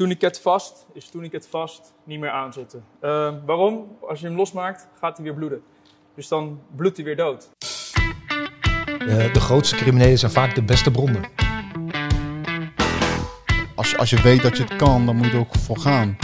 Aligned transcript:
tourniquet 0.00 0.40
vast, 0.40 0.86
is 0.92 1.08
tourniquet 1.08 1.46
vast, 1.50 1.92
niet 2.04 2.20
meer 2.20 2.30
aanzetten. 2.30 2.84
Uh, 3.02 3.32
waarom? 3.46 3.96
Als 4.08 4.20
je 4.20 4.26
hem 4.26 4.36
losmaakt, 4.36 4.88
gaat 5.00 5.16
hij 5.16 5.24
weer 5.24 5.34
bloeden. 5.34 5.62
Dus 6.14 6.28
dan 6.28 6.60
bloedt 6.76 6.96
hij 6.96 7.04
weer 7.04 7.16
dood. 7.16 7.48
De, 7.58 9.30
de 9.32 9.40
grootste 9.40 9.76
criminelen 9.76 10.18
zijn 10.18 10.32
vaak 10.32 10.54
de 10.54 10.62
beste 10.62 10.90
bronnen. 10.90 11.22
Als 13.74 13.90
je, 13.90 13.98
als 13.98 14.10
je 14.10 14.22
weet 14.22 14.42
dat 14.42 14.56
je 14.56 14.62
het 14.62 14.76
kan, 14.76 15.06
dan 15.06 15.16
moet 15.16 15.26
je 15.26 15.32
er 15.32 15.38
ook 15.38 15.54
voor 15.58 15.78
gaan. 15.78 16.16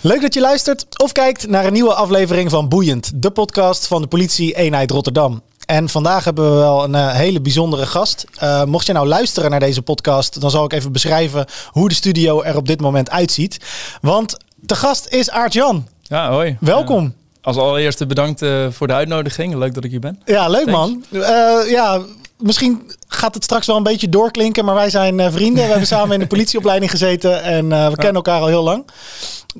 Leuk 0.00 0.20
dat 0.20 0.34
je 0.34 0.40
luistert 0.40 1.02
of 1.02 1.12
kijkt 1.12 1.46
naar 1.46 1.66
een 1.66 1.72
nieuwe 1.72 1.94
aflevering 1.94 2.50
van 2.50 2.68
Boeiend, 2.68 3.22
de 3.22 3.30
podcast 3.30 3.86
van 3.86 4.02
de 4.02 4.08
politie 4.08 4.56
eenheid 4.56 4.90
Rotterdam. 4.90 5.42
En 5.68 5.88
vandaag 5.88 6.24
hebben 6.24 6.50
we 6.50 6.56
wel 6.56 6.84
een 6.84 6.94
uh, 6.94 7.10
hele 7.10 7.40
bijzondere 7.40 7.86
gast. 7.86 8.24
Uh, 8.42 8.64
mocht 8.64 8.86
je 8.86 8.92
nou 8.92 9.06
luisteren 9.06 9.50
naar 9.50 9.60
deze 9.60 9.82
podcast, 9.82 10.40
dan 10.40 10.50
zal 10.50 10.64
ik 10.64 10.72
even 10.72 10.92
beschrijven 10.92 11.46
hoe 11.70 11.88
de 11.88 11.94
studio 11.94 12.42
er 12.42 12.56
op 12.56 12.66
dit 12.66 12.80
moment 12.80 13.10
uitziet. 13.10 13.58
Want 14.00 14.36
de 14.54 14.74
gast 14.74 15.08
is 15.08 15.30
Aart-Jan. 15.30 15.88
Ja, 16.02 16.30
hoi. 16.30 16.56
Welkom. 16.60 17.14
Als 17.42 17.56
allereerste 17.56 18.06
bedankt 18.06 18.46
voor 18.70 18.86
de 18.86 18.92
uitnodiging. 18.92 19.54
Leuk 19.54 19.74
dat 19.74 19.84
ik 19.84 19.90
hier 19.90 20.00
ben. 20.00 20.22
Ja, 20.24 20.48
leuk 20.48 20.66
Thanks. 20.66 21.04
man. 21.10 21.20
ja, 21.68 22.00
misschien 22.38 22.92
gaat 23.08 23.34
het 23.34 23.44
straks 23.44 23.66
wel 23.66 23.76
een 23.76 23.82
beetje 23.82 24.08
doorklinken, 24.08 24.64
maar 24.64 24.74
wij 24.74 24.90
zijn 24.90 25.32
vrienden. 25.32 25.62
We 25.62 25.68
hebben 25.70 25.86
samen 25.86 26.14
in 26.14 26.20
de 26.20 26.26
politieopleiding 26.36 26.90
gezeten 26.90 27.42
en 27.42 27.68
we 27.68 27.96
kennen 27.96 28.14
elkaar 28.14 28.40
al 28.40 28.46
heel 28.46 28.62
lang. 28.62 28.84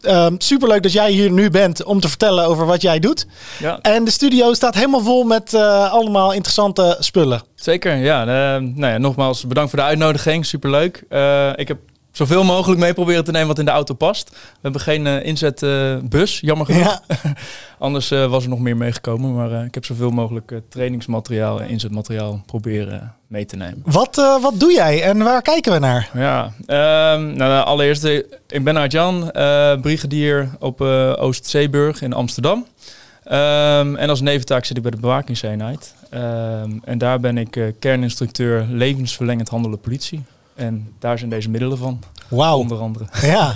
Um, 0.02 0.34
superleuk 0.40 0.82
dat 0.82 0.92
jij 0.92 1.10
hier 1.10 1.30
nu 1.30 1.50
bent 1.50 1.84
om 1.84 2.00
te 2.00 2.08
vertellen 2.08 2.44
over 2.44 2.66
wat 2.66 2.82
jij 2.82 2.98
doet. 2.98 3.26
Ja. 3.58 3.80
En 3.80 4.04
de 4.04 4.10
studio 4.10 4.52
staat 4.52 4.74
helemaal 4.74 5.00
vol 5.00 5.24
met 5.24 5.52
uh, 5.52 5.92
allemaal 5.92 6.32
interessante 6.32 6.96
spullen. 6.98 7.42
Zeker, 7.54 7.96
ja. 7.96 8.20
Uh, 8.20 8.26
nou 8.74 8.92
ja. 8.92 8.98
Nogmaals 8.98 9.46
bedankt 9.46 9.70
voor 9.70 9.78
de 9.78 9.84
uitnodiging. 9.84 10.46
Superleuk. 10.46 10.96
Ik 11.54 11.68
heb 11.68 11.78
zoveel 12.18 12.44
mogelijk 12.44 12.80
mee 12.80 12.94
proberen 12.94 13.24
te 13.24 13.30
nemen 13.30 13.48
wat 13.48 13.58
in 13.58 13.64
de 13.64 13.70
auto 13.70 13.94
past. 13.94 14.30
We 14.30 14.58
hebben 14.62 14.80
geen 14.80 15.06
uh, 15.06 15.24
inzetbus, 15.24 16.40
jammer 16.40 16.66
genoeg. 16.66 16.82
Ja. 16.84 17.00
Anders 17.78 18.12
uh, 18.12 18.30
was 18.30 18.42
er 18.42 18.48
nog 18.48 18.58
meer 18.58 18.76
meegekomen. 18.76 19.34
Maar 19.34 19.64
ik 19.64 19.74
heb 19.74 19.84
zoveel 19.84 20.10
mogelijk 20.10 20.52
trainingsmateriaal 20.68 21.60
en 21.60 21.68
inzetmateriaal 21.68 22.42
proberen 22.46 23.14
mee 23.26 23.44
te 23.44 23.56
nemen. 23.56 23.82
Wat, 23.84 24.16
wat 24.40 24.60
doe 24.60 24.72
jij 24.72 25.02
en 25.02 25.18
waar 25.18 25.42
kijken 25.42 25.72
we 25.72 25.78
naar? 25.78 26.10
Ja, 26.14 26.44
um, 27.14 27.36
nou, 27.36 27.64
allereerst, 27.64 28.04
ik 28.48 28.64
ben 28.64 28.76
Arjan, 28.76 29.30
brigadier 29.80 30.48
op 30.58 30.80
Oost-Zeeburg 31.18 32.02
in 32.02 32.12
Amsterdam. 32.12 32.66
Um, 33.24 33.96
en 33.96 34.08
als 34.08 34.20
neventaak 34.20 34.64
zit 34.64 34.76
ik 34.76 34.82
bij 34.82 34.90
de 34.90 35.00
bewakingseenheid. 35.00 35.94
Um, 36.14 36.80
en 36.84 36.98
daar 36.98 37.20
ben 37.20 37.38
ik 37.38 37.74
kerninstructeur 37.78 38.66
levensverlengend 38.70 39.48
handelen 39.48 39.80
politie. 39.80 40.24
En 40.58 40.92
daar 40.98 41.18
zijn 41.18 41.30
deze 41.30 41.50
middelen 41.50 41.78
van. 41.78 42.00
Wauw. 42.28 42.58
Onder 42.58 42.78
andere. 42.78 43.04
Ja. 43.22 43.52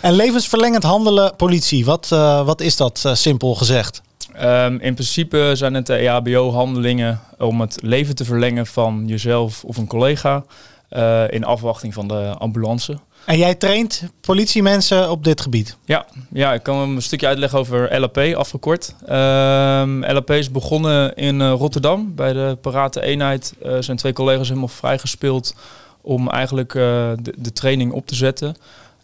En 0.00 0.12
levensverlengend 0.12 0.82
handelen 0.82 1.36
politie, 1.36 1.84
wat, 1.84 2.10
uh, 2.12 2.44
wat 2.44 2.60
is 2.60 2.76
dat 2.76 3.02
uh, 3.06 3.14
simpel 3.14 3.54
gezegd? 3.54 4.02
Um, 4.42 4.80
in 4.80 4.94
principe 4.94 5.50
zijn 5.54 5.74
het 5.74 5.86
de 5.86 5.94
EHBO-handelingen 5.94 7.20
om 7.38 7.60
het 7.60 7.78
leven 7.82 8.14
te 8.14 8.24
verlengen 8.24 8.66
van 8.66 9.04
jezelf 9.06 9.64
of 9.64 9.76
een 9.76 9.86
collega 9.86 10.44
uh, 10.90 11.30
in 11.30 11.44
afwachting 11.44 11.94
van 11.94 12.08
de 12.08 12.34
ambulance. 12.38 12.98
En 13.24 13.38
jij 13.38 13.54
traint 13.54 14.02
politiemensen 14.20 15.10
op 15.10 15.24
dit 15.24 15.40
gebied? 15.40 15.76
Ja, 15.84 16.06
ja 16.32 16.52
ik 16.52 16.62
kan 16.62 16.76
een 16.76 17.02
stukje 17.02 17.26
uitleggen 17.26 17.58
over 17.58 18.00
LAP, 18.00 18.18
afgekort. 18.18 18.94
Um, 19.02 20.04
LAP 20.04 20.30
is 20.30 20.50
begonnen 20.50 21.14
in 21.14 21.48
Rotterdam. 21.48 22.14
Bij 22.14 22.32
de 22.32 22.58
Parate 22.60 23.02
Eenheid 23.02 23.54
zijn 23.80 23.96
twee 23.96 24.12
collega's 24.12 24.48
helemaal 24.48 24.68
vrijgespeeld 24.68 25.54
om 26.00 26.28
eigenlijk 26.28 26.74
uh, 26.74 26.82
de, 27.22 27.34
de, 27.36 27.52
training 27.52 27.92
op 27.92 28.06
te 28.06 28.14
zetten. 28.14 28.48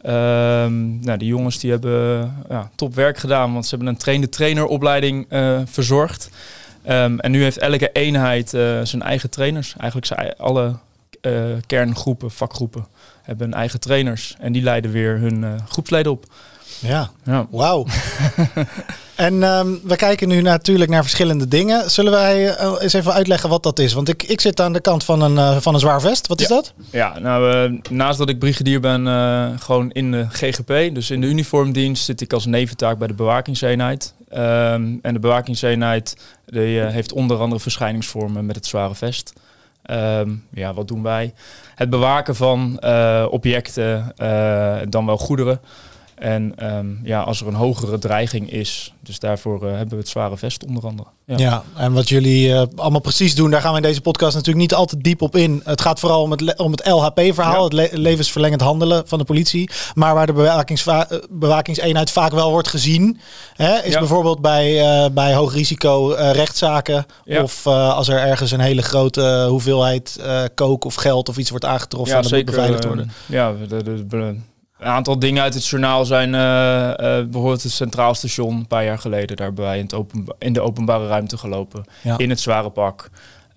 Um, 0.07 0.99
nou, 1.05 1.19
die 1.19 1.29
jongens 1.29 1.59
die 1.59 1.71
hebben 1.71 2.35
ja, 2.49 2.71
top 2.75 2.95
werk 2.95 3.19
gedaan, 3.19 3.53
want 3.53 3.65
ze 3.67 3.75
hebben 3.75 3.95
een 3.95 4.01
trainde 4.01 4.29
traineropleiding 4.29 5.27
uh, 5.31 5.61
verzorgd. 5.65 6.31
Um, 6.89 7.21
en 7.21 7.31
nu 7.31 7.43
heeft 7.43 7.59
elke 7.59 7.91
eenheid 7.93 8.55
uh, 8.55 8.81
zijn 8.83 9.03
eigen 9.03 9.31
trainers. 9.31 9.75
Eigenlijk 9.77 10.07
zijn 10.07 10.35
alle 10.37 10.75
kerngroepen, 11.67 12.31
vakgroepen, 12.31 12.87
hebben 13.23 13.55
eigen 13.55 13.81
trainers. 13.81 14.37
En 14.39 14.53
die 14.53 14.63
leiden 14.63 14.91
weer 14.91 15.19
hun 15.19 15.61
groepsleden 15.69 16.13
op. 16.13 16.27
Ja, 16.79 17.11
ja. 17.25 17.47
wauw. 17.51 17.87
en 19.15 19.43
um, 19.43 19.81
we 19.85 19.97
kijken 19.97 20.29
nu 20.29 20.43
natuurlijk 20.43 20.91
naar 20.91 21.03
verschillende 21.03 21.49
dingen. 21.49 21.91
Zullen 21.91 22.13
wij 22.13 22.43
uh, 22.43 22.77
eens 22.81 22.93
even 22.93 23.13
uitleggen 23.13 23.49
wat 23.49 23.63
dat 23.63 23.79
is? 23.79 23.93
Want 23.93 24.09
ik, 24.09 24.23
ik 24.23 24.41
zit 24.41 24.61
aan 24.61 24.73
de 24.73 24.81
kant 24.81 25.05
van 25.05 25.21
een, 25.21 25.35
uh, 25.35 25.57
van 25.57 25.75
een 25.75 25.81
zwaar 25.81 26.01
vest. 26.01 26.27
Wat 26.27 26.41
is 26.41 26.49
ja. 26.49 26.55
dat? 26.55 26.75
Ja, 26.91 27.19
nou, 27.19 27.71
uh, 27.73 27.81
naast 27.91 28.19
dat 28.19 28.29
ik 28.29 28.39
brigadier 28.39 28.81
ben, 28.81 29.07
gewoon 29.61 29.91
in 29.91 30.11
de 30.11 30.27
GGP, 30.29 30.95
dus 30.95 31.11
in 31.11 31.21
de 31.21 31.27
uniformdienst, 31.27 32.05
zit 32.05 32.21
ik 32.21 32.33
als 32.33 32.47
neventaak 32.47 32.99
bij 32.99 33.09
de 33.09 33.15
bewakingseenheid. 33.15 34.15
Um, 34.33 34.99
en 35.03 35.13
de 35.13 35.19
bewakingseenheid 35.19 36.17
die, 36.47 36.81
heeft 36.81 37.13
onder 37.13 37.39
andere 37.39 37.61
verschijningsvormen 37.61 38.47
met 38.47 38.57
het 38.57 38.67
zware 38.67 38.95
vest. 38.95 39.33
Um, 39.91 40.45
ja, 40.51 40.75
wat 40.75 40.89
doen 40.89 41.03
wij? 41.03 41.35
Het 41.75 41.91
bewaken 41.91 42.37
van 42.37 42.83
objecten, 43.31 44.15
dan 44.89 45.07
wel 45.07 45.19
goederen. 45.19 45.61
En 46.25 46.55
um, 46.77 47.01
ja, 47.03 47.21
als 47.21 47.41
er 47.41 47.47
een 47.47 47.55
hogere 47.55 47.99
dreiging 47.99 48.51
is, 48.51 48.95
dus 49.01 49.19
daarvoor 49.19 49.65
uh, 49.65 49.71
hebben 49.71 49.89
we 49.89 49.97
het 49.97 50.09
zware 50.09 50.37
vest 50.37 50.65
onder 50.65 50.87
andere. 50.87 51.09
Ja, 51.25 51.37
ja 51.37 51.63
en 51.77 51.93
wat 51.93 52.09
jullie 52.09 52.49
uh, 52.49 52.63
allemaal 52.77 53.01
precies 53.01 53.35
doen, 53.35 53.51
daar 53.51 53.61
gaan 53.61 53.71
we 53.71 53.77
in 53.77 53.83
deze 53.83 54.01
podcast 54.01 54.35
natuurlijk 54.35 54.61
niet 54.61 54.75
altijd 54.75 55.05
diep 55.05 55.23
op 55.23 55.37
in. 55.37 55.61
Het 55.65 55.81
gaat 55.81 56.01
vooral 56.01 56.23
om 56.23 56.31
het, 56.31 56.59
om 56.59 56.71
het 56.71 56.87
LHP-verhaal, 56.87 57.57
ja. 57.57 57.63
het 57.65 57.73
le 57.73 57.89
levensverlengend 57.93 58.61
handelen 58.61 59.09
van 59.09 59.19
de 59.19 59.25
politie. 59.25 59.71
Maar 59.95 60.15
waar 60.15 60.27
de 60.27 60.33
bewakingsva 60.33 61.09
bewakingseenheid 61.31 62.11
vaak 62.11 62.33
wel 62.33 62.51
wordt 62.51 62.69
gezien, 62.69 63.19
hè, 63.55 63.83
is 63.83 63.93
ja. 63.93 63.99
bijvoorbeeld 63.99 64.41
bij, 64.41 65.05
uh, 65.05 65.11
bij 65.13 65.35
hoog 65.35 65.53
risico 65.53 66.15
rechtszaken. 66.33 67.07
Of 67.27 67.67
als 67.67 68.09
er 68.09 68.19
ergens 68.19 68.51
een 68.51 68.61
hele 68.61 68.83
grote 68.83 69.47
hoeveelheid 69.49 70.21
kook 70.55 70.85
of 70.85 70.95
geld 70.95 71.29
of 71.29 71.37
iets 71.37 71.51
wordt 71.51 71.65
aangetroffen 71.65 72.11
ja, 72.11 72.17
en 72.17 72.23
dat 72.23 72.31
zeker, 72.31 72.47
moet 72.47 72.55
beveiligd 72.55 72.85
worden. 72.85 73.13
ja, 73.27 73.53
de, 73.69 73.83
de, 73.83 74.07
de 74.07 74.37
een 74.85 74.91
aantal 74.91 75.19
dingen 75.19 75.43
uit 75.43 75.55
het 75.55 75.67
journaal 75.67 76.05
zijn 76.05 76.35
uh, 76.35 76.41
uh, 76.41 76.97
bijvoorbeeld 76.97 77.63
het 77.63 77.73
Centraal 77.73 78.15
Station 78.15 78.57
een 78.57 78.67
paar 78.67 78.85
jaar 78.85 78.99
geleden. 78.99 79.37
Daar 79.37 79.47
hebben 79.47 79.65
wij 79.65 79.77
in, 79.79 79.83
het 79.83 79.95
open, 79.95 80.25
in 80.39 80.53
de 80.53 80.61
openbare 80.61 81.07
ruimte 81.07 81.37
gelopen. 81.37 81.85
Ja. 82.03 82.19
In 82.19 82.31
het 82.31 82.41
zware 82.41 82.71
pak. 82.71 83.11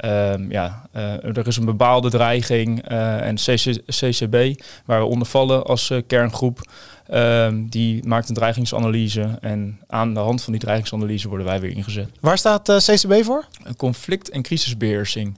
Um, 0.05 0.51
ja, 0.51 0.87
uh, 0.95 1.37
er 1.37 1.47
is 1.47 1.57
een 1.57 1.65
bepaalde 1.65 2.09
dreiging 2.09 2.81
en 2.81 3.35
CC, 3.35 3.81
CCB, 3.85 4.61
waar 4.85 4.99
we 4.99 5.05
onder 5.05 5.27
vallen 5.27 5.63
als 5.65 5.91
kerngroep, 6.07 6.71
um, 7.13 7.69
die 7.69 8.07
maakt 8.07 8.29
een 8.29 8.35
dreigingsanalyse. 8.35 9.37
En 9.41 9.79
aan 9.87 10.13
de 10.13 10.19
hand 10.19 10.41
van 10.41 10.53
die 10.53 10.61
dreigingsanalyse 10.61 11.27
worden 11.27 11.47
wij 11.47 11.59
weer 11.59 11.75
ingezet. 11.75 12.09
Waar 12.19 12.37
staat 12.37 12.73
CCB 12.77 13.23
voor? 13.23 13.45
Een 13.63 13.75
conflict- 13.75 14.29
en 14.29 14.41
crisisbeheersing. 14.41 15.37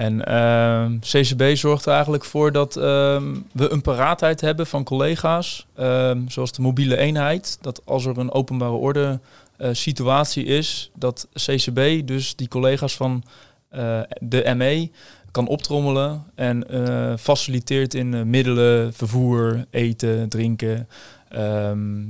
En 0.00 0.22
uh, 0.28 0.86
CCB 1.00 1.56
zorgt 1.56 1.86
er 1.86 1.92
eigenlijk 1.92 2.24
voor 2.24 2.52
dat 2.52 2.76
uh, 2.76 2.82
we 3.52 3.70
een 3.70 3.82
paraatheid 3.82 4.40
hebben 4.40 4.66
van 4.66 4.84
collega's, 4.84 5.66
uh, 5.80 6.10
zoals 6.28 6.52
de 6.52 6.62
mobiele 6.62 6.96
eenheid. 6.96 7.58
Dat 7.60 7.82
als 7.84 8.06
er 8.06 8.18
een 8.18 8.32
openbare 8.32 8.72
orde 8.72 9.20
uh, 9.58 9.68
situatie 9.72 10.44
is, 10.44 10.90
dat 10.94 11.28
CCB 11.32 12.06
dus 12.06 12.36
die 12.36 12.48
collega's 12.48 12.96
van 12.96 13.22
uh, 13.74 14.00
de 14.20 14.54
ME 14.56 14.90
kan 15.30 15.46
optrommelen 15.46 16.24
en 16.34 16.64
uh, 16.70 17.12
faciliteert 17.16 17.94
in 17.94 18.30
middelen, 18.30 18.94
vervoer, 18.94 19.64
eten, 19.70 20.28
drinken. 20.28 20.88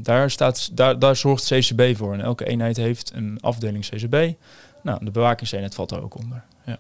Daar, 0.03 0.31
staat, 0.31 0.71
daar, 0.77 0.99
daar 0.99 1.17
zorgt 1.17 1.45
CCB 1.45 1.97
voor. 1.97 2.13
En 2.13 2.21
elke 2.21 2.45
eenheid 2.47 2.77
heeft 2.77 3.13
een 3.15 3.39
afdeling 3.41 3.89
CCB. 3.89 4.33
Nou, 4.83 5.05
de 5.05 5.11
bewakingseenheid 5.11 5.75
valt 5.75 5.89
daar 5.89 6.03
ook 6.03 6.17
onder. 6.17 6.43
Ja. 6.65 6.79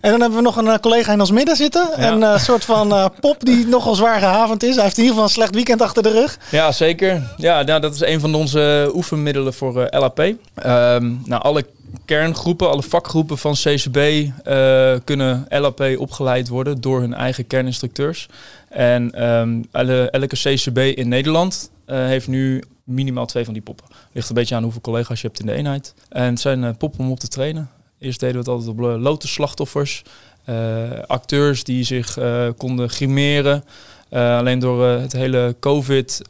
En 0.00 0.10
dan 0.10 0.20
hebben 0.20 0.38
we 0.38 0.44
nog 0.44 0.56
een 0.56 0.66
uh, 0.66 0.74
collega 0.74 1.12
in 1.12 1.20
ons 1.20 1.30
midden 1.30 1.56
zitten. 1.56 1.88
Ja. 1.96 2.12
Een 2.12 2.20
uh, 2.20 2.38
soort 2.38 2.64
van 2.64 2.92
uh, 2.92 3.06
pop 3.20 3.44
die 3.44 3.66
nogal 3.66 3.94
zwaar 3.94 4.18
gehavend 4.18 4.62
is. 4.62 4.74
Hij 4.74 4.84
heeft 4.84 4.96
in 4.96 5.02
ieder 5.02 5.16
geval 5.16 5.24
een 5.24 5.34
slecht 5.34 5.54
weekend 5.54 5.82
achter 5.82 6.02
de 6.02 6.10
rug. 6.10 6.38
Ja, 6.50 6.72
zeker. 6.72 7.22
Ja, 7.36 7.62
nou, 7.62 7.80
dat 7.80 7.94
is 7.94 8.00
een 8.00 8.20
van 8.20 8.34
onze 8.34 8.90
oefenmiddelen 8.94 9.54
voor 9.54 9.88
LAP. 9.90 10.18
Um, 10.18 10.36
nou, 11.24 11.42
alle 11.42 11.66
kerngroepen, 12.04 12.70
alle 12.70 12.82
vakgroepen 12.82 13.38
van 13.38 13.52
CCB 13.52 14.28
kunnen 15.04 15.46
LAP 15.48 15.94
opgeleid 15.96 16.48
worden 16.48 16.80
door 16.80 17.00
hun 17.00 17.14
eigen 17.14 17.46
kerninstructeurs. 17.46 18.28
En 18.68 19.28
um, 19.28 19.64
alle, 19.72 20.10
elke 20.10 20.36
CCB 20.36 20.78
in 20.78 21.08
Nederland 21.08 21.70
heeft 21.86 22.28
nu 22.28 22.62
minimaal 22.84 23.26
twee 23.26 23.44
van 23.44 23.52
die 23.52 23.62
poppen. 23.62 23.86
Ligt 24.12 24.28
een 24.28 24.34
beetje 24.34 24.54
aan 24.54 24.62
hoeveel 24.62 24.80
collega's 24.80 25.20
je 25.20 25.26
hebt 25.26 25.40
in 25.40 25.46
de 25.46 25.52
eenheid. 25.52 25.94
En 26.08 26.24
het 26.24 26.40
zijn 26.40 26.76
poppen 26.76 27.00
om 27.00 27.10
op 27.10 27.20
te 27.20 27.28
trainen. 27.28 27.70
Eerst 28.00 28.20
deden 28.20 28.34
we 28.34 28.40
het 28.40 28.48
altijd 28.48 28.68
op 28.68 28.78
lotusslachtoffers. 28.78 30.02
Uh, 30.46 30.90
acteurs 31.06 31.64
die 31.64 31.84
zich 31.84 32.18
uh, 32.18 32.48
konden 32.56 32.90
grimeren. 32.90 33.64
Uh, 34.10 34.38
alleen 34.38 34.58
door 34.58 34.84
het 34.84 35.12
hele 35.12 35.56
COVID, 35.60 36.22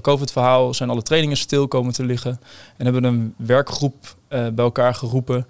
COVID-verhaal 0.00 0.74
zijn 0.74 0.90
alle 0.90 1.02
trainingen 1.02 1.36
stil 1.36 1.68
komen 1.68 1.92
te 1.92 2.04
liggen. 2.04 2.40
En 2.76 2.84
hebben 2.84 3.04
een 3.04 3.34
werkgroep 3.36 4.16
bij 4.28 4.52
elkaar 4.56 4.94
geroepen 4.94 5.46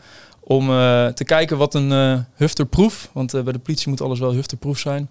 Om 0.50 0.70
eh, 0.70 1.06
te 1.06 1.24
kijken 1.24 1.56
wat 1.56 1.74
een 1.74 1.92
eh 1.92 2.18
hufterproef, 2.34 3.08
want 3.12 3.34
eh, 3.34 3.42
bij 3.42 3.52
de 3.52 3.58
politie 3.58 3.88
moet 3.88 4.00
alles 4.00 4.18
wel 4.18 4.32
hufterproef 4.32 4.78
zijn, 4.78 5.10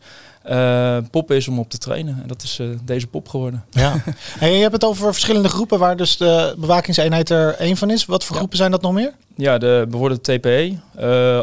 pop 1.11 1.31
is 1.31 1.47
om 1.47 1.59
op 1.59 1.69
te 1.69 1.77
trainen. 1.77 2.19
En 2.21 2.27
dat 2.27 2.43
is 2.43 2.61
deze 2.83 3.07
pop 3.07 3.27
geworden. 3.27 3.65
Ja. 3.69 4.03
En 4.39 4.51
je 4.51 4.61
hebt 4.61 4.73
het 4.73 4.83
over 4.85 5.13
verschillende 5.13 5.49
groepen 5.49 5.79
waar 5.79 5.97
dus 5.97 6.17
de 6.17 6.55
bewakingseenheid 6.57 7.29
er 7.29 7.55
één 7.55 7.77
van 7.77 7.89
is. 7.91 8.05
Wat 8.05 8.23
voor 8.23 8.31
Ja. 8.31 8.37
groepen 8.37 8.57
zijn 8.57 8.71
dat 8.71 8.81
nog 8.81 8.93
meer? 8.93 9.13
Ja, 9.35 9.57
de 9.57 9.85
behoorde 9.89 10.21
TPE, 10.21 10.75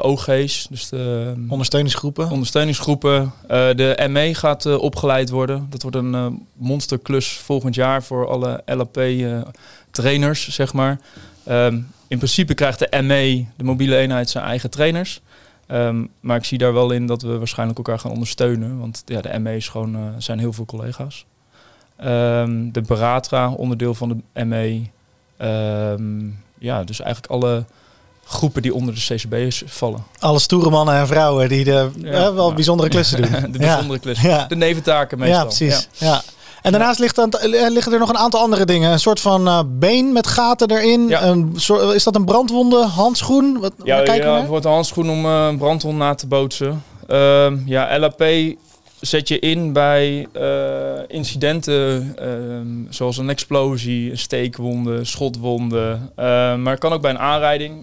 OG's, 0.03 0.67
dus 0.71 0.89
de 0.89 1.33
mm, 1.37 1.51
Ondersteuningsgroepen. 1.51 2.31
ondersteuningsgroepen. 2.31 3.33
De 3.49 4.07
ME 4.11 4.35
gaat 4.35 4.77
opgeleid 4.79 5.31
worden. 5.31 5.67
Dat 5.71 5.83
wordt 5.83 5.97
een 5.97 6.47
monsterklus 6.53 7.29
volgend 7.29 7.75
jaar 7.75 8.03
voor 8.03 8.29
alle 8.29 8.63
LAP-trainers, 8.67 10.49
zeg 10.49 10.73
maar. 10.73 11.01
Ehm, 11.45 11.79
in 12.09 12.17
principe 12.17 12.55
krijgt 12.55 12.79
de 12.79 13.03
ME, 13.03 13.45
de 13.57 13.65
mobiele 13.65 13.97
eenheid, 13.97 14.31
zijn 14.31 14.45
eigen 14.45 14.71
trainers. 14.71 15.21
Ehm, 15.67 16.05
maar 16.21 16.37
ik 16.37 16.45
zie 16.45 16.59
daar 16.59 16.73
wel 16.73 16.91
in 16.91 17.07
dat 17.07 17.23
we 17.23 17.39
waarschijnlijk 17.39 17.79
elkaar 17.79 17.99
gaan 17.99 18.11
ondersteunen. 18.11 18.79
Want 18.79 19.03
ja, 19.07 19.21
de 19.21 19.39
ME 19.39 19.57
is 19.57 19.69
gewoon, 19.69 19.95
eh, 19.95 20.01
zijn 20.19 20.39
heel 20.39 20.53
veel 20.53 20.65
collega's. 20.67 21.25
Ehm, 21.97 22.71
de 22.73 22.81
Baratra, 22.83 23.51
onderdeel 23.51 23.95
van 23.95 24.23
de 24.33 24.45
ME. 24.45 24.83
Ehm, 25.37 26.27
ja, 26.59 26.85
dus 26.85 27.01
eigenlijk 27.01 27.33
alle 27.33 27.65
groepen 28.25 28.63
die 28.63 28.75
onder 28.75 28.95
de 28.95 29.01
CCB's 29.01 29.63
vallen. 29.67 30.05
Alle 30.19 30.39
stoere 30.39 30.71
mannen 30.71 30.95
en 30.95 31.07
vrouwen 31.07 31.49
die 31.49 31.65
de, 31.65 31.91
Ja. 31.99 32.11
eh, 32.27 32.35
wel 32.35 32.53
bijzondere 32.55 32.89
klussen 32.89 33.23
doen. 33.23 33.31
de 33.53 33.59
bijzondere. 33.59 34.15
Ja. 34.23 34.47
De 34.47 34.57
neventaken 34.57 35.19
meestal. 35.19 35.39
Ja, 35.39 35.45
precies. 35.45 35.89
Ja. 35.93 36.23
En 36.63 36.73
daarnaast 36.73 36.99
ligt 36.99 37.19
aan- 37.19 37.31
eh, 37.31 37.71
liggen 37.71 37.93
er 37.93 37.99
nog 37.99 38.09
een 38.09 38.17
aantal 38.19 38.41
andere 38.41 38.65
dingen. 38.65 38.93
Een 38.93 38.99
soort 39.01 39.21
van 39.21 39.47
eh, 39.47 39.61
been 39.67 40.13
met 40.13 40.27
gaten 40.27 40.71
erin. 40.71 41.09
Ja. 41.09 41.23
Een 41.27 41.53
soort, 41.57 41.95
is 41.95 42.05
dat 42.05 42.15
een 42.17 42.25
brandwonde 42.25 42.85
handschoen? 42.85 43.59
Wat, 43.61 43.73
Ja, 43.85 44.03
kijken 44.03 44.31
ja 44.31 44.37
het 44.39 44.47
wordt 44.49 44.65
een 44.65 44.71
handschoen 44.73 45.11
om 45.11 45.25
eh, 45.25 45.47
een 45.47 45.59
brandwond 45.59 45.99
na 45.99 46.15
te 46.15 46.27
bootsen. 46.27 46.83
Ehm, 47.07 47.57
ja, 47.67 47.99
LAP 47.99 48.23
zet 49.01 49.29
je 49.29 49.39
in 49.39 49.73
bij 49.73 50.27
incidenten 51.09 52.13
ehm, 52.19 52.67
zoals 52.95 53.17
een 53.19 53.31
explosie, 53.31 54.11
een 54.11 54.19
steekwonden, 54.19 55.07
schotwonden. 55.07 56.11
Ehm, 56.17 56.63
maar 56.63 56.73
het 56.73 56.81
kan 56.81 56.93
ook 56.93 57.01
bij 57.03 57.11
een 57.11 57.19
aanrijding. 57.19 57.79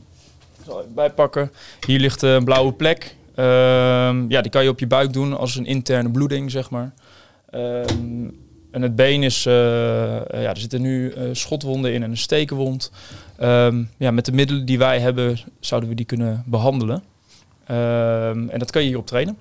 Ik 0.60 0.66
zal 0.66 0.80
even 0.80 0.94
bijpakken. 0.94 1.52
Hier 1.88 2.00
ligt 2.00 2.22
een 2.22 2.44
blauwe 2.44 2.72
plek. 2.74 3.16
Ja, 4.28 4.42
die 4.42 4.50
kan 4.50 4.64
je 4.64 4.70
op 4.70 4.80
je 4.80 4.88
buik 4.88 5.14
doen 5.14 5.38
als 5.38 5.56
een 5.56 5.66
interne 5.66 6.10
bloeding, 6.12 6.52
zeg 6.52 6.70
maar. 6.70 6.94
Ehm, 7.50 8.28
en 8.74 8.82
het 8.82 8.96
been 8.96 9.24
is, 9.24 9.46
eh, 9.46 10.16
eh, 10.16 10.24
ja, 10.30 10.50
er 10.50 10.58
zitten 10.58 10.82
nu 10.82 11.12
eh, 11.12 11.24
schotwonden 11.32 11.94
in 11.94 12.04
en 12.04 12.10
een 12.10 12.18
stekenwond. 12.18 12.92
Ehm, 13.38 13.84
ja, 13.98 14.12
met 14.12 14.26
de 14.26 14.32
middelen 14.32 14.66
die 14.66 14.78
wij 14.78 15.00
hebben, 15.00 15.40
zouden 15.60 15.90
we 15.90 15.96
die 15.96 16.06
kunnen 16.06 16.44
behandelen. 16.46 17.04
Ehm, 17.66 18.50
en 18.50 18.60
dat 18.60 18.72
kan 18.72 18.82
je 18.82 18.88
hierop 18.88 19.08
trainen. 19.08 19.38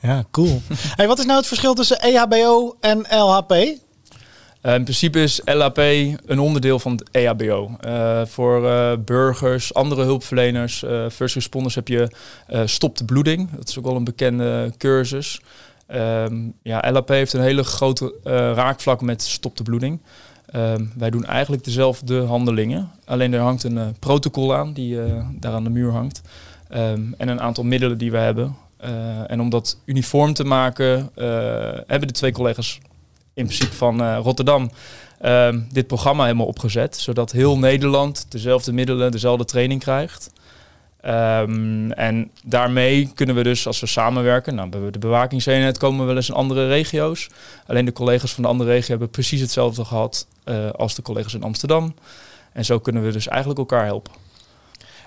Ja, 0.00 0.24
cool. 0.30 0.62
hey, 0.96 1.06
wat 1.06 1.18
is 1.18 1.24
nou 1.24 1.38
het 1.38 1.46
verschil 1.46 1.74
tussen 1.74 2.00
EHBO 2.00 2.76
en 2.80 2.98
LHP? 3.10 3.52
In 4.62 4.82
principe 4.82 5.22
is 5.22 5.40
LAP 5.44 5.78
een 5.78 6.38
onderdeel 6.38 6.78
van 6.78 6.92
het 6.92 7.08
E 7.10 7.24
EHBO. 7.24 7.76
Eh, 7.80 8.22
voor 8.26 8.60
burgers, 9.04 9.74
andere 9.74 10.02
hulpverleners, 10.02 10.84
first 11.12 11.34
responders 11.34 11.74
heb 11.74 11.88
je 11.88 12.10
Stop 12.64 12.98
de 12.98 13.04
bloeding. 13.04 13.50
Dat 13.56 13.68
is 13.68 13.78
ook 13.78 13.84
wel 13.84 13.96
een 13.96 14.04
bekende 14.04 14.72
cursus. 14.78 15.40
Ehm, 15.92 16.34
ja, 16.62 16.90
LAP 16.92 17.08
heeft 17.08 17.32
een 17.32 17.40
hele 17.40 17.64
grote 17.64 18.14
eh, 18.24 18.32
raakvlak 18.32 19.00
met 19.00 19.22
Stop 19.22 19.56
de 19.56 19.62
bloeding. 19.62 20.00
Ehm, 20.46 20.84
wij 20.96 21.10
doen 21.10 21.24
eigenlijk 21.24 21.64
dezelfde 21.64 22.20
handelingen. 22.20 22.90
Alleen 23.04 23.32
er 23.32 23.40
hangt 23.40 23.62
een 23.62 23.78
eh, 23.78 23.86
protocol 23.98 24.54
aan 24.54 24.72
die 24.72 25.02
eh, 25.02 25.26
daar 25.32 25.52
aan 25.52 25.64
de 25.64 25.70
muur 25.70 25.90
hangt. 25.90 26.20
Ehm, 26.68 27.02
en 27.16 27.28
een 27.28 27.40
aantal 27.40 27.64
middelen 27.64 27.98
die 27.98 28.10
we 28.10 28.16
hebben. 28.16 28.56
En 29.26 29.40
om 29.40 29.50
dat 29.50 29.78
uniform 29.84 30.32
te 30.32 30.44
maken, 30.44 31.10
hebben 31.86 32.08
de 32.08 32.14
twee 32.14 32.32
collega's 32.32 32.78
in 33.34 33.44
principe 33.44 33.74
van 33.74 34.14
Rotterdam 34.16 34.70
dit 35.72 35.86
programma 35.86 36.24
helemaal 36.24 36.46
opgezet. 36.46 36.96
Zodat 36.96 37.32
heel 37.32 37.58
Nederland 37.58 38.26
dezelfde 38.28 38.72
middelen, 38.72 39.10
dezelfde 39.10 39.44
training 39.44 39.80
krijgt. 39.80 40.30
Ehm, 41.02 41.90
en 41.90 42.30
daarmee 42.44 43.10
kunnen 43.14 43.34
we 43.34 43.42
dus, 43.42 43.66
als 43.66 43.80
we 43.80 43.86
samenwerken, 43.86 44.54
nou, 44.54 44.90
de 44.90 44.98
bewakingseenheid 44.98 45.78
komen 45.78 46.00
we 46.00 46.06
wel 46.06 46.16
eens 46.16 46.28
in 46.28 46.34
andere 46.34 46.66
regio's. 46.66 47.28
Alleen 47.66 47.84
de 47.84 47.92
collega's 47.92 48.32
van 48.32 48.42
de 48.42 48.48
andere 48.48 48.70
regio 48.70 48.88
hebben 48.88 49.10
precies 49.10 49.40
hetzelfde 49.40 49.84
gehad 49.84 50.26
eh, 50.44 50.70
als 50.70 50.94
de 50.94 51.02
collega's 51.02 51.34
in 51.34 51.42
Amsterdam. 51.42 51.94
En 52.52 52.64
zo 52.64 52.78
kunnen 52.78 53.02
we 53.02 53.12
dus 53.12 53.28
eigenlijk 53.28 53.58
elkaar 53.58 53.84
helpen. 53.84 54.12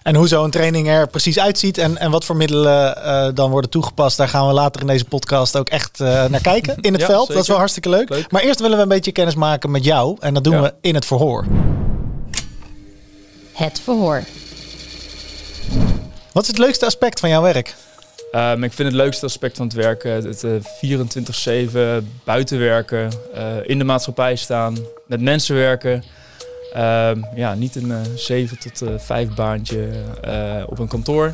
En 0.04 0.16
hoe 0.16 0.28
zo'n 0.28 0.50
training 0.50 0.88
er 0.88 1.08
precies 1.08 1.40
uitziet 1.40 1.78
en, 1.78 1.98
en 1.98 2.12
wat 2.12 2.26
voor 2.26 2.36
middelen 2.36 3.04
eh, 3.04 3.28
dan 3.34 3.52
worden 3.52 3.70
toegepast, 3.70 4.18
daar 4.18 4.28
gaan 4.30 4.48
we 4.48 4.54
later 4.54 4.82
in 4.82 4.88
deze 4.88 5.06
podcast 5.06 5.58
ook 5.58 5.70
echt 5.70 6.00
eh, 6.00 6.26
naar 6.26 6.42
kijken. 6.42 6.76
In 6.82 6.92
het 6.94 7.02
Ja, 7.06 7.08
veld, 7.08 7.28
dat 7.28 7.42
is 7.42 7.48
wel 7.48 7.58
hartstikke 7.58 7.90
leuk. 7.90 8.10
Leuk. 8.10 8.32
Maar 8.32 8.42
eerst 8.42 8.60
willen 8.60 8.78
we 8.78 8.84
een 8.84 8.90
beetje 8.90 9.12
kennis 9.12 9.36
maken 9.36 9.72
met 9.72 9.84
jou 9.84 10.18
en 10.20 10.34
dat 10.34 10.44
doen 10.44 10.54
Ja. 10.54 10.62
we 10.62 10.74
in 10.82 10.96
het 10.96 11.06
verhoor. 11.06 11.46
Het 13.54 13.80
verhoor. 13.84 14.24
Wat 16.36 16.44
is 16.44 16.50
het 16.50 16.58
leukste 16.58 16.86
aspect 16.86 17.20
van 17.20 17.30
jouw 17.30 17.42
werk? 17.42 17.76
Ehm, 18.32 18.64
ik 18.64 18.74
vind 18.74 18.88
het 18.88 18.98
leukste 18.98 19.26
aspect 19.26 19.58
van 19.58 19.66
het 19.66 19.76
werken 19.76 20.12
het 20.12 20.44
eh, 20.44 20.52
24-7 20.62 22.08
buiten 22.24 22.60
werken, 22.60 23.12
eh, 23.34 23.46
in 23.64 23.78
de 23.78 23.84
maatschappij 23.84 24.36
staan, 24.36 24.78
met 25.08 25.22
mensen 25.22 25.56
werken. 25.56 26.04
Ehm, 26.74 27.22
ja, 27.36 27.54
niet 27.54 27.76
een 27.76 27.92
eh 27.92 27.98
7 28.16 28.60
tot 28.60 28.82
eh 28.82 28.90
5 28.98 29.36
baantje 29.36 29.90
eh, 30.22 30.64
op 30.68 30.80
een 30.80 30.88
kantoor. 30.88 31.32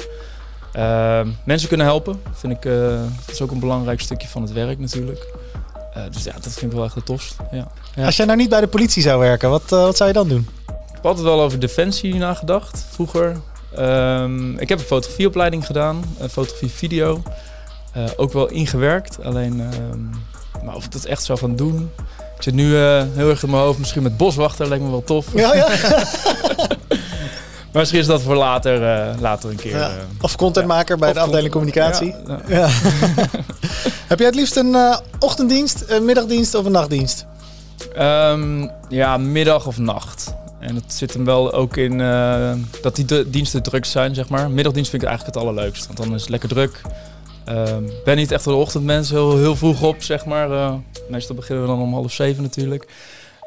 Ehm, 0.71 1.29
mensen 1.45 1.67
kunnen 1.67 1.85
helpen, 1.85 2.21
vind 2.33 2.53
ik, 2.53 2.65
eh, 2.65 3.01
dat 3.25 3.31
is 3.31 3.41
ook 3.41 3.51
een 3.51 3.59
belangrijk 3.59 4.01
stukje 4.01 4.27
van 4.27 4.41
het 4.41 4.51
werk 4.51 4.79
natuurlijk. 4.79 5.27
Eh, 5.93 6.03
dus 6.11 6.23
ja, 6.23 6.33
dat 6.33 6.53
vind 6.53 6.71
ik 6.71 6.77
wel 6.77 6.85
echt 6.85 6.95
het 6.95 7.05
tofst. 7.05 7.35
Ja. 7.51 7.67
Ja. 7.95 8.05
Als 8.05 8.15
jij 8.15 8.25
nou 8.25 8.37
niet 8.37 8.49
bij 8.49 8.61
de 8.61 8.67
politie 8.67 9.01
zou 9.01 9.19
werken, 9.19 9.49
wat, 9.49 9.71
eh, 9.71 9.83
wat 9.83 9.97
zou 9.97 10.09
je 10.09 10.15
dan 10.15 10.27
doen? 10.27 10.47
Ik 10.67 10.97
heb 10.97 11.05
altijd 11.05 11.25
wel 11.25 11.41
over 11.41 11.59
defensie 11.59 12.15
nagedacht, 12.15 12.85
vroeger. 12.89 13.37
Ehm, 13.75 14.57
ik 14.57 14.69
heb 14.69 14.79
een 14.79 14.85
fotografieopleiding 14.85 15.65
gedaan, 15.65 16.03
een 16.19 16.29
fotografie-video. 16.29 17.21
Eh, 17.93 18.03
ook 18.15 18.33
wel 18.33 18.47
ingewerkt, 18.49 19.23
alleen... 19.23 19.59
ehm, 19.59 20.65
maar 20.65 20.75
of 20.75 20.85
ik 20.85 20.91
dat 20.91 21.05
echt 21.05 21.23
zou 21.23 21.39
gaan 21.39 21.55
doen... 21.55 21.91
Ik 22.35 22.47
zit 22.47 22.53
nu 22.53 22.77
eh, 22.77 23.03
heel 23.13 23.29
erg 23.29 23.43
in 23.43 23.49
mijn 23.49 23.61
hoofd, 23.61 23.79
misschien 23.79 24.03
met 24.03 24.17
boswachter, 24.17 24.67
lijkt 24.67 24.83
me 24.83 24.89
wel 24.89 25.03
tof. 25.03 25.25
Ja, 25.33 25.55
ja. 25.55 25.67
Maar 27.71 27.81
misschien 27.81 28.01
is 28.01 28.07
dat 28.07 28.21
voor 28.21 28.35
later, 28.35 28.83
eh, 28.83 29.21
later 29.21 29.49
een 29.49 29.55
keer. 29.55 29.77
Ja. 29.77 29.91
Of 30.21 30.35
contentmaker 30.35 30.97
bij 30.97 31.09
Of 31.09 31.15
de 31.15 31.21
afdeling 31.21 31.51
communicatie. 31.51 32.15
Ja. 32.47 32.67
Heb 34.11 34.17
jij 34.17 34.27
het 34.27 34.35
liefst 34.35 34.55
een 34.55 34.75
ochtenddienst, 35.19 35.83
een 35.87 36.05
middagdienst 36.05 36.55
of 36.55 36.65
een 36.65 36.71
nachtdienst? 36.71 37.25
Ehm, 37.95 38.67
ja, 38.89 39.17
middag 39.17 39.65
of 39.67 39.77
nacht. 39.77 40.33
En 40.61 40.73
dat 40.73 40.83
zit 40.87 41.13
hem 41.13 41.25
wel 41.25 41.53
ook 41.53 41.77
in 41.77 42.01
eh, 42.01 42.53
dat 42.81 42.95
die 42.95 43.29
diensten 43.29 43.63
druk 43.63 43.85
zijn, 43.85 44.15
zeg 44.15 44.29
maar. 44.29 44.49
Middagdienst 44.49 44.89
vind 44.89 45.01
ik 45.01 45.07
eigenlijk 45.07 45.37
het 45.37 45.45
allerleukst, 45.45 45.85
want 45.85 45.97
dan 45.97 46.13
is 46.15 46.21
het 46.21 46.29
lekker 46.29 46.49
druk. 46.49 46.81
Ik 47.45 48.03
ben 48.03 48.15
niet 48.15 48.31
echt 48.31 48.45
een 48.45 48.53
ochtendmens, 48.53 49.09
heel, 49.09 49.37
heel 49.37 49.55
vroeg 49.55 49.81
op, 49.81 50.03
zeg 50.03 50.25
maar. 50.25 50.51
Eh, 50.51 50.73
meestal 51.09 51.35
beginnen 51.35 51.63
we 51.63 51.69
dan 51.69 51.79
om 51.81 51.93
half 51.93 52.11
zeven 52.11 52.43
natuurlijk. 52.43 52.87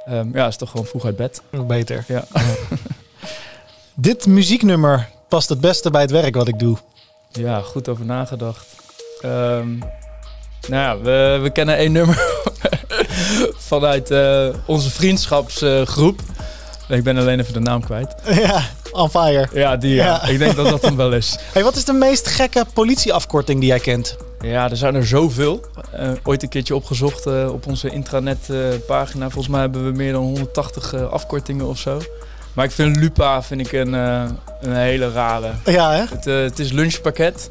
Ehm, 0.04 0.28
ja, 0.33 0.47
is 0.47 0.56
toch 0.56 0.71
gewoon 0.71 0.87
vroeg 0.87 1.04
uit 1.04 1.16
bed. 1.16 1.42
Nog 1.50 1.66
beter. 1.66 2.04
Ja. 2.09 2.25
Dit 3.94 4.26
muzieknummer 4.26 5.09
past 5.28 5.49
het 5.49 5.61
beste 5.61 5.90
bij 5.90 6.00
het 6.00 6.11
werk 6.11 6.35
wat 6.35 6.49
ik 6.49 6.59
doe. 6.59 6.76
Ja, 7.33 7.61
goed 7.61 7.88
over 7.88 8.04
nagedacht. 8.04 8.66
Ehm, 9.21 9.78
nou 10.68 10.83
ja, 10.83 10.99
we, 10.99 11.38
we 11.42 11.50
kennen 11.50 11.76
één 11.76 11.92
nummer 11.92 12.42
vanuit 13.71 14.11
eh, 14.11 14.49
onze 14.66 14.90
vriendschapsgroep. 14.90 16.21
Ik 16.88 17.03
ben 17.05 17.17
alleen 17.17 17.41
even 17.41 17.53
de 17.53 17.61
naam 17.61 17.85
kwijt. 17.85 18.14
ja, 18.47 18.62
on 18.93 19.11
fire. 19.11 19.49
Ja, 19.53 19.76
die 19.76 19.95
ja. 19.95 20.05
Ja. 20.05 20.26
Ik 20.26 20.38
denk 20.38 20.57
dat 20.57 20.69
dat 20.69 20.83
hem 20.83 20.97
wel 20.97 21.12
is. 21.12 21.38
Hey, 21.53 21.62
wat 21.62 21.76
is 21.76 21.85
de 21.85 21.93
meest 21.93 22.26
gekke 22.26 22.64
politieafkorting 22.75 23.61
die 23.61 23.69
jij 23.69 23.81
kent? 23.81 24.17
Ja, 24.41 24.71
er 24.71 24.76
zijn 24.76 24.95
er 24.95 25.07
zoveel. 25.07 25.64
Eh, 25.93 26.09
ooit 26.23 26.43
een 26.43 26.49
keertje 26.49 26.75
opgezocht 26.75 27.26
eh, 27.26 27.49
op 27.53 27.67
onze 27.67 27.91
intranetpagina. 27.91 28.79
pagina. 28.87 29.25
Volgens 29.31 29.49
mij 29.49 29.61
hebben 29.61 29.85
we 29.85 29.97
meer 29.97 30.12
dan 30.12 30.23
180 30.23 30.93
eh, 30.93 31.11
afkortingen 31.11 31.67
of 31.67 31.79
zo. 31.79 32.00
Maar 32.55 32.64
ik 32.64 32.71
vind 32.71 32.97
Lupa 32.97 33.43
vind 33.43 33.61
ik 33.61 33.73
een, 33.73 33.95
eh, 33.95 34.25
een 34.61 34.76
hele 34.76 35.12
rare. 35.12 35.50
Ja, 35.64 35.93
hè? 35.93 36.05
Het, 36.09 36.26
eh, 36.26 36.35
het 36.35 36.59
is 36.59 36.73
lunchpakket. 36.73 37.50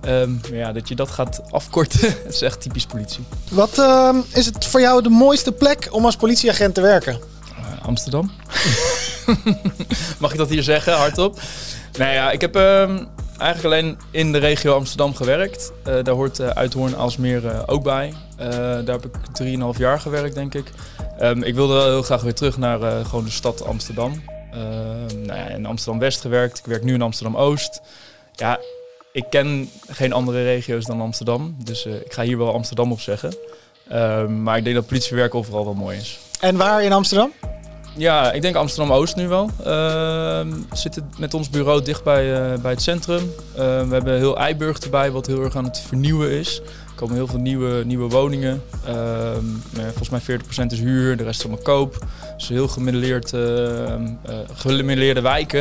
Ehm, 0.00 0.30
ja, 0.52 0.72
dat 0.72 0.88
je 0.88 0.94
dat 0.94 1.10
gaat 1.10 1.40
afkorten, 1.50 2.14
is 2.28 2.42
echt 2.42 2.60
typisch 2.60 2.86
politie. 2.86 3.24
Wat 3.50 3.78
ehm, 3.78 4.16
is 4.32 4.46
het 4.46 4.66
voor 4.66 4.80
jou 4.80 5.02
de 5.02 5.08
mooiste 5.08 5.52
plek 5.52 5.88
om 5.90 6.04
als 6.04 6.16
politieagent 6.16 6.74
te 6.74 6.80
werken? 6.80 7.18
Amsterdam. 7.82 8.30
Mag 10.20 10.32
ik 10.32 10.38
dat 10.38 10.48
hier 10.48 10.62
zeggen, 10.62 10.92
hardop? 10.92 11.40
Nou 11.98 12.12
ja, 12.12 12.30
ik 12.30 12.40
heb 12.40 12.56
ehm, 12.56 13.04
eigenlijk 13.38 13.74
alleen 13.74 13.98
in 14.10 14.32
de 14.32 14.38
regio 14.38 14.74
Amsterdam 14.74 15.14
gewerkt. 15.14 15.72
Eh, 15.84 15.94
daar 16.02 16.14
hoort 16.14 16.38
uh, 16.38 16.48
Uithoorn 16.48 16.96
Aalsmeer 16.96 17.44
uh, 17.44 17.62
ook 17.66 17.82
bij. 17.82 18.14
Uh, 18.40 18.46
daar 18.48 18.84
heb 19.00 19.04
ik 19.04 19.14
3,5 19.74 19.78
jaar 19.78 20.00
gewerkt, 20.00 20.34
denk 20.34 20.54
ik. 20.54 20.70
Um, 21.22 21.42
ik 21.42 21.54
wilde 21.54 21.74
wel 21.74 21.88
heel 21.88 22.02
graag 22.02 22.22
weer 22.22 22.34
terug 22.34 22.58
naar 22.58 22.80
uh, 22.80 23.04
gewoon 23.04 23.24
de 23.24 23.30
stad 23.30 23.64
Amsterdam. 23.64 24.22
Ehm, 24.52 25.22
nou 25.22 25.38
ja, 25.38 25.48
in 25.48 25.66
Amsterdam-West 25.66 26.20
gewerkt. 26.20 26.58
Ik 26.58 26.64
werk 26.64 26.82
nu 26.82 26.94
in 26.94 27.02
Amsterdam-Oost. 27.02 27.80
Ja, 28.34 28.58
ik 29.12 29.24
ken 29.30 29.70
geen 29.88 30.12
andere 30.12 30.42
regio's 30.42 30.84
dan 30.84 31.00
Amsterdam. 31.00 31.56
Dus 31.64 31.86
eh, 31.86 31.94
ik 31.94 32.12
ga 32.12 32.22
hier 32.22 32.38
wel 32.38 32.52
Amsterdam 32.52 32.92
op 32.92 33.00
zeggen. 33.00 33.34
Ehm, 33.88 34.42
maar 34.42 34.56
ik 34.56 34.64
denk 34.64 34.76
dat 34.76 34.86
politiewerk 34.86 35.34
overal 35.34 35.64
wel 35.64 35.74
mooi 35.74 35.96
is. 35.96 36.18
En 36.40 36.56
waar 36.56 36.82
in 36.82 36.92
Amsterdam? 36.92 37.32
Ja, 38.00 38.32
ik 38.32 38.42
denk 38.42 38.56
Amsterdam-Oost 38.56 39.16
nu 39.16 39.28
wel. 39.28 39.50
Ehm, 39.58 40.48
we 40.48 40.76
zitten 40.76 41.10
met 41.18 41.34
ons 41.34 41.50
bureau 41.50 41.82
dicht 41.82 42.04
bij, 42.04 42.52
eh, 42.52 42.58
bij 42.60 42.70
het 42.70 42.82
centrum. 42.82 43.32
Ehm, 43.56 43.88
we 43.88 43.94
hebben 43.94 44.16
heel 44.16 44.38
Eiburg 44.38 44.78
erbij, 44.78 45.10
wat 45.10 45.26
heel 45.26 45.42
erg 45.42 45.56
aan 45.56 45.64
het 45.64 45.80
vernieuwen 45.86 46.30
is. 46.30 46.60
Er 46.60 46.94
komen 46.94 47.14
heel 47.14 47.26
veel 47.26 47.38
nieuwe, 47.38 47.84
nieuwe 47.84 48.08
woningen. 48.08 48.62
Ehm, 48.86 49.44
nou 49.70 49.86
volgens 49.86 50.08
mij 50.08 50.20
40% 50.20 50.72
is 50.72 50.78
huur, 50.78 51.16
de 51.16 51.24
rest 51.24 51.38
is 51.38 51.46
allemaal 51.46 51.64
koop. 51.64 52.06
Dus 52.36 52.48
heel 52.48 52.68
gemiddelleerd, 52.68 53.32
uh, 53.32 53.42
gemiddelleerde 54.54 55.20
wijken. 55.20 55.60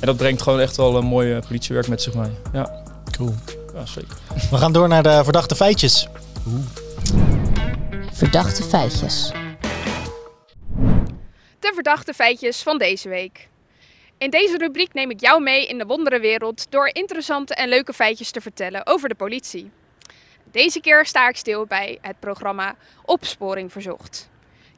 En 0.00 0.06
dat 0.06 0.16
brengt 0.16 0.42
gewoon 0.42 0.60
echt 0.60 0.76
wel 0.76 0.96
een 0.96 1.04
mooie 1.04 1.40
politiewerk 1.40 1.88
met 1.88 2.02
zich 2.02 2.14
mee. 2.14 2.30
Ja. 2.52 2.70
Cool. 3.10 3.34
Ja, 3.74 3.86
zeker. 3.86 4.16
We 4.50 4.56
gaan 4.56 4.72
door 4.72 4.88
naar 4.88 5.02
de 5.02 5.20
verdachte 5.24 5.54
feitjes. 5.54 6.08
Oeh. 6.46 6.64
Verdachte 8.12 8.62
feitjes 8.62 9.32
verdachte 11.86 12.14
feitjes 12.14 12.62
van 12.62 12.78
deze 12.78 13.08
week. 13.08 13.48
In 14.18 14.30
deze 14.30 14.56
rubriek 14.56 14.92
neem 14.92 15.10
ik 15.10 15.20
jou 15.20 15.42
mee 15.42 15.66
in 15.66 15.78
de 15.78 15.86
wonderenwereld 15.86 16.70
door 16.70 16.90
interessante 16.92 17.54
en 17.54 17.68
leuke 17.68 17.92
feitjes 17.92 18.30
te 18.30 18.40
vertellen 18.40 18.86
over 18.86 19.08
de 19.08 19.14
politie. 19.14 19.70
Deze 20.44 20.80
keer 20.80 21.06
sta 21.06 21.28
ik 21.28 21.36
stil 21.36 21.66
bij 21.66 21.98
het 22.00 22.20
programma 22.20 22.76
Opsporing 23.04 23.72
Verzocht. 23.72 24.28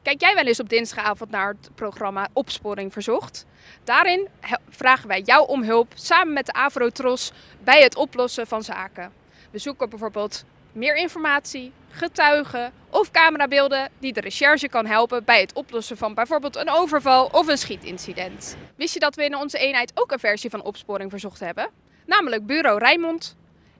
Kijk 0.01 0.21
jij 0.21 0.35
wel 0.35 0.45
eens 0.45 0.59
op 0.59 0.69
dinsdagavond 0.69 1.29
naar 1.29 1.47
het 1.47 1.69
programma 1.75 2.27
Opsporing 2.33 2.93
Verzocht? 2.93 3.45
Daarin 3.83 4.27
vragen 4.69 5.07
wij 5.07 5.21
jou 5.21 5.47
om 5.47 5.63
hulp 5.63 5.91
samen 5.95 6.33
met 6.33 6.45
de 6.45 6.53
Avrotros 6.53 7.31
bij 7.63 7.81
het 7.81 7.95
oplossen 7.95 8.47
van 8.47 8.63
zaken. 8.63 9.11
We 9.51 9.57
zoeken 9.57 9.89
bijvoorbeeld 9.89 10.45
meer 10.71 10.95
informatie, 10.95 11.71
getuigen 11.89 12.71
of 12.89 13.11
camerabeelden 13.11 13.89
die 13.99 14.13
de 14.13 14.21
recherche 14.21 14.69
kan 14.69 14.85
helpen 14.85 15.23
bij 15.23 15.41
het 15.41 15.53
oplossen 15.53 15.97
van 15.97 16.13
bijvoorbeeld 16.13 16.55
een 16.55 16.69
overval 16.69 17.25
of 17.25 17.47
een 17.47 17.57
schietincident. 17.57 18.57
Wist 18.75 18.93
je 18.93 18.99
dat 18.99 19.15
we 19.15 19.25
in 19.25 19.35
onze 19.35 19.57
eenheid 19.57 19.91
ook 19.95 20.11
een 20.11 20.19
versie 20.19 20.49
van 20.49 20.63
opsporing 20.63 21.09
verzocht 21.09 21.39
hebben? 21.39 21.69
Namelijk 22.05 22.45
Bureau 22.45 22.79
Rijnmond. 22.79 23.35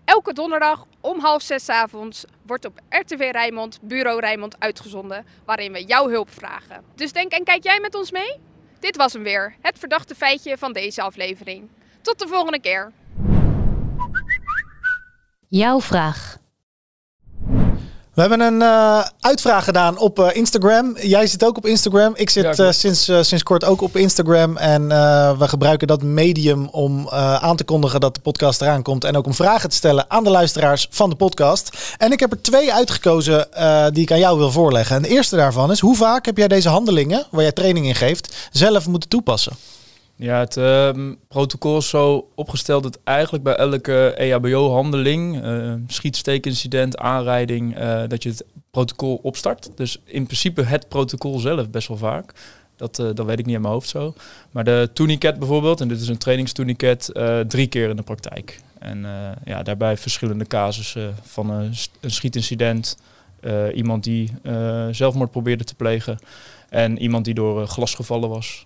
Elke 0.06 0.34
donderdag 0.34 0.86
om 1.02 1.20
half 1.20 1.42
zes 1.42 1.70
avonds 1.70 2.26
wordt 2.46 2.66
op 2.66 2.80
RTV 2.90 3.30
Rijnmond 3.32 3.80
Bureau 3.82 4.20
Rijnmond 4.20 4.56
uitgezonden, 4.60 5.26
waarin 5.46 5.72
we 5.72 5.84
jouw 5.84 6.10
hulp 6.10 6.30
vragen. 6.32 6.84
Dus 6.96 7.12
denk 7.12 7.32
en 7.32 7.44
kijk 7.44 7.64
jij 7.64 7.80
met 7.80 7.96
ons 7.96 8.12
mee? 8.12 8.40
Dit 8.80 8.96
was 8.96 9.14
hem 9.14 9.24
weer, 9.24 9.56
het 9.62 9.80
verdachte 9.80 10.16
feitje 10.16 10.58
van 10.58 10.74
deze 10.74 11.02
aflevering. 11.02 11.70
Tot 12.02 12.20
de 12.20 12.28
volgende 12.28 12.60
keer. 12.60 12.92
Jouw 15.48 15.82
vraag. 15.82 16.38
We 18.14 18.22
hebben 18.22 18.48
een 18.48 18.62
uh, 18.62 19.04
uitvraag 19.20 19.64
gedaan 19.64 19.98
op 19.98 20.20
uh, 20.20 20.28
Instagram. 20.32 20.98
Jij 20.98 21.28
zit 21.28 21.46
ook 21.46 21.58
op 21.58 21.66
Instagram. 21.66 22.14
Ik 22.16 22.30
zit 22.30 22.58
ja, 22.58 22.66
uh, 22.66 22.72
sinds, 22.72 23.04
sinds 23.04 23.44
kort 23.44 23.66
ook 23.66 23.82
op 23.82 23.98
Instagram. 23.98 24.58
En 24.58 24.88
we 25.38 25.48
gebruiken 25.48 25.88
dat 25.88 26.04
medium 26.04 26.68
om 26.72 27.10
aan 27.10 27.56
te 27.56 27.64
kondigen 27.64 28.00
dat 28.00 28.16
de 28.16 28.22
podcast 28.22 28.62
eraan 28.62 28.82
komt. 28.82 29.04
En 29.04 29.18
ook 29.18 29.26
om 29.26 29.34
vragen 29.34 29.70
te 29.70 29.76
stellen 29.76 30.06
aan 30.08 30.24
de 30.24 30.30
luisteraars 30.30 30.88
van 30.90 31.10
de 31.10 31.16
podcast. 31.16 31.96
En 31.98 32.12
ik 32.12 32.20
heb 32.20 32.32
er 32.32 32.42
twee 32.42 32.74
uitgekozen 32.74 33.48
die 33.94 34.04
ik 34.04 34.12
aan 34.12 34.20
jou 34.20 34.38
wil 34.38 34.52
voorleggen. 34.52 34.96
En 34.96 35.02
de 35.02 35.08
eerste 35.08 35.36
daarvan 35.36 35.72
is: 35.72 35.80
hoe 35.80 35.96
vaak 35.96 36.26
heb 36.26 36.38
jij 36.38 36.48
deze 36.48 36.70
handelingen, 36.70 37.26
waar 37.32 37.42
jij 37.42 37.52
training 37.52 37.86
in 37.86 37.96
geeft, 37.96 38.36
zelf 38.52 38.88
moeten 38.88 39.10
toepassen? 39.10 39.54
Ja, 40.22 40.40
het 40.40 40.58
uh, 40.58 40.90
protocol 41.28 41.78
is 41.78 41.90
zo 41.90 42.30
opgesteld 42.36 42.84
dat 42.84 43.00
eigenlijk 43.04 43.44
bij 43.44 43.56
elke 43.56 44.14
EHBO-handeling, 44.18 45.44
uh, 45.44 45.74
schietsteekincident, 45.88 46.98
aanrijding, 46.98 47.78
uh, 47.80 48.04
dat 48.08 48.24
je 48.24 48.30
het 48.30 48.46
protocol 48.72 49.20
opstart. 49.24 49.72
Dus 49.76 50.00
in 50.04 50.26
principe 50.26 50.62
het 50.62 50.88
protocol 50.88 51.40
zelf 51.40 51.70
best 51.70 51.88
wel 51.88 51.98
vaak. 51.98 52.34
Dat, 52.76 53.00
uh, 53.00 53.10
dat 53.14 53.26
weet 53.26 53.40
ik 53.40 53.46
niet 53.46 53.56
in 53.56 53.62
mijn 53.62 53.74
hoofd 53.74 53.90
zo. 53.90 54.14
Maar 54.52 54.64
de 54.64 54.90
tourniquet 54.94 55.40
bijvoorbeeld, 55.40 55.82
en 55.82 55.88
dit 55.88 56.02
is 56.02 56.08
een 56.08 56.18
trainingstourniquet, 56.18 57.12
drie 57.48 57.68
keer 57.68 57.90
in 57.90 57.96
de 57.96 58.04
praktijk. 58.04 58.60
En 58.80 59.06
ja, 59.46 59.64
daarbij 59.64 59.98
verschillende 59.98 60.46
casussen 60.48 61.16
van 61.22 61.50
een, 61.50 61.74
een 62.00 62.12
schietincident, 62.12 62.98
iemand 63.74 64.04
die 64.04 64.32
zelfmoord 64.92 65.32
probeerde 65.32 65.64
te 65.64 65.76
plegen 65.76 66.20
en 66.70 66.98
iemand 66.98 67.26
die 67.26 67.34
door 67.34 67.68
glas 67.68 67.96
gevallen 67.96 68.30
was. 68.30 68.66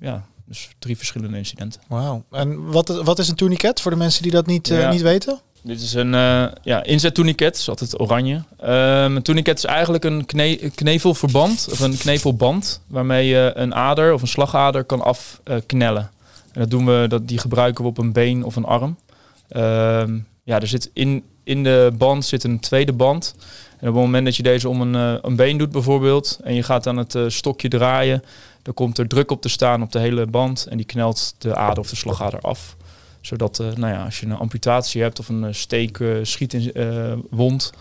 ja, 0.00 0.24
dus 0.52 0.68
drie 0.78 0.96
verschillende 0.96 1.36
incidenten. 1.36 1.80
Wauw. 1.88 2.24
En 2.30 2.70
wat, 2.70 2.88
wat 2.88 3.18
is 3.18 3.28
een 3.28 3.34
tourniquet 3.34 3.80
voor 3.80 3.90
de 3.90 3.96
mensen 3.96 4.22
die 4.22 4.32
dat 4.32 4.46
niet, 4.46 4.70
uh, 4.70 4.90
niet 4.90 5.02
weten? 5.02 5.40
Dit 5.62 5.80
is 5.80 5.92
een 5.94 6.12
uh, 6.12 6.44
ja, 6.62 6.82
inzet 6.82 7.14
tourniquet, 7.14 7.56
is 7.56 7.68
altijd 7.68 8.00
oranje. 8.00 8.34
Um, 8.34 9.16
een 9.16 9.22
tourniquet 9.22 9.58
is 9.58 9.64
eigenlijk 9.64 10.04
een 10.04 10.26
kne 10.26 10.70
knevelverband 10.74 11.68
of 11.70 11.80
een 11.80 11.96
knevelband 11.96 12.80
waarmee 12.86 13.26
je 13.26 13.52
een 13.54 13.74
ader 13.74 14.12
of 14.12 14.22
een 14.22 14.28
slagader 14.28 14.84
kan 14.84 15.00
afknellen. 15.00 16.10
en 16.52 16.60
dat 16.60 16.70
doen 16.70 16.86
we, 16.86 17.04
dat, 17.08 17.28
die 17.28 17.38
gebruiken 17.38 17.84
we 17.84 17.90
op 17.90 17.98
een 17.98 18.12
been 18.12 18.44
of 18.44 18.56
een 18.56 18.64
arm. 18.64 18.96
Um, 19.56 20.26
ja, 20.42 20.60
er 20.60 20.66
zit 20.66 20.90
in, 20.92 21.24
in 21.44 21.62
de 21.62 21.92
band 21.98 22.24
zit 22.24 22.44
een 22.44 22.60
tweede 22.60 22.92
band. 22.92 23.34
En 23.70 23.88
op 23.88 23.94
het 23.94 24.04
moment 24.04 24.24
dat 24.24 24.36
je 24.36 24.42
deze 24.42 24.68
om 24.68 24.80
een, 24.80 24.94
uh, 24.94 25.18
een 25.22 25.36
been 25.36 25.58
doet 25.58 25.72
bijvoorbeeld 25.72 26.38
en 26.44 26.54
je 26.54 26.62
gaat 26.62 26.86
aan 26.86 26.96
het 26.96 27.16
stokje 27.26 27.68
draaien, 27.68 28.22
dan 28.62 28.74
komt 28.74 28.98
er 28.98 29.08
druk 29.08 29.30
op 29.30 29.42
te 29.42 29.48
staan 29.48 29.82
op 29.82 29.92
de 29.92 29.98
hele 29.98 30.26
band 30.26 30.66
en 30.66 30.76
die 30.76 30.86
knelt 30.86 31.34
de 31.38 31.56
ader 31.56 31.78
of 31.78 31.90
de 31.90 31.96
slagader 31.96 32.40
af. 32.40 32.76
Zodat, 33.20 33.58
uh, 33.60 33.72
nou 33.72 33.92
ja, 33.92 34.04
als 34.04 34.20
je 34.20 34.26
een 34.26 34.36
amputatie 34.36 35.02
hebt 35.02 35.18
of 35.18 35.28
een 35.28 35.42
uh, 35.42 35.52
steek, 35.52 35.98
uh, 35.98 36.16
schiet 36.22 36.54
in 36.54 36.72
wond, 37.30 37.72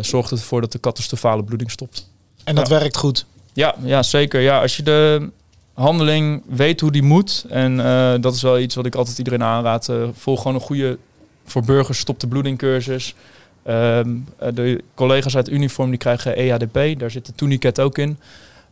zorgt 0.00 0.30
het 0.30 0.38
ervoor 0.38 0.60
dat 0.60 0.72
de 0.72 0.80
catastrofale 0.80 1.44
bloeding 1.44 1.70
stopt. 1.70 2.10
En 2.44 2.54
dat 2.54 2.68
werkt 2.68 2.96
goed? 2.96 3.26
Ja, 3.52 3.74
ja, 3.82 4.02
zeker. 4.02 4.40
Ja, 4.40 4.60
als 4.60 4.76
je 4.76 4.82
de 4.82 5.30
handeling 5.74 6.42
weet 6.46 6.80
hoe 6.80 6.92
die 6.92 7.02
moet, 7.02 7.44
en 7.48 7.76
dat 8.20 8.34
is 8.34 8.42
wel 8.42 8.58
iets 8.58 8.74
wat 8.74 8.86
ik 8.86 8.94
altijd 8.94 9.18
iedereen 9.18 9.42
aanraad, 9.42 9.88
volg 10.12 10.42
gewoon 10.42 10.54
een 10.54 10.62
goede 10.62 10.98
voor 11.44 11.64
burgers 11.64 11.98
stop 11.98 12.20
de 12.20 12.28
bloeding 12.28 12.58
cursus. 12.58 13.14
Ehm, 13.62 14.16
de 14.54 14.82
collega's 14.94 15.36
uit 15.36 15.48
uniform 15.48 15.90
die 15.90 15.98
krijgen 15.98 16.36
EHDP, 16.36 16.98
daar 16.98 17.10
zit 17.10 17.26
de 17.26 17.34
tourniquet 17.34 17.80
ook 17.80 17.98
in. 17.98 18.18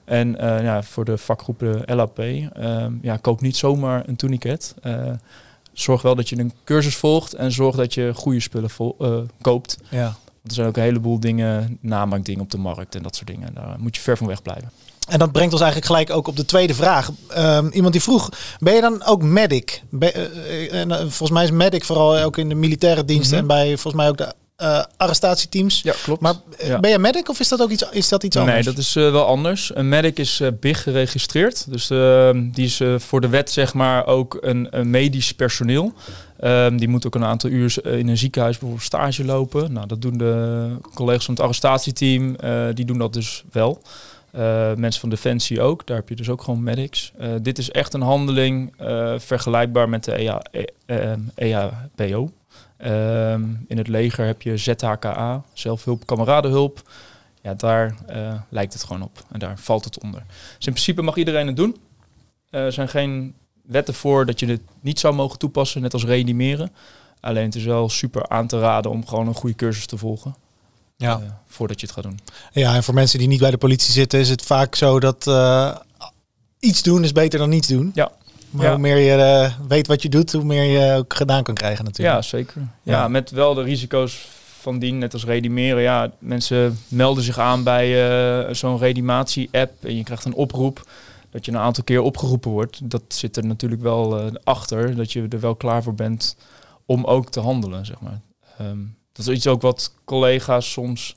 En 0.09 0.29
uh, 0.29 0.63
ja, 0.63 0.83
voor 0.83 1.05
de 1.05 1.19
vakgroepen 1.19 1.83
LAP, 1.87 2.19
uh, 2.19 2.57
ehm, 2.57 2.93
ja, 3.03 3.17
koop 3.17 3.41
niet 3.41 3.57
zomaar 3.57 4.09
een 4.09 4.17
tourniquet. 4.17 4.75
Uh, 4.87 5.11
zorg 5.73 6.03
wel 6.03 6.15
dat 6.15 6.29
je 6.29 6.39
een 6.39 6.53
cursus 6.65 6.97
volgt 6.97 7.35
en 7.35 7.53
zorg 7.53 7.77
dat 7.77 7.95
je 7.95 8.13
goede 8.15 8.41
spullen 8.41 8.71
eh, 8.99 9.19
koopt. 9.41 9.79
Ja. 9.89 10.05
Want 10.05 10.17
er 10.47 10.53
zijn 10.53 10.67
ook 10.67 10.77
een 10.77 10.83
heleboel 10.83 11.21
dingen, 11.21 11.79
namaakdingen 11.81 12.41
op 12.41 12.51
de 12.51 12.59
markt 12.59 12.95
en 12.95 13.03
dat 13.03 13.17
soort 13.17 13.27
dingen. 13.27 13.55
Daar 13.55 13.77
moet 13.79 13.97
je 13.97 14.03
ver 14.03 14.17
van 14.17 14.27
weg 14.27 14.43
blijven. 14.43 14.71
En 15.09 15.19
dat 15.19 15.33
brengt 15.33 15.53
ons 15.53 15.63
eigenlijk 15.63 15.93
gelijk 15.93 16.11
ook 16.11 16.29
op 16.29 16.37
de 16.37 16.45
tweede 16.45 16.75
vraag. 16.75 17.11
Um, 17.37 17.71
iemand 17.71 17.93
die 17.93 18.03
vroeg, 18.03 18.29
ben 18.59 18.75
je 18.75 18.81
dan 18.81 19.05
ook 19.05 19.23
medic? 19.23 19.83
En, 20.71 20.89
volgens 20.91 21.31
mij 21.31 21.45
is 21.45 21.51
medic 21.51 21.85
vooral 21.85 22.19
ook 22.19 22.37
in 22.37 22.49
de 22.49 22.55
militaire 22.55 23.05
diensten 23.05 23.45
mm 23.45 23.49
-hmm. 23.49 23.59
en 23.59 23.65
bij 23.65 23.77
volgens 23.77 23.95
mij 23.95 24.09
ook 24.09 24.17
de 24.17 24.35
uh, 24.63 24.83
arrestatieteams. 24.97 25.83
Ja, 25.83 25.95
klopt. 26.03 26.21
Maar 26.21 26.35
eh, 26.59 26.79
ben 26.79 26.91
je 26.91 26.99
medic 26.99 27.29
of 27.29 27.41
is 27.41 27.49
dat 27.49 27.61
ook 27.61 27.71
iets, 27.71 27.89
is 27.91 28.09
dat 28.09 28.23
iets 28.23 28.37
anders? 28.37 28.55
Nee, 28.55 28.65
dat 28.65 28.77
is 28.77 28.97
uh, 28.97 29.11
wel 29.11 29.25
anders. 29.25 29.71
Een 29.75 29.89
medic 29.89 30.19
is 30.19 30.41
uh, 30.41 30.49
BIG 30.61 30.83
geregistreerd. 30.83 31.71
Dus 31.71 31.91
ehm, 31.91 32.51
die 32.51 32.65
is 32.65 32.83
voor 32.97 33.21
de 33.21 33.29
wet 33.29 33.51
zeg 33.51 33.75
maar 33.75 34.07
ook 34.07 34.39
een, 34.41 34.67
een 34.71 34.91
medisch 34.91 35.33
personeel. 35.33 35.93
Um, 36.45 36.79
die 36.79 36.89
moet 36.89 37.07
ook 37.07 37.15
een 37.15 37.25
aantal 37.25 37.51
uur 37.51 37.87
in 37.87 38.09
een 38.09 38.17
ziekenhuis 38.17 38.59
bijvoorbeeld 38.59 38.87
stage 38.87 39.25
lopen. 39.25 39.73
Nou, 39.73 39.87
dat 39.87 40.03
doen 40.03 40.19
de 40.19 40.77
collega's 40.95 41.25
van 41.25 41.35
het 41.35 41.43
arrestatieteam. 41.43 42.37
die 42.75 42.85
doen 42.85 42.99
dat 42.99 43.13
dus 43.13 43.45
wel. 43.53 43.83
mensen 44.77 45.01
van 45.01 45.09
Defensie 45.09 45.61
ook. 45.61 45.87
Daar 45.87 45.97
heb 45.97 46.09
je 46.09 46.15
dus 46.15 46.29
ook 46.29 46.43
gewoon 46.43 46.63
medics. 46.63 47.13
dit 47.43 47.59
is 47.59 47.71
echt 47.71 47.95
een 47.95 48.03
handeling 48.03 48.73
vergelijkbaar 49.17 49.89
met 49.89 50.05
de 50.05 50.15
EA, 50.17 50.43
e, 50.87 51.17
EHBO. 51.35 52.31
Um, 52.85 53.65
in 53.69 53.79
het 53.79 53.89
leger 53.89 54.27
heb 54.27 54.43
je 54.43 54.57
ZHKA, 54.57 55.43
zelfhulp, 55.53 56.07
kameradenhulp. 56.07 56.91
Ja, 57.43 57.55
daar 57.55 57.97
uh, 58.11 58.41
lijkt 58.49 58.73
het 58.73 58.85
gewoon 58.85 59.03
op. 59.03 59.25
En 59.31 59.39
daar 59.39 59.59
valt 59.59 59.85
het 59.85 59.99
onder. 59.99 60.23
Dus 60.57 60.67
in 60.67 60.73
principe 60.73 61.03
mag 61.03 61.17
iedereen 61.17 61.47
het 61.47 61.57
doen. 61.57 61.77
Uh, 62.51 62.61
er 62.61 62.73
zijn 62.73 62.89
geen 62.89 63.35
wetten 63.63 63.95
voor 63.95 64.27
dat 64.27 64.41
je 64.41 64.47
het 64.47 64.61
niet 64.81 64.99
zou 64.99 65.15
mogen 65.15 65.39
toepassen, 65.39 65.83
net 65.83 65.93
als 65.93 66.05
reanimeren. 66.05 66.71
Alleen 67.21 67.45
het 67.45 67.55
is 67.55 67.65
wel 67.65 67.89
super 67.89 68.29
aan 68.29 68.47
te 68.47 68.59
raden 68.59 68.91
om 68.91 69.07
gewoon 69.07 69.27
een 69.27 69.35
goede 69.35 69.57
cursus 69.57 69.87
te 69.87 69.99
volgen. 69.99 70.35
Ja. 70.97 71.21
Uh, 71.21 71.27
voordat 71.47 71.81
je 71.81 71.87
het 71.87 71.95
gaat 71.95 72.05
doen. 72.05 72.21
Ja, 72.53 72.75
en 72.75 72.83
voor 72.83 72.95
mensen 72.95 73.19
die 73.19 73.29
niet 73.29 73.41
bij 73.41 73.51
de 73.51 73.59
politie 73.59 73.93
zitten, 73.93 74.21
is 74.21 74.29
het 74.29 74.43
vaak 74.43 74.75
zo 74.75 75.01
dat 75.01 75.31
iets 76.59 76.83
doen 76.83 77.05
is 77.05 77.13
beter 77.13 77.39
dan 77.39 77.49
niets 77.49 77.69
doen. 77.69 77.91
Ja, 77.95 78.13
maar 78.51 78.69
hoe 78.69 78.79
meer 78.79 78.97
je 78.97 79.17
uh, 79.17 79.69
weet 79.69 79.87
wat 79.87 80.03
je 80.03 80.09
doet, 80.09 80.33
hoe 80.33 80.45
meer 80.45 80.63
je 80.63 80.97
ook 80.97 81.15
gedaan 81.15 81.43
kan 81.43 81.55
krijgen 81.55 81.85
natuurlijk. 81.85 82.17
Ja, 82.17 82.23
zeker. 82.23 82.61
Ja, 82.83 82.93
ja 82.93 83.09
met 83.09 83.31
wel 83.31 83.55
de 83.55 83.63
risico's 83.63 84.29
van 84.61 84.79
dien, 84.79 84.99
net 84.99 85.13
als 85.13 85.25
redimeren. 85.25 85.83
Ja, 85.83 86.11
mensen 86.19 86.79
melden 86.89 87.25
zich 87.25 87.39
aan 87.39 87.63
bij 87.63 88.11
uh, 88.49 88.55
zo'n 88.55 88.79
redimatie-app 88.79 89.85
en 89.85 89.97
je 89.97 90.03
krijgt 90.03 90.25
een 90.25 90.35
oproep. 90.35 90.89
dat 91.31 91.45
je 91.45 91.53
een 91.53 91.59
aantal 91.59 91.85
keer 91.85 92.01
opgeroepen 92.01 92.51
wordt, 92.51 92.91
dat 92.91 93.03
zit 93.09 93.37
er 93.37 93.47
natuurlijk 93.47 93.83
wel 93.83 94.19
eh, 94.19 94.27
achter. 94.45 94.97
Dat 94.97 95.13
je 95.13 95.27
er 95.29 95.41
wel 95.41 95.55
klaar 95.55 95.83
voor 95.83 95.95
bent 95.95 96.37
om 96.87 97.05
ook 97.05 97.31
te 97.31 97.41
handelen, 97.41 97.87
zeg 97.87 98.01
maar. 98.01 98.21
Ehm, 98.59 98.79
dat 99.13 99.27
is 99.27 99.35
iets 99.35 99.47
ook 99.47 99.63
wat 99.63 99.93
collega's 100.05 100.73
soms 100.73 101.17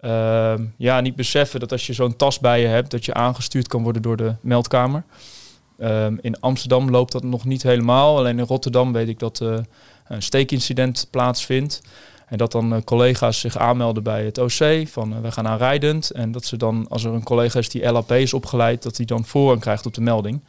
ehm, 0.00 0.64
ja, 0.76 1.00
niet 1.00 1.16
beseffen. 1.16 1.60
Dat 1.60 1.72
als 1.72 1.86
je 1.86 1.92
zo'n 1.92 2.16
tas 2.16 2.38
bij 2.38 2.60
je 2.60 2.66
hebt, 2.66 2.90
dat 2.90 3.04
je 3.04 3.14
aangestuurd 3.14 3.68
kan 3.68 3.82
worden 3.82 4.02
door 4.02 4.16
de 4.16 4.34
meldkamer. 4.40 5.04
Ehm, 5.78 6.16
in 6.20 6.40
Amsterdam 6.40 6.90
loopt 6.90 7.12
dat 7.12 7.22
nog 7.22 7.44
niet 7.44 7.62
helemaal. 7.62 8.16
Alleen 8.16 8.38
in 8.38 8.44
Rotterdam 8.44 8.92
weet 8.92 9.08
ik 9.08 9.18
dat 9.18 9.40
eh, 9.40 9.58
een 10.08 10.22
steekincident 10.22 11.06
plaatsvindt. 11.10 11.82
En 12.26 12.38
dat 12.38 12.52
dan 12.52 12.74
eh, 12.74 12.82
collega's 12.84 13.40
zich 13.40 13.56
aanmelden 13.56 14.02
bij 14.02 14.24
het 14.24 14.38
OC 14.38 14.88
van 14.88 15.12
uh, 15.12 15.20
we 15.20 15.32
gaan 15.32 15.46
aanrijdend. 15.46 16.10
En 16.10 16.32
dat 16.32 16.44
ze 16.44 16.56
dan, 16.56 16.86
als 16.88 17.04
er 17.04 17.12
een 17.12 17.22
collega 17.22 17.58
is 17.58 17.68
die 17.68 17.92
LAP 17.92 18.12
is 18.12 18.34
opgeleid, 18.34 18.82
dat 18.82 18.96
hij 18.96 19.06
dan 19.06 19.24
voorrang 19.24 19.60
krijgt 19.60 19.86
op 19.86 19.94
de 19.94 20.00
melding. 20.00 20.40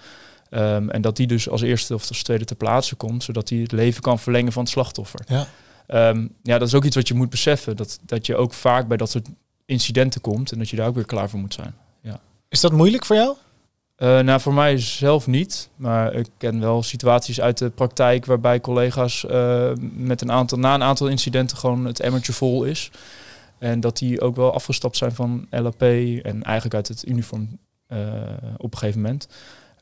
Ehm, 0.49 0.89
en 0.89 1.01
dat 1.01 1.15
die 1.15 1.27
dus 1.27 1.49
als 1.49 1.61
eerste 1.61 1.93
of 1.93 2.07
als 2.07 2.23
tweede 2.23 2.45
ter 2.45 2.55
plaatse 2.55 2.95
komt, 2.95 3.23
zodat 3.23 3.49
hij 3.49 3.57
het 3.57 3.71
leven 3.71 4.01
kan 4.01 4.19
verlengen 4.19 4.51
van 4.51 4.63
het 4.63 4.71
slachtoffer. 4.71 5.19
Ja. 5.27 5.47
Ehm, 5.87 6.27
ja, 6.43 6.57
dat 6.57 6.67
is 6.67 6.73
ook 6.73 6.83
iets 6.83 6.95
wat 6.95 7.07
je 7.07 7.13
moet 7.13 7.29
beseffen. 7.29 7.75
Dat, 7.75 7.99
dat 8.05 8.25
je 8.25 8.35
ook 8.35 8.53
vaak 8.53 8.87
bij 8.87 8.97
dat 8.97 9.09
soort 9.09 9.27
incidenten 9.65 10.21
komt 10.21 10.51
en 10.51 10.57
dat 10.57 10.69
je 10.69 10.75
daar 10.75 10.87
ook 10.87 10.95
weer 10.95 11.05
klaar 11.05 11.29
voor 11.29 11.39
moet 11.39 11.53
zijn. 11.53 11.75
Ja. 12.01 12.19
Is 12.49 12.61
dat 12.61 12.71
moeilijk 12.71 13.05
voor 13.05 13.15
jou? 13.15 13.35
Uh, 13.97 14.19
nou, 14.19 14.39
voor 14.39 14.53
mij 14.53 14.77
zelf 14.77 15.27
niet. 15.27 15.69
Maar 15.75 16.13
ik 16.13 16.27
ken 16.37 16.59
wel 16.59 16.83
situaties 16.83 17.41
uit 17.41 17.57
de 17.57 17.69
praktijk 17.69 18.25
waarbij 18.25 18.61
collega's 18.61 19.25
uh, 19.29 19.71
met 19.79 20.21
een 20.21 20.31
aantal, 20.31 20.57
na 20.57 20.73
een 20.73 20.83
aantal 20.83 21.07
incidenten 21.07 21.57
gewoon 21.57 21.85
het 21.85 21.99
emmertje 21.99 22.33
vol 22.33 22.63
is. 22.63 22.91
En 23.59 23.79
dat 23.79 23.97
die 23.97 24.21
ook 24.21 24.35
wel 24.35 24.53
afgestapt 24.53 24.97
zijn 24.97 25.11
van 25.11 25.47
LAP 25.49 25.81
en 25.81 26.43
eigenlijk 26.43 26.75
uit 26.75 26.87
het 26.87 27.07
uniform 27.07 27.59
uh, 27.89 27.99
op 28.57 28.71
een 28.71 28.77
gegeven 28.77 29.01
moment. 29.01 29.27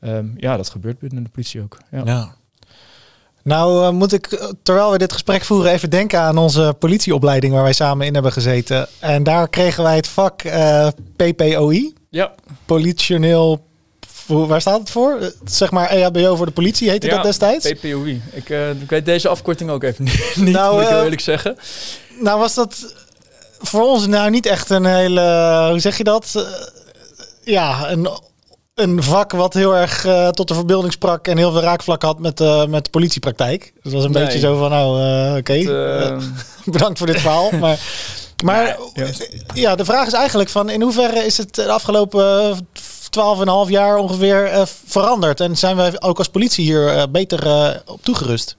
Um, 0.00 0.34
ja, 0.36 0.56
dat 0.56 0.68
gebeurt 0.68 0.98
binnen 0.98 1.24
de 1.24 1.30
politie 1.30 1.62
ook. 1.62 1.78
Ja. 1.90 2.02
ja. 2.04 2.34
Nou 3.42 3.92
moet 3.92 4.12
ik, 4.12 4.26
terwijl 4.62 4.90
we 4.90 4.98
dit 4.98 5.12
gesprek 5.12 5.44
voeren, 5.44 5.72
even 5.72 5.90
denken 5.90 6.20
aan 6.20 6.38
onze 6.38 6.76
politieopleiding 6.78 7.52
waar 7.52 7.62
wij 7.62 7.72
samen 7.72 8.06
in 8.06 8.14
hebben 8.14 8.32
gezeten. 8.32 8.88
En 9.00 9.22
daar 9.22 9.48
kregen 9.48 9.82
wij 9.82 9.96
het 9.96 10.08
vak 10.08 10.42
PPOI. 11.16 11.92
Ja. 12.10 12.34
Politioneel 12.64 13.72
waar 14.26 14.60
staat 14.60 14.80
het 14.80 14.90
voor? 14.90 15.32
Zeg 15.44 15.70
maar 15.70 15.90
EHBO 15.90 16.36
voor 16.36 16.46
de 16.46 16.52
politie, 16.52 16.90
heette 16.90 17.06
ja, 17.06 17.14
dat 17.14 17.24
destijds? 17.24 17.72
PPOI. 17.72 18.22
Ik, 18.32 18.48
uh, 18.48 18.70
ik 18.70 18.90
weet 18.90 19.04
deze 19.04 19.28
afkorting 19.28 19.70
ook 19.70 19.82
even 19.82 20.04
niet, 20.34 20.54
nou, 20.54 20.74
moet 20.74 20.90
ik 20.90 20.90
eerlijk 20.90 21.20
zeggen. 21.20 21.56
Nou 22.20 22.38
was 22.38 22.54
dat 22.54 22.94
voor 23.58 23.82
ons 23.82 24.06
nou 24.06 24.30
niet 24.30 24.46
echt 24.46 24.70
een 24.70 24.84
hele, 24.84 25.66
hoe 25.70 25.80
zeg 25.80 25.98
je 25.98 26.04
dat? 26.04 26.46
Ja, 27.44 27.90
een, 27.90 28.08
een 28.74 29.02
vak 29.02 29.32
wat 29.32 29.54
heel 29.54 29.76
erg 29.76 30.06
uh, 30.06 30.28
tot 30.28 30.48
de 30.48 30.54
verbeelding 30.54 30.92
sprak 30.92 31.28
en 31.28 31.36
heel 31.36 31.52
veel 31.52 31.60
raakvlak 31.60 32.02
had 32.02 32.18
met, 32.18 32.40
uh, 32.40 32.66
met 32.66 32.84
de 32.84 32.90
politiepraktijk. 32.90 33.60
Dus 33.60 33.82
dat 33.82 33.92
was 33.92 34.04
een 34.04 34.10
nee. 34.10 34.24
beetje 34.24 34.38
zo 34.38 34.56
van, 34.56 34.70
nou 34.70 35.38
oké, 35.38 35.38
okay, 35.38 36.18
bedankt 36.64 36.98
voor 36.98 37.06
dit 37.06 37.20
verhaal. 37.20 37.50
maar 37.60 37.78
maar 38.44 38.76
ja, 38.94 39.06
ja, 39.54 39.74
de 39.74 39.84
vraag 39.84 40.06
is 40.06 40.12
eigenlijk 40.12 40.50
van 40.50 40.70
in 40.70 40.82
hoeverre 40.82 41.24
is 41.24 41.36
het 41.36 41.54
de 41.54 41.72
afgelopen 41.72 42.68
12,5 43.66 43.70
jaar 43.70 43.96
ongeveer 43.96 44.52
uh, 44.52 44.62
veranderd. 44.66 45.40
En 45.40 45.56
zijn 45.56 45.76
wij 45.76 46.00
ook 46.00 46.18
als 46.18 46.28
politie 46.28 46.64
hier 46.64 46.96
uh, 46.96 47.02
beter 47.10 47.46
uh, 47.46 47.70
op 47.86 48.02
toegerust? 48.02 48.56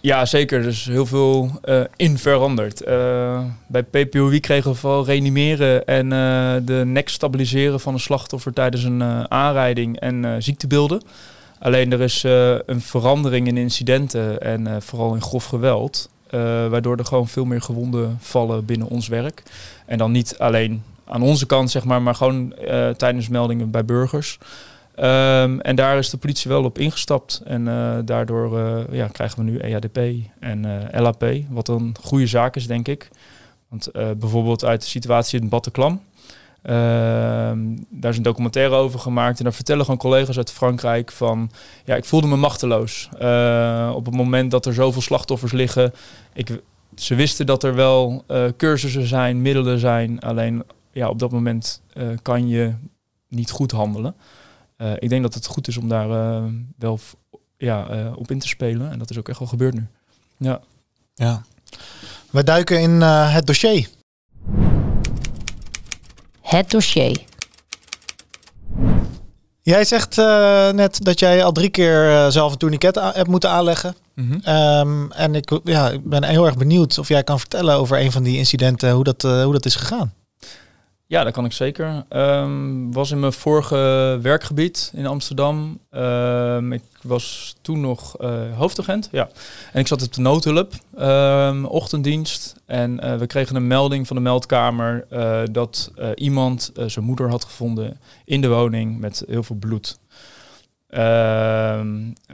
Ja, 0.00 0.24
zeker. 0.24 0.60
Er 0.60 0.66
is 0.66 0.84
heel 0.84 1.06
veel 1.06 1.50
in 1.96 2.18
veranderd. 2.18 2.84
bij 3.66 3.82
PPOI 3.82 4.40
kregen 4.40 4.70
we 4.70 4.76
vooral 4.76 5.04
reanimeren 5.04 5.86
en 5.86 6.08
de 6.64 6.82
nek 6.86 7.08
stabiliseren 7.08 7.80
van 7.80 7.92
een 7.94 8.00
slachtoffer 8.00 8.52
tijdens 8.52 8.84
een 8.84 9.30
aanrijding 9.30 10.00
en 10.00 10.42
ziektebeelden. 10.42 11.02
Alleen 11.58 11.92
er 11.92 12.00
is 12.00 12.22
een 12.66 12.80
verandering 12.80 13.46
in 13.46 13.56
incidenten 13.56 14.40
en 14.40 14.82
vooral 14.82 15.14
in 15.14 15.22
grof 15.22 15.44
geweld. 15.44 16.08
waardoor 16.70 16.96
er 16.96 17.04
gewoon 17.04 17.28
veel 17.28 17.44
meer 17.44 17.62
gewonden 17.62 18.18
vallen 18.20 18.64
binnen 18.64 18.88
ons 18.88 19.08
werk. 19.08 19.42
En 19.86 19.98
dan 19.98 20.12
niet 20.12 20.38
alleen 20.38 20.82
aan 21.06 21.22
onze 21.22 21.46
kant, 21.46 21.70
zeg 21.70 21.84
maar, 21.84 22.02
maar 22.02 22.14
gewoon 22.14 22.54
uh, 22.60 22.88
tijdens 22.88 23.28
meldingen 23.28 23.70
bij 23.70 23.84
burgers. 23.84 24.38
Um, 24.98 25.60
en 25.60 25.76
daar 25.76 25.98
is 25.98 26.10
de 26.10 26.16
politie 26.16 26.50
wel 26.50 26.64
op 26.64 26.78
ingestapt. 26.78 27.42
En 27.44 27.66
uh, 27.66 27.94
daardoor 28.04 28.58
uh, 28.58 28.78
ja, 28.90 29.06
krijgen 29.06 29.38
we 29.38 29.50
nu 29.50 29.58
EADP 29.58 29.98
en 30.40 30.88
LAP, 30.92 31.24
wat 31.48 31.68
een 31.68 31.94
goede 32.02 32.26
zaak 32.26 32.56
is, 32.56 32.66
denk 32.66 32.88
ik. 32.88 33.10
Want 33.68 33.90
bijvoorbeeld 34.18 34.64
uit 34.64 34.80
de 34.80 34.86
situatie 34.86 35.40
in 35.40 35.48
Bataclan. 35.48 36.00
Ehm, 36.62 37.58
daar 37.90 38.10
is 38.10 38.16
een 38.16 38.22
documentaire 38.22 38.74
over 38.74 39.00
gemaakt. 39.00 39.38
En 39.38 39.44
daar 39.44 39.52
vertellen 39.52 39.84
gewoon 39.84 40.00
collega's 40.00 40.36
uit 40.36 40.52
Frankrijk 40.52 41.12
van... 41.12 41.50
Ja, 41.84 41.94
ik 41.94 42.04
voelde 42.04 42.26
me 42.26 42.36
machteloos. 42.36 43.08
op 43.94 44.04
het 44.04 44.14
moment 44.14 44.50
dat 44.50 44.66
er 44.66 44.74
zoveel 44.74 45.02
slachtoffers 45.02 45.52
liggen... 45.52 45.92
Ik, 46.32 46.60
ze 46.96 47.14
wisten 47.14 47.46
dat 47.46 47.62
er 47.62 47.74
wel 47.74 48.24
cursussen 48.56 49.06
zijn, 49.06 49.42
middelen 49.42 49.78
zijn. 49.78 50.20
Alleen 50.20 50.64
ja, 50.94 51.08
op 51.08 51.18
dat 51.18 51.30
moment 51.30 51.82
uh, 51.94 52.08
kan 52.22 52.48
je 52.48 52.74
niet 53.28 53.50
goed 53.50 53.70
handelen. 53.70 54.14
Uh, 54.78 54.92
ik 54.98 55.08
denk 55.08 55.22
dat 55.22 55.34
het 55.34 55.46
goed 55.46 55.68
is 55.68 55.76
om 55.76 55.88
daar 55.88 56.08
uh, 56.08 56.44
wel 56.78 56.98
ja, 57.56 58.12
op 58.14 58.30
in 58.30 58.38
te 58.38 58.48
spelen. 58.48 58.90
En 58.90 58.98
dat 58.98 59.10
is 59.10 59.18
ook 59.18 59.28
echt 59.28 59.38
wel 59.38 59.48
gebeurd 59.48 59.74
nu. 59.74 59.86
Ja. 60.36 60.60
ja. 61.14 61.42
We 62.30 62.44
duiken 62.44 62.80
in 62.80 63.00
het 63.00 63.46
dossier. 63.46 63.88
Het 66.40 66.70
dossier. 66.70 67.22
Jij 69.62 69.84
zegt 69.84 70.16
net 70.74 71.04
dat 71.04 71.18
jij 71.18 71.44
al 71.44 71.52
drie 71.52 71.70
keer 71.70 72.26
zelf 72.30 72.52
een 72.52 72.58
tourniquet 72.58 72.94
hebt 72.94 73.28
moeten 73.28 73.50
aanleggen. 73.50 73.94
Mm 74.14 74.30
-hmm. 74.30 74.54
um, 74.54 75.12
en 75.12 75.34
ik, 75.34 75.60
ja, 75.64 75.90
ik 75.90 76.04
ben 76.04 76.24
heel 76.24 76.46
erg 76.46 76.56
benieuwd 76.56 76.98
of 76.98 77.08
jij 77.08 77.24
kan 77.24 77.38
vertellen 77.38 77.74
over 77.74 78.00
een 78.00 78.12
van 78.12 78.22
die 78.22 78.38
incidenten, 78.38 78.90
hoe 78.90 79.04
dat, 79.04 79.22
hoe 79.22 79.52
dat 79.52 79.66
is 79.66 79.74
gegaan. 79.74 80.12
Ja, 81.14 81.24
dat 81.24 81.32
kan 81.32 81.44
ik 81.44 81.52
zeker. 81.52 82.04
Um, 82.10 82.92
was 82.92 83.10
in 83.10 83.20
mijn 83.20 83.32
vorige 83.32 84.18
werkgebied 84.22 84.92
in 84.94 85.06
Amsterdam. 85.06 85.78
Um, 85.90 86.72
ik 86.72 86.82
was 87.02 87.56
toen 87.62 87.80
nog 87.80 88.20
uh, 88.20 88.56
hoofdagent. 88.56 89.08
Ja. 89.12 89.28
En 89.72 89.80
ik 89.80 89.86
zat 89.86 90.02
op 90.02 90.12
de 90.12 90.20
noodhulp, 90.20 90.72
um, 90.98 91.64
ochtenddienst. 91.64 92.54
En 92.66 93.04
uh, 93.04 93.16
we 93.16 93.26
kregen 93.26 93.56
een 93.56 93.66
melding 93.66 94.06
van 94.06 94.16
de 94.16 94.22
meldkamer 94.22 95.06
uh, 95.12 95.40
dat 95.50 95.92
iemand 96.14 96.72
zijn 96.86 97.04
moeder 97.04 97.28
had 97.28 97.44
gevonden 97.44 97.98
in 98.24 98.40
de 98.40 98.48
woning 98.48 99.00
met 99.00 99.24
heel 99.26 99.42
veel 99.42 99.56
bloed. 99.56 99.98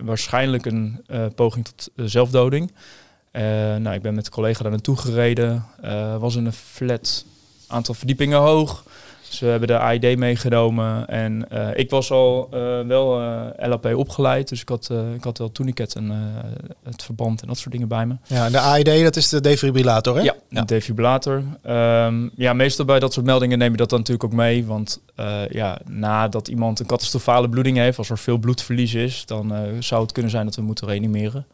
waarschijnlijk 0.04 0.66
een 0.66 1.04
poging 1.34 1.64
tot 1.64 2.10
zelfdoding. 2.10 2.72
nou, 3.78 3.90
ik 3.90 4.02
ben 4.02 4.14
met 4.14 4.26
een 4.26 4.32
collega 4.32 4.62
daar 4.62 4.70
naartoe 4.70 4.96
gereden. 4.96 5.64
was 6.18 6.36
in 6.36 6.46
een 6.46 6.52
flat 6.52 7.24
aantal 7.70 7.94
verdiepingen 7.94 8.38
hoog. 8.38 8.84
Ze 9.20 9.44
hebben 9.44 9.68
de 9.68 9.78
AID 9.78 10.18
meegenomen 10.18 11.08
en 11.08 11.46
uh, 11.52 11.68
ik 11.74 11.90
was 11.90 12.10
al 12.10 12.48
uh, 12.54 12.80
wel 12.86 13.20
uh, 13.20 13.46
LAP 13.56 13.94
opgeleid, 13.94 14.48
dus 14.48 14.60
ik 14.60 14.68
had, 14.68 14.90
ik 15.14 15.24
had 15.24 15.38
wel 15.38 15.52
tourniquet 15.52 15.94
en 15.94 16.12
het 16.82 17.02
verband 17.02 17.42
en 17.42 17.48
dat 17.48 17.58
soort 17.58 17.72
dingen 17.72 17.88
bij 17.88 18.06
me. 18.06 18.14
Ja, 18.26 18.50
de 18.50 18.60
AID 18.60 19.02
dat 19.02 19.16
is 19.16 19.28
de 19.28 19.40
defibrillator 19.40 20.16
hè? 20.16 20.22
Ja, 20.22 20.34
de 20.48 20.64
defibrillator. 20.64 21.42
Um, 21.68 22.30
ja, 22.36 22.52
meestal 22.52 22.84
bij 22.84 22.98
dat 22.98 23.12
soort 23.12 23.26
meldingen 23.26 23.58
neem 23.58 23.70
je 23.70 23.76
dat 23.76 23.90
dan 23.90 23.98
natuurlijk 23.98 24.32
ook 24.32 24.38
mee, 24.38 24.66
want 24.66 25.00
ja, 25.50 25.78
nadat 25.86 26.48
iemand 26.48 26.80
een 26.80 26.86
catastrofale 26.86 27.48
bloeding 27.48 27.76
heeft, 27.76 27.98
als 27.98 28.10
er 28.10 28.18
veel 28.18 28.38
bloedverlies 28.38 28.94
is, 28.94 29.26
dan 29.26 29.52
zou 29.78 30.02
het 30.02 30.12
kunnen 30.12 30.30
zijn 30.30 30.44
dat 30.44 30.56
we 30.56 30.62
moeten 30.62 30.88
reanimeren. 30.88 31.46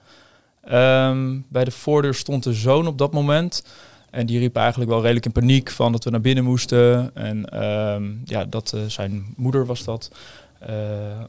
Um, 0.73 1.47
bij 1.49 1.65
de 1.65 1.71
voordeur 1.71 2.15
stond 2.15 2.43
de 2.43 2.53
zoon 2.53 2.87
op 2.87 2.99
dat 2.99 3.13
moment. 3.13 3.65
En 4.17 4.27
die 4.27 4.39
riep 4.39 4.57
eigenlijk 4.57 4.91
wel 4.91 5.01
redelijk 5.01 5.27
in 5.27 5.33
paniek 5.33 5.71
van 5.71 5.93
dat 5.93 6.05
we 6.05 6.11
naar 6.11 6.21
binnen 6.21 6.45
moesten. 6.45 7.11
En 7.15 7.65
um, 7.67 8.21
ja, 8.25 8.45
dat 8.45 8.73
uh, 8.75 8.81
zijn 8.87 9.35
moeder 9.37 9.67
was 9.67 9.85
dat. 9.85 10.11
Uh, 10.69 10.77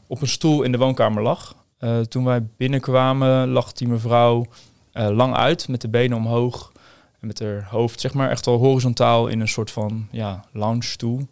op 0.06 0.20
een 0.20 0.28
stoel 0.28 0.62
in 0.62 0.72
de 0.72 0.78
woonkamer 0.78 1.22
lag. 1.22 1.54
Uh, 1.80 2.00
toen 2.00 2.24
wij 2.24 2.46
binnenkwamen 2.56 3.48
lag 3.48 3.72
die 3.72 3.88
mevrouw 3.88 4.46
lang 4.92 5.34
uit 5.34 5.68
met 5.68 5.80
de 5.80 5.88
benen 5.88 6.16
omhoog. 6.16 6.72
En 7.20 7.26
met 7.26 7.38
haar 7.38 7.66
hoofd 7.70 8.00
zeg 8.00 8.14
maar 8.14 8.30
echt 8.30 8.46
al 8.46 8.58
horizontaal 8.58 9.26
in 9.26 9.40
een 9.40 9.48
soort 9.48 9.70
van 9.70 10.08
ja, 10.10 10.44
lounge 10.52 10.84
stoel. 10.84 11.28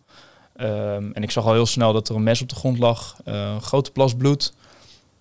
Um, 0.56 1.12
en 1.12 1.22
ik 1.22 1.30
zag 1.30 1.46
al 1.46 1.52
heel 1.52 1.66
snel 1.66 1.92
dat 1.92 2.08
er 2.08 2.14
een 2.14 2.22
mes 2.22 2.42
op 2.42 2.48
de 2.48 2.54
grond 2.54 2.78
lag. 2.78 3.16
een 3.24 3.62
grote 3.62 3.90
plas 3.90 4.14
bloed. 4.14 4.54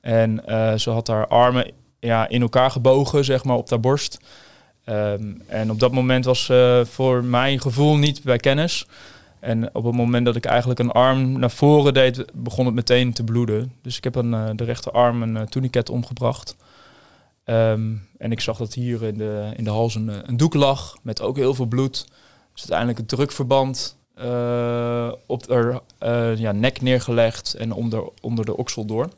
En 0.02 0.42
ze 0.80 0.90
had 0.90 1.08
haar 1.08 1.28
armen 1.28 1.72
ja, 2.00 2.28
in 2.28 2.42
elkaar 2.42 2.72
gebogen 2.72 3.26
zeg 3.26 3.44
maar 3.44 3.58
op 3.58 3.70
haar 3.70 3.80
borst. 3.80 4.20
Um, 4.90 5.42
en 5.48 5.72
op 5.72 5.80
dat 5.80 5.92
moment 5.92 6.26
was 6.26 6.50
uh, 6.50 6.86
voor 6.86 7.24
mijn 7.24 7.62
gevoel 7.62 7.98
niet 7.98 8.24
bij 8.24 8.38
kennis. 8.38 8.88
En 9.40 9.76
op 9.76 9.84
het 9.84 9.96
moment 9.96 10.26
dat 10.26 10.36
ik 10.36 10.46
eigenlijk 10.46 10.80
een 10.80 10.92
arm 10.92 11.40
naar 11.40 11.52
voren 11.52 11.94
deed, 11.94 12.26
begon 12.34 12.66
het 12.66 12.76
meteen 12.76 13.14
te 13.14 13.24
bloeden. 13.24 13.74
Dus 13.82 13.98
ik 13.98 14.04
heb 14.04 14.18
aan 14.18 14.34
uh, 14.34 14.50
de 14.56 14.64
rechterarm 14.64 15.22
een 15.22 15.36
uh, 15.36 15.42
tourniquet 15.42 15.90
omgebracht. 15.90 16.56
Um, 17.46 18.08
en 18.18 18.32
ik 18.32 18.40
zag 18.40 18.58
dat 18.58 18.74
hier 18.74 19.04
in 19.04 19.18
de, 19.18 19.52
in 19.56 19.64
de 19.64 19.70
hals 19.70 19.96
een, 19.96 20.30
een, 20.30 20.38
doek 20.38 20.54
lag 20.54 20.98
met 21.02 21.22
ook 21.22 21.36
heel 21.38 21.54
veel 21.54 21.66
bloed. 21.66 22.06
Dus 22.54 22.70
uiteindelijk 22.70 23.00
een 23.00 23.06
drukverband 23.06 23.98
eh, 24.16 25.12
op 25.26 25.50
haar 25.50 25.80
eh, 25.98 26.38
ja, 26.38 26.52
nek 26.52 26.82
neergelegd 26.82 27.54
en 27.54 27.72
onder, 27.72 28.04
onder 28.22 28.46
de 28.46 28.58
oksel 28.58 28.86
door. 28.86 29.10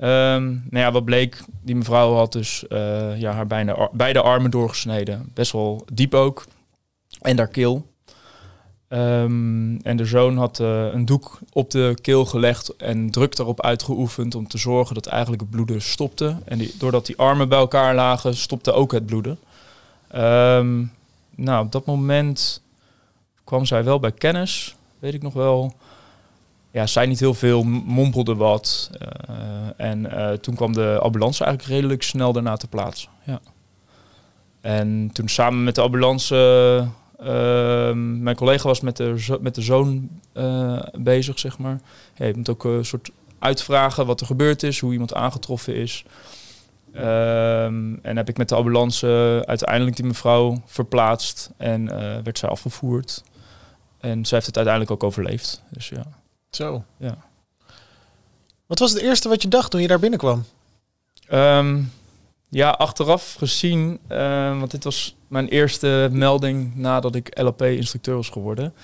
Ehm, 0.00 0.44
nou 0.44 0.84
ja, 0.84 0.92
wat 0.92 1.04
bleek, 1.04 1.44
die 1.62 1.76
mevrouw 1.76 2.14
had 2.14 2.32
dus 2.32 2.66
eh, 2.66 3.20
ja, 3.20 3.32
haar 3.32 3.46
bijna 3.46 3.88
beide 3.92 4.20
armen 4.20 4.50
doorgesneden. 4.50 5.30
Best 5.34 5.52
wel 5.52 5.84
diep 5.92 6.14
ook. 6.14 6.46
En 7.20 7.38
haar 7.38 7.48
keel. 7.48 7.86
Ehm, 8.88 9.76
en 9.76 9.96
de 9.96 10.04
zoon 10.04 10.36
had 10.36 10.60
eh, 10.60 10.92
een 10.92 11.04
doek 11.04 11.38
op 11.52 11.70
de 11.70 11.94
keel 12.02 12.24
gelegd 12.24 12.76
en 12.76 13.10
druk 13.10 13.36
daarop 13.36 13.62
uitgeoefend 13.62 14.34
om 14.34 14.48
te 14.48 14.58
zorgen 14.58 14.94
dat 14.94 15.06
eigenlijk 15.06 15.42
het 15.42 15.50
bloeden 15.50 15.82
stopte. 15.82 16.36
En 16.44 16.58
die, 16.58 16.74
doordat 16.78 17.06
die 17.06 17.18
armen 17.18 17.48
bij 17.48 17.58
elkaar 17.58 17.94
lagen, 17.94 18.36
stopte 18.36 18.72
ook 18.72 18.92
het 18.92 19.06
bloeden. 19.06 19.38
Ehm, 20.08 20.84
nou, 21.34 21.64
op 21.64 21.72
dat 21.72 21.86
moment 21.86 22.62
kwam 23.44 23.64
zij 23.64 23.84
wel 23.84 24.00
bij 24.00 24.12
kennis, 24.12 24.76
weet 24.98 25.14
ik 25.14 25.22
nog 25.22 25.32
wel. 25.34 25.74
Ja, 26.70 26.86
zei 26.86 27.06
niet 27.06 27.20
heel 27.20 27.34
veel, 27.34 27.62
mompelde 27.64 28.34
wat. 28.34 28.90
eh, 28.98 29.36
en 29.76 30.10
eh, 30.10 30.32
toen 30.32 30.54
kwam 30.54 30.72
de 30.72 30.98
ambulance 31.02 31.44
eigenlijk 31.44 31.74
redelijk 31.74 32.02
snel 32.02 32.32
daarna 32.32 32.56
te 32.56 32.68
plaatsen. 32.68 33.10
Ja. 33.24 33.40
En 34.60 35.10
toen 35.12 35.28
samen 35.28 35.64
met 35.64 35.74
de 35.74 35.80
ambulance, 35.80 36.36
ehm, 37.18 38.22
mijn 38.22 38.36
collega 38.36 38.68
was 38.68 38.80
met 38.80 38.96
de, 38.96 39.38
met 39.40 39.54
de 39.54 39.62
zoon 39.62 40.08
eh, 40.32 40.78
bezig, 40.98 41.38
zeg 41.38 41.58
maar. 41.58 41.80
Je 42.14 42.32
moet 42.36 42.48
ook 42.50 42.64
een 42.64 42.84
soort 42.84 43.10
uitvragen 43.38 44.06
wat 44.06 44.20
er 44.20 44.26
gebeurd 44.26 44.62
is, 44.62 44.80
hoe 44.80 44.92
iemand 44.92 45.14
aangetroffen 45.14 45.74
is. 45.74 46.04
Ehm, 46.92 47.94
en 48.02 48.16
heb 48.16 48.28
ik 48.28 48.36
met 48.36 48.48
de 48.48 48.54
ambulance 48.54 49.42
uiteindelijk 49.46 49.96
die 49.96 50.04
mevrouw 50.04 50.62
verplaatst 50.66 51.50
en 51.56 51.88
eh, 51.88 52.22
werd 52.22 52.38
zij 52.38 52.48
afgevoerd. 52.48 53.22
En 54.00 54.24
zij 54.26 54.36
heeft 54.36 54.46
het 54.46 54.56
uiteindelijk 54.56 54.90
ook 54.90 55.04
overleefd. 55.04 55.62
Dus 55.70 55.88
ja. 55.88 56.19
Zo. 56.50 56.84
Ja. 56.96 57.16
Wat 58.66 58.78
was 58.78 58.92
het 58.92 59.02
eerste 59.02 59.28
wat 59.28 59.42
je 59.42 59.48
dacht 59.48 59.70
toen 59.70 59.80
je 59.80 59.88
daar 59.88 59.98
binnenkwam? 59.98 60.44
Ehm, 61.28 61.82
ja, 62.48 62.70
achteraf 62.70 63.34
gezien, 63.34 63.98
eh, 64.06 64.58
want 64.58 64.70
dit 64.70 64.84
was 64.84 65.16
mijn 65.28 65.48
eerste 65.48 66.08
melding 66.12 66.76
nadat 66.76 67.14
ik 67.14 67.38
LLP-instructeur 67.38 68.14
was 68.14 68.28
geworden. 68.28 68.74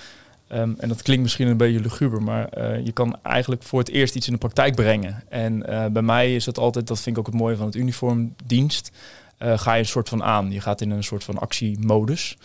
Ehm, 0.48 0.72
en 0.78 0.88
dat 0.88 1.02
klinkt 1.02 1.22
misschien 1.22 1.46
een 1.48 1.56
beetje 1.56 1.80
luguber, 1.80 2.22
maar 2.22 2.48
eh, 2.48 2.84
je 2.84 2.92
kan 2.92 3.18
eigenlijk 3.22 3.62
voor 3.62 3.78
het 3.78 3.88
eerst 3.88 4.14
iets 4.14 4.26
in 4.26 4.32
de 4.32 4.38
praktijk 4.38 4.74
brengen. 4.74 5.22
En 5.28 5.66
eh, 5.66 5.86
bij 5.86 6.02
mij 6.02 6.34
is 6.34 6.46
het 6.46 6.58
altijd, 6.58 6.86
dat 6.86 7.00
vind 7.00 7.16
ik 7.16 7.20
ook 7.20 7.32
het 7.32 7.40
mooie 7.40 7.56
van 7.56 7.66
het 7.66 7.74
uniformdienst, 7.74 8.90
eh, 9.38 9.58
ga 9.58 9.72
je 9.72 9.78
een 9.78 9.86
soort 9.86 10.08
van 10.08 10.22
aan. 10.22 10.52
Je 10.52 10.60
gaat 10.60 10.80
in 10.80 10.90
een 10.90 11.04
soort 11.04 11.24
van 11.24 11.38
actiemodus. 11.38 12.36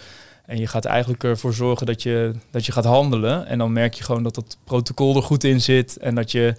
En 0.52 0.60
je 0.60 0.68
gaat 0.68 0.86
eigenlijk 0.86 1.24
ervoor 1.24 1.54
zorgen 1.54 1.86
dat 1.86 2.04
je, 2.04 2.34
dat 2.50 2.66
je 2.66 2.72
gaat 2.72 2.86
handelen. 2.86 3.46
En 3.48 3.58
dan 3.58 3.74
merk 3.74 3.94
je 3.94 4.04
gewoon 4.04 4.24
dat 4.24 4.36
het 4.36 4.58
protocol 4.64 5.16
er 5.16 5.24
goed 5.24 5.44
in 5.44 5.62
zit. 5.62 5.98
En 5.98 6.16
dat 6.16 6.32
je, 6.32 6.56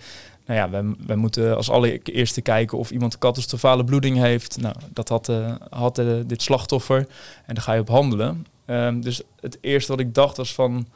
nou 0.47 0.59
ja, 0.59 0.71
wij, 0.71 0.95
wij 1.07 1.17
moeten 1.17 1.57
als 1.57 1.71
allereerste 1.71 2.41
kijken 2.41 2.79
of 2.79 2.91
iemand 2.91 3.19
catastrofale 3.19 3.85
bloeding 3.85 4.17
heeft. 4.19 4.57
Nou, 4.61 4.75
dat 4.93 5.09
had, 5.09 5.29
eh, 5.29 5.55
had 5.71 5.99
eh, 5.99 6.07
dit 6.27 6.43
slachtoffer. 6.43 6.99
En 7.47 7.55
daar 7.55 7.63
ga 7.65 7.73
je 7.73 7.81
op 7.81 7.89
handelen. 7.89 8.47
Ehm, 8.67 9.01
dus 9.01 9.23
het 9.41 9.59
eerste 9.61 9.91
wat 9.91 10.01
ik 10.01 10.15
dacht 10.15 10.37
was 10.37 10.55
van, 10.55 10.87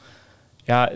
ja, 0.65 0.93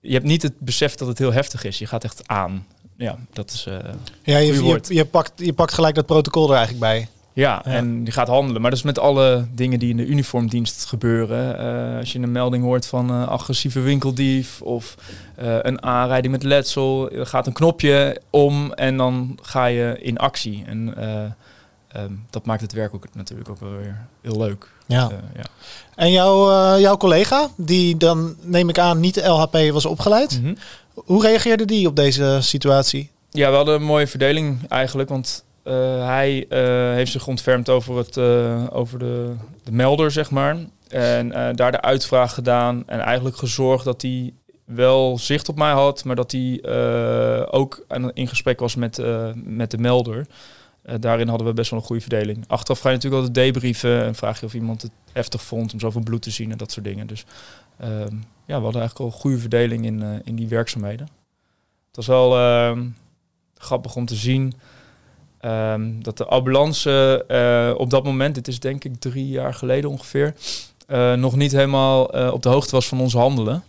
je 0.00 0.12
hebt 0.12 0.24
niet 0.26 0.42
het 0.42 0.58
besef 0.60 0.94
dat 0.94 1.08
het 1.08 1.18
heel 1.18 1.32
heftig 1.32 1.64
is. 1.64 1.78
Je 1.78 1.86
gaat 1.86 2.04
echt 2.04 2.28
aan. 2.28 2.66
Ja, 2.96 3.18
dat 3.32 3.50
is. 3.50 3.66
eh, 3.66 3.74
Ja, 4.22 4.38
je, 4.38 4.52
je, 4.88 4.94
je, 4.94 5.04
pakt, 5.04 5.32
je 5.36 5.52
pakt 5.52 5.72
gelijk 5.74 5.94
dat 5.94 6.06
protocol 6.06 6.48
er 6.50 6.56
eigenlijk 6.56 6.80
bij. 6.80 7.08
Ja, 7.38 7.62
Ja. 7.64 7.70
en 7.72 8.04
die 8.04 8.12
gaat 8.12 8.28
handelen. 8.28 8.60
Maar 8.60 8.70
dat 8.70 8.78
is 8.78 8.84
met 8.84 8.98
alle 8.98 9.46
dingen 9.54 9.78
die 9.78 9.90
in 9.90 9.96
de 9.96 10.06
uniformdienst 10.06 10.84
gebeuren. 10.84 11.58
Eh, 11.58 11.98
als 11.98 12.12
je 12.12 12.18
een 12.18 12.32
melding 12.32 12.64
hoort 12.64 12.86
van 12.86 13.10
een 13.10 13.26
agressieve 13.26 13.80
winkeldief 13.80 14.62
of 14.62 14.94
eh, 15.36 15.56
een 15.60 15.82
aanrijding 15.82 16.32
met 16.32 16.42
letsel, 16.42 17.10
er 17.10 17.26
gaat 17.26 17.46
een 17.46 17.52
knopje 17.52 18.20
om 18.30 18.72
en 18.72 18.96
dan 18.96 19.38
ga 19.42 19.64
je 19.66 19.96
in 20.00 20.16
actie. 20.16 20.64
En 20.66 20.96
eh, 20.96 21.24
ehm, 22.02 22.12
dat 22.30 22.46
maakt 22.46 22.60
het 22.60 22.72
werk 22.72 22.94
ook 22.94 23.04
natuurlijk 23.14 23.48
ook 23.48 23.60
wel 23.60 23.76
weer 23.76 24.06
heel 24.22 24.38
leuk. 24.38 24.68
Ja. 24.86 25.02
Eh, 25.10 25.16
ja. 25.36 25.44
En 25.94 26.10
jouw, 26.12 26.50
eh, 26.50 26.80
jouw 26.80 26.96
collega, 26.96 27.48
die 27.56 27.96
dan 27.96 28.34
neem 28.42 28.68
ik 28.68 28.78
aan 28.78 29.00
niet 29.00 29.14
de 29.14 29.26
LHP 29.26 29.72
was 29.72 29.86
opgeleid. 29.86 30.40
Mhm. 30.42 30.54
Hoe 30.94 31.22
reageerde 31.22 31.64
die 31.64 31.86
op 31.88 31.96
deze 31.96 32.38
situatie? 32.40 33.10
Ja, 33.30 33.50
we 33.50 33.56
hadden 33.56 33.74
een 33.74 33.82
mooie 33.82 34.06
verdeling 34.06 34.68
eigenlijk, 34.68 35.08
want 35.08 35.44
eh, 35.44 35.47
hij 36.04 36.46
eh, 36.48 36.94
heeft 36.94 37.12
zich 37.12 37.26
ontfermd 37.26 37.68
over, 37.68 37.96
het, 37.96 38.16
eh, 38.16 38.64
over 38.70 38.98
de, 38.98 39.34
de 39.64 39.72
melder, 39.72 40.10
zeg 40.10 40.30
maar. 40.30 40.56
En 40.88 41.32
eh, 41.32 41.54
daar 41.54 41.72
de 41.72 41.80
uitvraag 41.80 42.34
gedaan 42.34 42.82
en 42.86 43.00
eigenlijk 43.00 43.36
gezorgd 43.36 43.84
dat 43.84 44.02
hij 44.02 44.32
wel 44.64 45.18
zicht 45.18 45.48
op 45.48 45.56
mij 45.56 45.72
had, 45.72 46.04
maar 46.04 46.16
dat 46.16 46.32
hij 46.32 46.60
eh, 46.60 47.46
ook 47.50 47.84
in 48.12 48.28
gesprek 48.28 48.60
was 48.60 48.74
met, 48.74 48.98
eh, 48.98 49.30
met 49.34 49.70
de 49.70 49.78
melder. 49.78 50.26
Eh, 50.88 50.94
daarin 51.00 51.28
hadden 51.28 51.46
we 51.46 51.52
best 51.52 51.70
wel 51.70 51.78
een 51.78 51.84
goede 51.84 52.02
verdeling. 52.02 52.44
Achteraf 52.46 52.80
ga 52.80 52.88
je 52.88 52.94
natuurlijk 52.94 53.22
altijd 53.22 53.46
debriefen 53.46 54.02
en 54.04 54.14
vraag 54.14 54.40
je 54.40 54.46
of 54.46 54.54
iemand 54.54 54.82
het 54.82 54.90
heftig 55.12 55.42
vond 55.42 55.72
om 55.72 55.80
zoveel 55.80 56.00
bloed 56.00 56.22
te 56.22 56.30
zien 56.30 56.50
en 56.50 56.58
dat 56.58 56.72
soort 56.72 56.84
dingen. 56.84 57.06
Dus 57.06 57.24
ehm, 57.78 58.14
ja, 58.44 58.56
we 58.56 58.64
hadden 58.64 58.80
eigenlijk 58.80 58.98
al 58.98 59.06
een 59.06 59.12
goede 59.12 59.38
verdeling 59.38 59.84
in, 59.84 60.02
eh, 60.02 60.08
in 60.24 60.36
die 60.36 60.48
werkzaamheden. 60.48 61.08
Het 61.86 61.96
was 61.96 62.06
wel 62.06 62.36
ehm, 62.36 62.86
grappig 63.54 63.96
om 63.96 64.06
te 64.06 64.14
zien 64.14 64.54
ehm, 65.40 65.82
dat 66.02 66.16
de 66.16 66.24
ambulance 66.26 67.24
eh, 67.28 67.80
op 67.80 67.90
dat 67.90 68.04
moment, 68.04 68.34
dit 68.34 68.48
is 68.48 68.60
denk 68.60 68.84
ik 68.84 68.92
drie 69.00 69.28
jaar 69.28 69.54
geleden 69.54 69.90
ongeveer, 69.90 70.34
eh, 70.86 71.12
nog 71.12 71.36
niet 71.36 71.52
helemaal 71.52 72.10
eh, 72.12 72.32
op 72.32 72.42
de 72.42 72.48
hoogte 72.48 72.70
was 72.70 72.88
van 72.88 73.00
onze 73.00 73.18
handelen. 73.18 73.62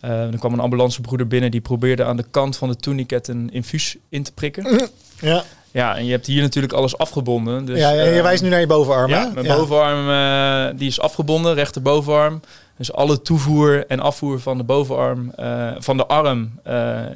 Er 0.00 0.38
kwam 0.38 0.52
een 0.52 0.60
ambulancebroeder 0.60 1.26
binnen 1.28 1.50
die 1.50 1.60
probeerde 1.60 2.04
aan 2.04 2.16
de 2.16 2.24
kant 2.30 2.56
van 2.56 2.68
de 2.68 2.76
tourniquet 2.76 3.28
een 3.28 3.50
infuus 3.52 3.96
in 4.08 4.22
te 4.22 4.32
prikken. 4.32 4.88
Ja, 5.20 5.44
Ja, 5.70 5.96
en 5.96 6.04
je 6.04 6.10
hebt 6.10 6.26
hier 6.26 6.42
natuurlijk 6.42 6.72
alles 6.72 6.98
afgebonden. 6.98 7.64
Dus, 7.64 7.78
ja, 7.78 7.90
je 7.90 8.00
eh, 8.02 8.22
wijst 8.22 8.42
nu 8.42 8.48
naar 8.48 8.60
je 8.60 8.66
bovenarm, 8.66 9.10
ja, 9.10 9.26
hè? 9.26 9.32
mijn 9.34 9.46
Ja. 9.46 9.56
bovenarm 9.56 10.76
die 10.76 10.88
is 10.88 11.00
afgebonden, 11.00 11.54
rechterbovenarm. 11.54 12.40
Dus 12.76 12.92
alle 12.92 13.22
toevoer 13.22 13.86
en 13.86 14.00
afvoer 14.00 14.40
van 14.40 14.56
de 14.56 14.64
bovenarm, 14.64 15.32
van 15.78 15.96
de 15.96 16.06
arm, 16.06 16.52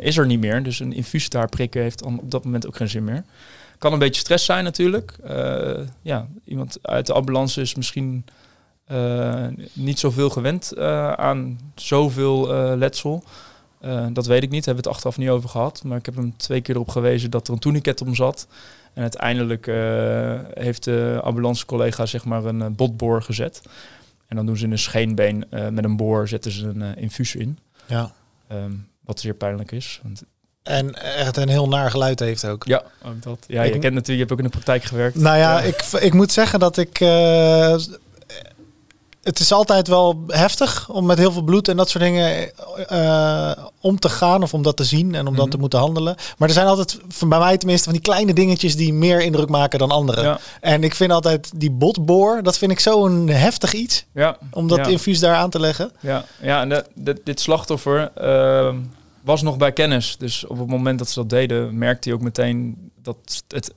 is 0.00 0.16
er 0.16 0.26
niet 0.26 0.40
meer. 0.40 0.62
Dus 0.62 0.80
een 0.80 0.92
infuus 0.92 1.28
daar 1.28 1.48
prikken 1.48 1.82
heeft 1.82 2.02
dan 2.02 2.18
op 2.22 2.30
dat 2.30 2.44
moment 2.44 2.66
ook 2.66 2.76
geen 2.76 2.88
zin 2.88 3.04
meer. 3.04 3.24
Kan 3.78 3.92
een 3.92 3.98
beetje 3.98 4.20
stress 4.20 4.44
zijn 4.44 4.64
natuurlijk. 4.64 5.16
Eh, 5.24 5.80
ja, 6.02 6.26
iemand 6.44 6.78
uit 6.82 7.06
de 7.06 7.12
ambulance 7.12 7.60
is 7.60 7.74
misschien 7.74 8.24
eh, 8.84 9.46
niet 9.72 9.98
zoveel 9.98 10.30
gewend 10.30 10.72
eh, 10.72 11.12
aan 11.12 11.58
zoveel 11.74 12.46
letsel. 12.76 13.24
Dat 14.12 14.26
weet 14.26 14.42
ik 14.42 14.50
niet, 14.50 14.64
hebben 14.64 14.84
we 14.84 14.88
het 14.88 14.96
achteraf 14.98 15.18
niet 15.18 15.28
over 15.28 15.48
gehad. 15.48 15.82
Maar 15.84 15.98
ik 15.98 16.06
heb 16.06 16.14
hem 16.14 16.36
twee 16.36 16.60
keer 16.60 16.74
erop 16.74 16.88
gewezen 16.88 17.30
dat 17.30 17.46
er 17.46 17.52
een 17.52 17.58
tourniquet 17.58 18.00
om 18.00 18.14
zat. 18.14 18.46
En 18.92 19.02
uiteindelijk 19.02 19.66
heeft 20.54 20.84
de 20.84 21.20
ambulancecollega 21.22 22.06
zeg 22.06 22.24
maar 22.24 22.44
een 22.44 22.74
botboor 22.74 23.22
gezet. 23.22 23.62
En 24.26 24.36
dan 24.36 24.46
doen 24.46 24.56
ze 24.56 24.64
in 24.64 24.72
een 24.72 24.78
scheenbeen 24.78 25.44
met 25.50 25.84
een 25.84 25.96
boor 25.96 26.28
zetten 26.28 26.50
ze 26.50 26.66
een 26.66 26.96
infuus 26.96 27.34
in. 27.34 27.58
Ja. 27.86 28.12
Ehm, 28.46 28.72
wat 29.00 29.20
zeer 29.20 29.34
pijnlijk 29.34 29.72
is. 29.72 30.00
Want, 30.02 30.24
En 30.66 31.02
echt 31.02 31.36
een 31.36 31.48
heel 31.48 31.68
naar 31.68 31.90
geluid 31.90 32.20
heeft 32.20 32.44
ook. 32.46 32.64
ja, 32.64 32.82
ook 33.06 33.22
dat. 33.22 33.38
Ja, 33.46 33.62
Ik- 33.62 33.72
je 33.74 33.78
kent 33.78 33.94
natuurlijk, 33.94 34.06
je 34.06 34.16
hebt 34.18 34.32
ook 34.32 34.38
in 34.38 34.44
de 34.44 34.50
praktijk 34.50 34.84
gewerkt. 34.84 35.16
Nou 35.16 35.36
ja, 35.38 35.60
ik, 35.60 35.82
ik 36.00 36.12
moet 36.14 36.32
zeggen 36.32 36.58
dat 36.58 36.76
ik. 36.76 37.00
eh, 37.00 37.76
het 39.22 39.38
is 39.38 39.52
altijd 39.52 39.88
wel 39.88 40.24
heftig 40.26 40.88
om 40.90 41.06
met 41.06 41.18
heel 41.18 41.32
veel 41.32 41.42
bloed 41.42 41.68
en 41.68 41.76
dat 41.76 41.90
soort 41.90 42.04
dingen 42.04 42.50
eh, 42.88 43.50
om 43.80 43.98
te 43.98 44.08
gaan 44.08 44.42
of 44.42 44.54
om 44.54 44.62
dat 44.62 44.76
te 44.76 44.84
zien 44.84 45.14
en 45.14 45.26
om 45.26 45.32
dat 45.34 45.42
Mhm. 45.44 45.50
te 45.54 45.58
moeten 45.60 45.78
handelen. 45.78 46.14
Maar 46.38 46.48
er 46.48 46.54
zijn 46.54 46.66
altijd, 46.66 46.98
van- 47.08 47.28
bij 47.28 47.38
mij 47.38 47.56
tenminste, 47.56 47.84
van 47.84 47.92
die 47.92 48.02
kleine 48.02 48.32
dingetjes 48.34 48.76
die 48.76 48.92
meer 48.92 49.20
indruk 49.20 49.48
maken 49.48 49.78
dan 49.78 49.90
andere. 49.90 50.22
Ja, 50.22 50.38
En 50.60 50.84
ik 50.84 50.94
vind 50.94 51.12
altijd 51.12 51.50
die 51.56 51.70
botboor, 51.70 52.42
dat 52.42 52.58
vind 52.58 52.70
ik 52.70 52.80
zo'n 52.80 53.28
heftig 53.28 53.72
iets 53.72 54.04
ja, 54.12 54.36
om 54.50 54.68
dat 54.68 54.78
ja. 54.78 54.86
infuus 54.86 55.18
daar 55.18 55.36
aan 55.36 55.50
te 55.50 55.60
leggen. 55.60 55.90
Ja, 56.00 56.24
ja 56.40 56.60
en 56.60 56.84
dit- 56.94 57.20
dit 57.24 57.40
slachtoffer 57.40 58.10
ehm, 58.14 58.76
was 59.26 59.42
nog 59.42 59.56
bij 59.56 59.72
kennis. 59.72 60.16
Dus 60.16 60.46
op 60.46 60.58
het 60.58 60.68
moment 60.68 60.98
dat 60.98 61.08
ze 61.08 61.14
dat 61.20 61.30
deden, 61.30 61.78
merkte 61.78 62.08
hij 62.08 62.18
ook 62.18 62.24
meteen 62.24 62.90
dat 63.02 63.42
het, 63.48 63.74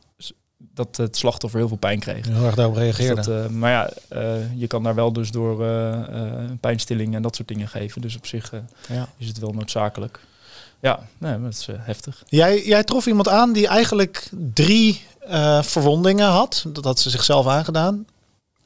dat 0.74 0.98
het 0.98 1.18
slachtoffer 1.18 1.60
heel 1.60 1.68
veel 1.68 1.78
pijn 1.78 2.00
kreeg. 2.00 2.26
Heel 2.28 2.46
erg 2.46 2.56
daarop 2.56 2.76
Dus 2.76 2.84
reageerde. 2.84 3.16
dat, 3.22 3.28
eh, 3.46 3.50
maar 3.50 3.72
ja, 3.72 3.90
eh, 4.08 4.60
je 4.60 4.68
kan 4.68 4.84
daar 4.84 4.96
wel 4.96 5.14
dus 5.14 5.32
door 5.32 5.66
eh, 5.66 6.00
pijnstilling 6.60 7.16
en 7.16 7.22
dat 7.22 7.36
soort 7.36 7.48
dingen 7.48 7.68
geven. 7.68 8.02
Dus 8.02 8.16
op 8.16 8.26
zich 8.26 8.52
Ja. 8.90 9.08
is 9.18 9.28
het 9.28 9.40
wel 9.40 9.52
noodzakelijk. 9.54 10.20
Ja, 10.80 11.00
nee, 11.18 11.42
dat 11.42 11.52
is 11.54 11.68
heftig. 11.72 12.24
Jij, 12.28 12.66
jij 12.66 12.84
trof 12.84 13.06
iemand 13.08 13.28
aan 13.28 13.54
die 13.54 13.68
eigenlijk 13.68 14.30
drie 14.54 15.02
verwondingen 15.62 16.28
had. 16.28 16.66
Dat 16.68 16.84
had 16.84 17.00
ze 17.00 17.10
zichzelf 17.10 17.48
aangedaan. 17.48 18.06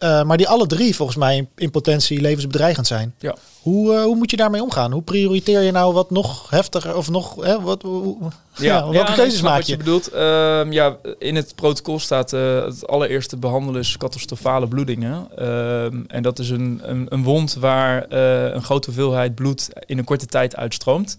Eh, 0.03 0.23
maar 0.23 0.37
die 0.37 0.47
alle 0.47 0.67
drie 0.67 0.95
volgens 0.95 1.17
mij 1.17 1.37
in, 1.37 1.47
in 1.55 1.71
potentie 1.71 2.21
levensbedreigend 2.21 2.87
zijn. 2.87 3.13
Ja. 3.19 3.35
Hoe, 3.61 3.93
eh, 3.95 4.03
hoe 4.03 4.15
moet 4.15 4.31
je 4.31 4.37
daarmee 4.37 4.61
omgaan? 4.61 4.91
Hoe 4.91 5.01
prioriteer 5.01 5.61
je 5.61 5.71
nou 5.71 5.93
wat 5.93 6.11
nog 6.11 6.49
heftiger 6.49 6.95
of 6.95 7.09
nog, 7.09 7.35
hè, 7.45 7.61
wat, 7.61 7.81
hoe- 7.81 8.17
ja, 8.55 8.89
welke 8.89 9.13
keuzes 9.13 9.41
maak 9.41 9.55
wat 9.57 9.65
je? 9.65 9.71
je 9.71 9.77
bedoelt. 9.77 10.07
Ehm, 10.11 10.71
ja, 10.71 10.97
in 11.19 11.35
het 11.35 11.55
protocol 11.55 11.99
staat 11.99 12.33
eh, 12.33 12.63
het 12.63 12.87
allereerste 12.87 13.37
behandelen 13.37 13.81
is 13.81 13.97
catastrofale 13.97 14.67
bloedingen. 14.67 15.27
Ehm, 15.35 16.01
en 16.07 16.23
dat 16.23 16.39
is 16.39 16.49
een, 16.49 16.81
een, 16.83 17.05
een 17.09 17.23
wond 17.23 17.53
waar 17.59 18.05
een 18.53 18.63
grote 18.63 18.85
hoeveelheid 18.91 19.35
bloed 19.35 19.69
in 19.85 19.97
een 19.97 20.03
korte 20.03 20.25
tijd 20.25 20.55
uitstroomt. 20.55 21.17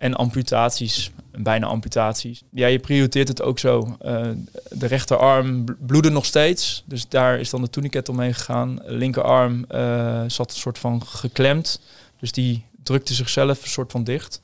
En 0.00 0.14
amputaties, 0.14 1.10
bijna 1.38 1.66
amputaties. 1.66 2.42
Ja, 2.50 2.66
je 2.66 2.78
prioriteert 2.78 3.28
het 3.28 3.42
ook 3.42 3.58
zo. 3.58 3.96
Eh, 4.00 4.28
de 4.70 4.86
rechterarm 4.86 5.64
bl- 5.64 5.72
bloedde 5.86 6.10
nog 6.10 6.24
steeds. 6.24 6.84
Dus 6.86 7.08
daar 7.08 7.40
is 7.40 7.50
dan 7.50 7.62
de 7.62 7.70
tourniquet 7.70 8.08
omheen 8.08 8.34
gegaan. 8.34 8.76
De 8.76 8.92
linkerarm 8.92 9.64
eh, 9.68 10.22
zat 10.26 10.50
een 10.50 10.56
soort 10.56 10.78
van 10.78 11.06
geklemd. 11.06 11.80
Dus 12.20 12.32
die 12.32 12.64
drukte 12.82 13.14
zichzelf 13.14 13.62
een 13.62 13.68
soort 13.68 13.90
van 13.92 14.04
dicht. 14.04 14.40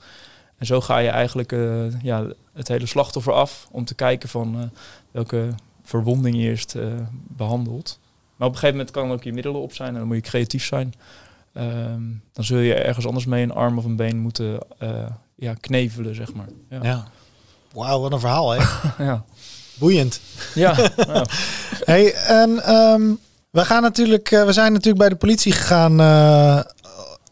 En 0.58 0.66
zo 0.66 0.80
ga 0.80 0.98
je 0.98 1.08
eigenlijk 1.08 1.52
eh, 1.52 2.00
ja, 2.02 2.26
het 2.52 2.68
hele 2.68 2.86
slachtoffer 2.86 3.32
af 3.32 3.68
om 3.70 3.84
te 3.84 3.94
kijken 3.94 4.28
van 4.28 4.70
welke 5.10 5.48
verwonding 5.82 6.36
je 6.36 6.42
eerst 6.42 6.74
eh, 6.74 6.86
behandelt. 7.28 7.98
Maar 8.36 8.48
op 8.48 8.54
een 8.54 8.60
gegeven 8.60 8.76
moment 8.76 8.94
kan 8.94 9.12
ook 9.12 9.22
je 9.22 9.32
middelen 9.32 9.60
op 9.60 9.72
zijn 9.74 9.88
en 9.92 9.98
dan 9.98 10.06
moet 10.06 10.16
je 10.16 10.22
creatief 10.22 10.64
zijn. 10.64 10.94
Ehm, 11.52 12.02
dan 12.32 12.44
zul 12.44 12.58
je 12.58 12.74
ergens 12.74 13.06
anders 13.06 13.26
mee 13.26 13.42
een 13.42 13.52
arm 13.52 13.78
of 13.78 13.84
een 13.84 13.96
been 13.96 14.18
moeten 14.18 14.58
ja, 15.36 15.54
knevelen, 15.60 16.14
zeg 16.14 16.32
maar. 16.34 16.46
Ja. 16.70 16.78
Ja. 16.82 17.08
Wauw, 17.72 18.00
wat 18.00 18.12
een 18.12 18.20
verhaal 18.20 18.50
hè. 18.50 18.62
ja. 19.04 19.24
Boeiend. 19.78 20.20
ja. 20.54 20.74
ja. 21.06 21.24
Hey, 21.84 22.14
en 22.14 22.62
ehm, 22.64 23.02
we 23.50 23.64
gaan 23.64 23.82
natuurlijk, 23.82 24.30
eh, 24.30 24.44
we 24.44 24.52
zijn 24.52 24.72
natuurlijk 24.72 24.98
bij 24.98 25.08
de 25.08 25.16
politie 25.16 25.52
gegaan. 25.52 26.00
eh, 26.00 26.58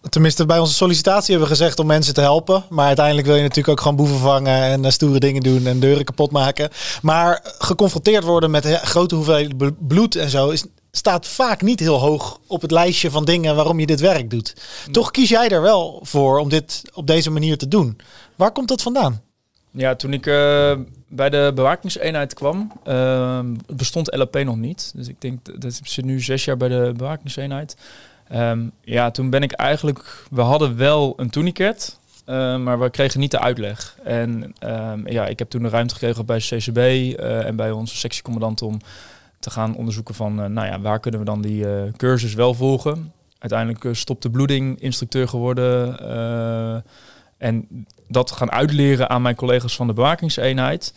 tenminste, 0.08 0.46
bij 0.46 0.58
onze 0.58 0.74
sollicitatie 0.74 1.30
hebben 1.30 1.48
we 1.50 1.56
gezegd 1.56 1.78
om 1.78 1.86
mensen 1.86 2.14
te 2.14 2.20
helpen. 2.20 2.64
Maar 2.68 2.86
uiteindelijk 2.86 3.26
wil 3.26 3.36
je 3.36 3.42
natuurlijk 3.42 3.68
ook 3.68 3.80
gewoon 3.80 3.96
boeven 3.96 4.18
vangen 4.18 4.62
en 4.62 4.84
eh, 4.84 4.90
stoere 4.90 5.18
dingen 5.20 5.42
doen 5.42 5.66
en 5.66 5.80
deuren 5.80 6.04
kapot 6.04 6.30
maken. 6.30 6.70
Maar 7.02 7.40
geconfronteerd 7.58 8.24
worden 8.24 8.50
met 8.50 8.64
grote 8.66 9.14
hoeveelheden 9.14 9.56
bl- 9.56 9.68
bloed 9.78 10.16
en 10.16 10.30
zo 10.30 10.50
is, 10.50 10.64
staat 10.96 11.26
vaak 11.26 11.62
niet 11.62 11.80
heel 11.80 11.98
hoog 11.98 12.40
op 12.46 12.62
het 12.62 12.70
lijstje 12.70 13.10
van 13.10 13.24
dingen 13.24 13.56
waarom 13.56 13.80
je 13.80 13.86
dit 13.86 14.00
werk 14.00 14.30
doet. 14.30 14.56
Toch 14.90 15.10
kies 15.10 15.28
jij 15.28 15.48
er 15.48 15.62
wel 15.62 16.00
voor 16.02 16.38
om 16.38 16.48
dit 16.48 16.82
op 16.92 17.06
deze 17.06 17.30
manier 17.30 17.58
te 17.58 17.68
doen. 17.68 17.98
Waar 18.36 18.52
komt 18.52 18.68
dat 18.68 18.82
vandaan? 18.82 19.22
Ja, 19.70 19.94
toen 19.94 20.12
ik 20.12 20.26
eh, 20.26 20.72
bij 21.08 21.30
de 21.30 21.52
bewakingseenheid 21.54 22.34
kwam, 22.34 22.72
eh, 22.84 23.40
bestond 23.66 24.16
LAP 24.16 24.44
nog 24.44 24.56
niet. 24.56 24.92
Dus 24.94 25.08
ik 25.08 25.20
denk 25.20 25.60
dat 25.60 25.80
zit 25.82 26.04
nu 26.04 26.20
zes 26.20 26.44
jaar 26.44 26.56
bij 26.56 26.68
de 26.68 26.92
bewakingseenheid. 26.96 27.76
Ehm, 28.28 28.60
ja, 28.80 29.10
toen 29.10 29.30
ben 29.30 29.42
ik 29.42 29.52
eigenlijk, 29.52 30.24
we 30.30 30.40
hadden 30.40 30.76
wel 30.76 31.12
een 31.16 31.30
tourniquet, 31.30 31.98
eh, 32.24 32.56
maar 32.56 32.80
we 32.80 32.90
kregen 32.90 33.20
niet 33.20 33.30
de 33.30 33.40
uitleg. 33.40 33.96
En 34.02 34.54
ja, 35.04 35.26
ik 35.26 35.38
heb 35.38 35.50
toen 35.50 35.62
de 35.62 35.68
ruimte 35.68 35.94
gekregen 35.94 36.26
bij 36.26 36.38
CCB 36.38 36.76
eh, 36.76 37.46
en 37.46 37.56
bij 37.56 37.70
onze 37.70 37.96
sectiecommandant 37.96 38.62
om 38.62 38.80
te 39.44 39.50
gaan 39.50 39.76
onderzoeken 39.76 40.14
van, 40.14 40.42
eh, 40.42 40.46
nou 40.46 40.66
ja, 40.66 40.80
waar 40.80 41.00
kunnen 41.00 41.20
we 41.20 41.26
dan 41.26 41.40
die 41.40 41.68
eh, 41.68 41.92
cursus 41.96 42.34
wel 42.34 42.54
volgen. 42.54 43.12
Uiteindelijk 43.38 43.84
uh, 43.84 43.94
stop 43.94 44.22
de 44.22 44.30
bloeding 44.30 44.80
instructeur 44.80 45.28
geworden. 45.28 45.98
eh, 45.98 46.80
en 47.38 47.86
dat 48.08 48.30
gaan 48.30 48.50
uitleren 48.50 49.10
aan 49.10 49.22
mijn 49.22 49.34
collega's 49.34 49.76
van 49.76 49.86
de 49.86 49.92
bewakingseenheid. 49.92 50.94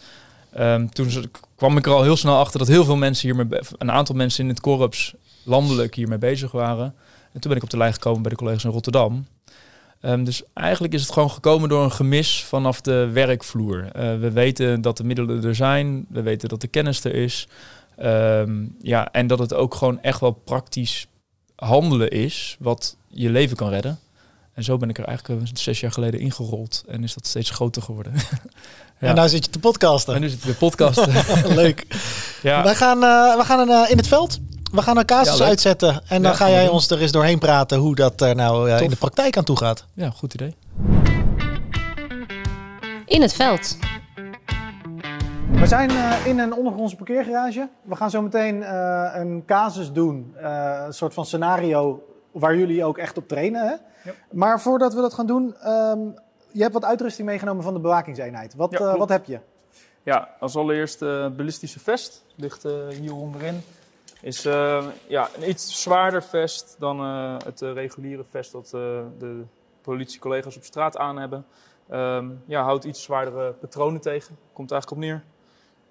Ehm, 0.53 0.87
toen 0.87 1.31
kwam 1.55 1.77
ik 1.77 1.85
er 1.85 1.91
al 1.91 2.03
heel 2.03 2.15
snel 2.15 2.37
achter 2.37 2.59
dat 2.59 2.67
heel 2.67 2.85
veel 2.85 2.95
mensen 2.95 3.27
hiermee, 3.27 3.59
een 3.77 3.91
aantal 3.91 4.15
mensen 4.15 4.43
in 4.43 4.49
het 4.49 4.59
korps 4.59 5.13
landelijk 5.43 5.95
hiermee 5.95 6.17
bezig 6.17 6.51
waren. 6.51 6.95
En 7.33 7.39
toen 7.39 7.49
ben 7.49 7.55
ik 7.55 7.63
op 7.63 7.69
de 7.69 7.77
lijn 7.77 7.93
gekomen 7.93 8.21
bij 8.21 8.31
de 8.31 8.37
collega's 8.37 8.63
in 8.63 8.71
Rotterdam. 8.71 9.25
Ehm, 10.01 10.23
dus 10.23 10.43
eigenlijk 10.53 10.93
is 10.93 11.01
het 11.01 11.11
gewoon 11.11 11.31
gekomen 11.31 11.69
door 11.69 11.83
een 11.83 11.91
gemis 11.91 12.43
vanaf 12.43 12.81
de 12.81 13.09
werkvloer. 13.13 13.89
Eh, 13.91 14.19
we 14.19 14.31
weten 14.31 14.81
dat 14.81 14.97
de 14.97 15.03
middelen 15.03 15.43
er 15.43 15.55
zijn, 15.55 16.05
we 16.09 16.21
weten 16.21 16.49
dat 16.49 16.61
de 16.61 16.67
kennis 16.67 17.03
er 17.03 17.15
is. 17.15 17.47
Ehm, 17.97 18.65
ja, 18.81 19.11
en 19.11 19.27
dat 19.27 19.39
het 19.39 19.53
ook 19.53 19.75
gewoon 19.75 20.01
echt 20.01 20.19
wel 20.19 20.31
praktisch 20.31 21.07
handelen 21.55 22.09
is 22.09 22.55
wat 22.59 22.97
je 23.07 23.29
leven 23.29 23.57
kan 23.57 23.69
redden. 23.69 23.99
En 24.53 24.63
zo 24.63 24.77
ben 24.77 24.89
ik 24.89 24.97
er 24.97 25.05
eigenlijk 25.05 25.41
eh, 25.41 25.49
zes 25.53 25.79
jaar 25.79 25.91
geleden 25.91 26.19
ingerold 26.19 26.83
en 26.87 27.03
is 27.03 27.13
dat 27.13 27.27
steeds 27.27 27.49
groter 27.49 27.81
geworden. 27.81 28.13
Ja. 28.99 29.07
En 29.07 29.15
nou 29.15 29.29
zit 29.29 29.45
je 29.45 29.51
te 29.51 29.59
podcasten. 29.59 30.15
En 30.15 30.21
nu 30.21 30.29
zit 30.29 30.43
de 30.43 30.53
podcast. 30.53 31.05
Leuk. 31.61 31.85
ja. 32.41 32.63
Wij 32.63 32.75
gaan, 32.75 33.03
eh, 33.03 33.37
we 33.37 33.43
gaan 33.43 33.69
eh, 33.69 33.89
in 33.91 33.97
het 33.97 34.07
veld. 34.07 34.39
We 34.71 34.81
gaan 34.81 34.97
een 34.97 35.05
casus 35.05 35.37
Ja, 35.37 35.45
uitzetten. 35.45 36.01
En 36.07 36.21
dan 36.21 36.35
ga 36.35 36.49
jij 36.49 36.63
doen. 36.63 36.73
ons 36.73 36.89
er 36.89 37.01
eens 37.01 37.11
doorheen 37.11 37.39
praten 37.39 37.77
hoe 37.77 37.95
dat 37.95 38.21
er 38.21 38.35
nou 38.35 38.69
eh, 38.69 38.81
in 38.81 38.89
de 38.89 38.95
praktijk 38.95 39.37
aan 39.37 39.43
toe 39.43 39.57
gaat. 39.57 39.85
ja, 39.93 40.09
goed 40.09 40.33
idee. 40.33 40.55
In 43.05 43.21
het 43.21 43.33
veld. 43.33 43.77
We 45.51 45.67
zijn 45.67 45.89
eh, 45.89 46.25
in 46.25 46.39
een 46.39 46.53
ondergrondse 46.53 46.95
parkeergarage. 46.95 47.69
We 47.81 47.95
gaan 47.95 48.09
zo 48.09 48.21
meteen 48.21 48.63
eh, 48.63 49.11
een 49.13 49.43
casus 49.45 49.91
doen. 49.91 50.33
eh, 50.37 50.83
een 50.85 50.93
soort 50.93 51.13
van 51.13 51.25
scenario 51.25 52.03
waar 52.31 52.55
jullie 52.55 52.85
ook 52.85 52.97
echt 52.97 53.17
op 53.17 53.27
trainen. 53.27 53.61
Hè? 53.67 53.73
Ja. 54.09 54.15
Maar 54.31 54.61
voordat 54.61 54.93
we 54.93 55.01
dat 55.01 55.13
gaan 55.13 55.25
doen, 55.25 55.55
ehm, 55.55 55.99
je 56.51 56.61
hebt 56.61 56.73
wat 56.73 56.85
uitrusting 56.85 57.27
meegenomen 57.27 57.63
van 57.63 57.73
de 57.73 57.79
bewakingseenheid. 57.79 58.55
Wat, 58.55 58.71
Ja, 58.71 58.97
wat 58.97 59.09
heb 59.09 59.25
je? 59.25 59.39
Ja, 60.03 60.29
als 60.39 60.55
allereerst 60.55 61.01
uh, 61.01 61.29
ballistische 61.29 61.79
vest. 61.79 62.25
Ligt 62.35 62.63
hier 62.89 63.15
onderin. 63.15 63.61
Is 64.21 64.41
ja, 65.07 65.29
een 65.37 65.49
iets 65.49 65.81
zwaarder 65.81 66.23
vest 66.23 66.75
dan 66.79 66.99
het 67.45 67.61
reguliere 67.61 68.23
vest 68.29 68.51
dat 68.51 68.69
de 69.19 69.43
politiecollega's 69.81 70.57
op 70.57 70.63
straat 70.63 70.97
aan 70.97 71.17
hebben. 71.17 71.45
Ehm, 71.89 72.29
ja, 72.45 72.63
houdt 72.63 72.83
iets 72.83 73.03
zwaardere 73.03 73.51
patronen 73.51 74.01
tegen. 74.01 74.37
Komt 74.53 74.71
eigenlijk 74.71 75.01
op 75.01 75.07
neer. 75.07 75.23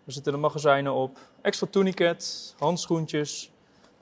Er 0.06 0.12
zitten 0.12 0.32
de 0.32 0.38
magazijnen 0.38 0.92
op. 0.92 1.18
Extra 1.42 1.66
tourniquet, 1.70 2.54
handschoentjes. 2.58 3.52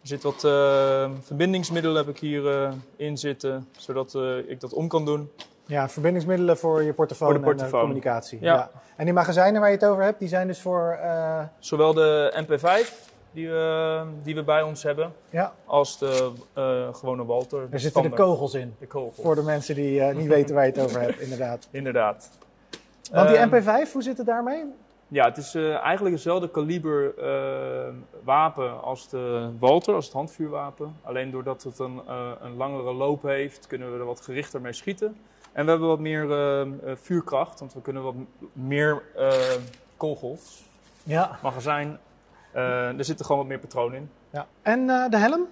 Er 0.02 0.08
zit 0.08 0.22
wat 0.22 0.44
eh, 0.44 1.10
verbindingsmiddelen 1.20 1.96
heb 1.96 2.08
ik 2.14 2.18
hier 2.20 2.62
eh, 2.62 2.72
in 2.96 3.18
zitten, 3.18 3.68
zodat 3.76 4.14
eh, 4.14 4.36
ik 4.50 4.60
dat 4.60 4.72
om 4.72 4.88
kan 4.88 5.04
doen. 5.04 5.30
Ja, 5.66 5.88
verbindingsmiddelen 5.88 6.58
voor 6.58 6.82
je 6.82 6.92
portofoon, 6.92 7.28
Voor 7.28 7.38
de 7.38 7.44
portofoon. 7.44 7.72
en 7.74 7.80
communicatie. 7.80 8.38
Ja. 8.40 8.70
En 8.96 9.04
die 9.04 9.14
magazijnen 9.14 9.60
waar 9.60 9.70
je 9.70 9.76
het 9.76 9.84
over 9.86 10.02
hebt, 10.02 10.18
die 10.18 10.28
zijn 10.28 10.46
dus 10.46 10.60
voor... 10.60 10.98
eh, 11.02 11.42
Zowel 11.58 11.94
de 11.94 12.44
MP5 12.46 12.92
die 13.32 13.48
we, 13.48 14.02
die 14.22 14.34
we 14.34 14.42
bij 14.42 14.62
ons 14.62 14.82
hebben, 14.82 15.12
ja, 15.30 15.52
als 15.64 15.98
de 15.98 16.32
eh, 16.52 16.94
gewone 16.94 17.24
Walter. 17.24 17.66
er 17.70 17.80
zitten 17.80 18.02
de 18.02 18.10
kogels 18.10 18.54
in. 18.54 18.74
De 18.78 18.86
kogel. 18.86 19.22
Voor 19.22 19.34
de 19.34 19.42
mensen 19.42 19.74
die 19.74 20.00
niet 20.02 20.26
weten 20.28 20.54
waar 20.54 20.66
je 20.66 20.72
het 20.72 20.80
over 20.80 21.00
hebt, 21.00 21.20
inderdaad. 21.20 21.68
Inderdaad. 21.70 22.30
Want 23.12 23.28
die 23.28 23.36
Ehm, 23.38 23.48
MP5, 23.48 23.92
hoe 23.92 24.02
zit 24.02 24.16
het 24.18 24.26
daarmee? 24.26 24.64
Ja, 25.14 25.24
het 25.24 25.36
is 25.36 25.54
eh, 25.54 25.76
eigenlijk 25.76 26.14
hetzelfde 26.14 26.50
kaliber 26.50 27.18
eh, 27.18 27.92
wapen 28.24 28.82
als 28.82 29.08
de 29.08 29.52
Walter, 29.58 29.94
als 29.94 30.04
het 30.04 30.14
handvuurwapen. 30.14 30.96
Alleen 31.02 31.30
doordat 31.30 31.62
het 31.62 31.78
een, 31.78 32.00
eh, 32.06 32.30
een 32.40 32.56
langere 32.56 32.92
loop 32.92 33.22
heeft, 33.22 33.66
kunnen 33.66 33.92
we 33.92 33.98
er 33.98 34.04
wat 34.04 34.20
gerichter 34.20 34.60
mee 34.60 34.72
schieten. 34.72 35.16
En 35.52 35.64
we 35.64 35.70
hebben 35.70 35.88
wat 35.88 35.98
meer 35.98 36.26
vuurkracht, 36.96 37.58
want 37.60 37.74
we 37.74 37.80
kunnen 37.80 38.02
wat 38.02 38.14
meer 38.52 39.02
kogels, 39.96 40.62
Ja. 41.02 41.38
magazijn. 41.42 41.98
er 42.52 43.04
zitten 43.04 43.24
gewoon 43.24 43.40
wat 43.40 43.50
meer 43.50 43.58
patronen 43.58 43.96
in. 43.98 44.10
ja. 44.30 44.46
En 44.62 44.86
de 44.86 45.16
helm? 45.16 45.46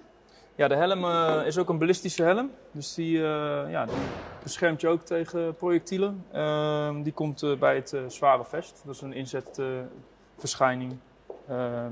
Ja, 0.55 0.67
de 0.67 0.75
helm 0.75 1.05
eh, 1.05 1.45
is 1.45 1.57
ook 1.57 1.69
een 1.69 1.77
ballistische 1.77 2.23
helm. 2.23 2.51
Dus 2.71 2.93
die, 2.93 3.17
eh, 3.17 3.71
ja, 3.71 3.85
die 3.85 3.95
beschermt 4.43 4.81
je 4.81 4.87
ook 4.87 5.01
tegen 5.01 5.55
projectielen. 5.55 6.25
Ehm, 6.31 7.01
die 7.01 7.13
komt 7.13 7.43
eh, 7.43 7.57
bij 7.57 7.75
het 7.75 7.95
zware 8.07 8.45
vest. 8.45 8.81
Dat 8.85 8.95
is 8.95 9.01
een 9.01 9.13
inzetverschijning. 9.13 10.97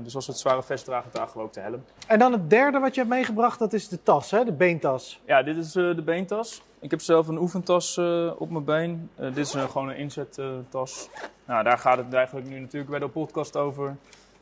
dus 0.02 0.14
als 0.14 0.26
we 0.26 0.32
het 0.32 0.40
zware 0.40 0.62
vest 0.62 0.84
dragen, 0.84 1.10
dragen 1.10 1.36
we 1.36 1.42
ook 1.42 1.52
de 1.52 1.60
helm. 1.60 1.84
En 2.06 2.18
dan 2.18 2.32
het 2.32 2.50
derde 2.50 2.78
wat 2.78 2.94
je 2.94 3.00
hebt 3.00 3.12
meegebracht, 3.12 3.58
dat 3.58 3.72
is 3.72 3.88
de 3.88 4.02
tas, 4.02 4.30
hè? 4.30 4.44
de 4.44 4.52
beentas. 4.52 5.20
Ja, 5.24 5.42
dit 5.42 5.56
is 5.56 5.72
de 5.72 6.02
beentas. 6.04 6.62
Ik 6.80 6.90
heb 6.90 7.00
zelf 7.00 7.28
een 7.28 7.38
oefentas 7.38 7.98
op 8.38 8.50
mijn 8.50 8.64
been. 8.64 9.10
Dit 9.16 9.36
is 9.36 9.50
gewoon 9.54 9.88
een 9.88 9.96
inzettas. 9.96 11.08
nou, 11.44 11.64
daar 11.64 11.78
gaat 11.78 11.98
het 11.98 12.14
eigenlijk 12.14 12.48
nu 12.48 12.60
natuurlijk 12.60 12.90
bij 12.90 12.98
de 12.98 13.08
podcast 13.08 13.56
over. 13.56 13.96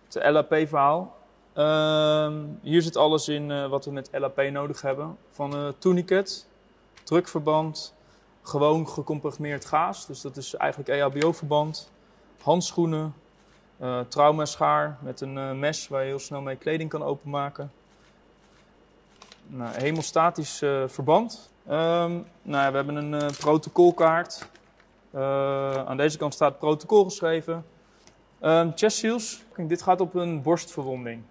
Het 0.09 0.31
LAP-verhaal. 0.31 1.20
Ehm, 1.53 2.45
hier 2.63 2.83
zit 2.83 2.97
alles 2.97 3.29
in 3.29 3.51
eh, 3.51 3.67
wat 3.67 3.85
we 3.85 3.91
met 3.91 4.09
LAP 4.13 4.51
nodig 4.51 4.83
hebben. 4.83 5.17
Van 5.31 5.55
eh 5.55 5.69
tourniquet, 5.79 6.47
drukverband, 7.05 7.95
gewoon 8.43 8.89
gecomprimeerd 8.89 9.65
gaas. 9.65 10.07
Dus 10.07 10.21
dat 10.21 10.37
is 10.37 10.55
eigenlijk 10.55 10.91
EHBO-verband. 10.91 11.91
Handschoenen, 12.43 13.15
eh 13.79 14.01
traumaschaar 14.09 14.99
met 15.03 15.21
een 15.21 15.59
mes 15.59 15.89
waar 15.89 16.01
je 16.03 16.07
heel 16.07 16.19
snel 16.19 16.41
mee 16.41 16.57
kleding 16.57 16.91
kan 16.91 17.03
openmaken. 17.03 17.73
Nou, 19.47 19.75
hemostatisch 19.75 20.59
verband. 20.87 21.51
Ehm, 21.67 22.13
nou, 22.43 22.65
ja, 22.65 22.71
we 22.71 22.77
hebben 22.77 22.97
een 22.97 23.33
protocolkaart. 23.39 24.49
Aan 25.87 25.97
deze 25.97 26.19
kant 26.19 26.35
staat 26.35 26.59
protocol 26.59 27.05
geschreven. 27.05 27.65
Ehm 28.41 28.71
chest 28.75 28.97
seals. 28.97 29.45
Dit 29.57 29.83
gaat 29.83 30.01
op 30.01 30.15
een 30.15 30.43
borstverwonding. 30.43 31.23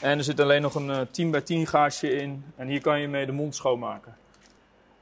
En 0.00 0.18
er 0.18 0.24
zit 0.24 0.40
alleen 0.40 0.62
nog 0.62 0.74
een 0.74 0.90
eh, 0.90 1.00
10 1.10 1.30
bij 1.30 1.40
10 1.40 1.66
gaasje 1.66 2.10
in. 2.10 2.44
En 2.56 2.66
hier 2.66 2.80
kan 2.80 3.00
je 3.00 3.08
mee 3.08 3.26
de 3.26 3.32
mond 3.32 3.54
schoonmaken. 3.54 4.16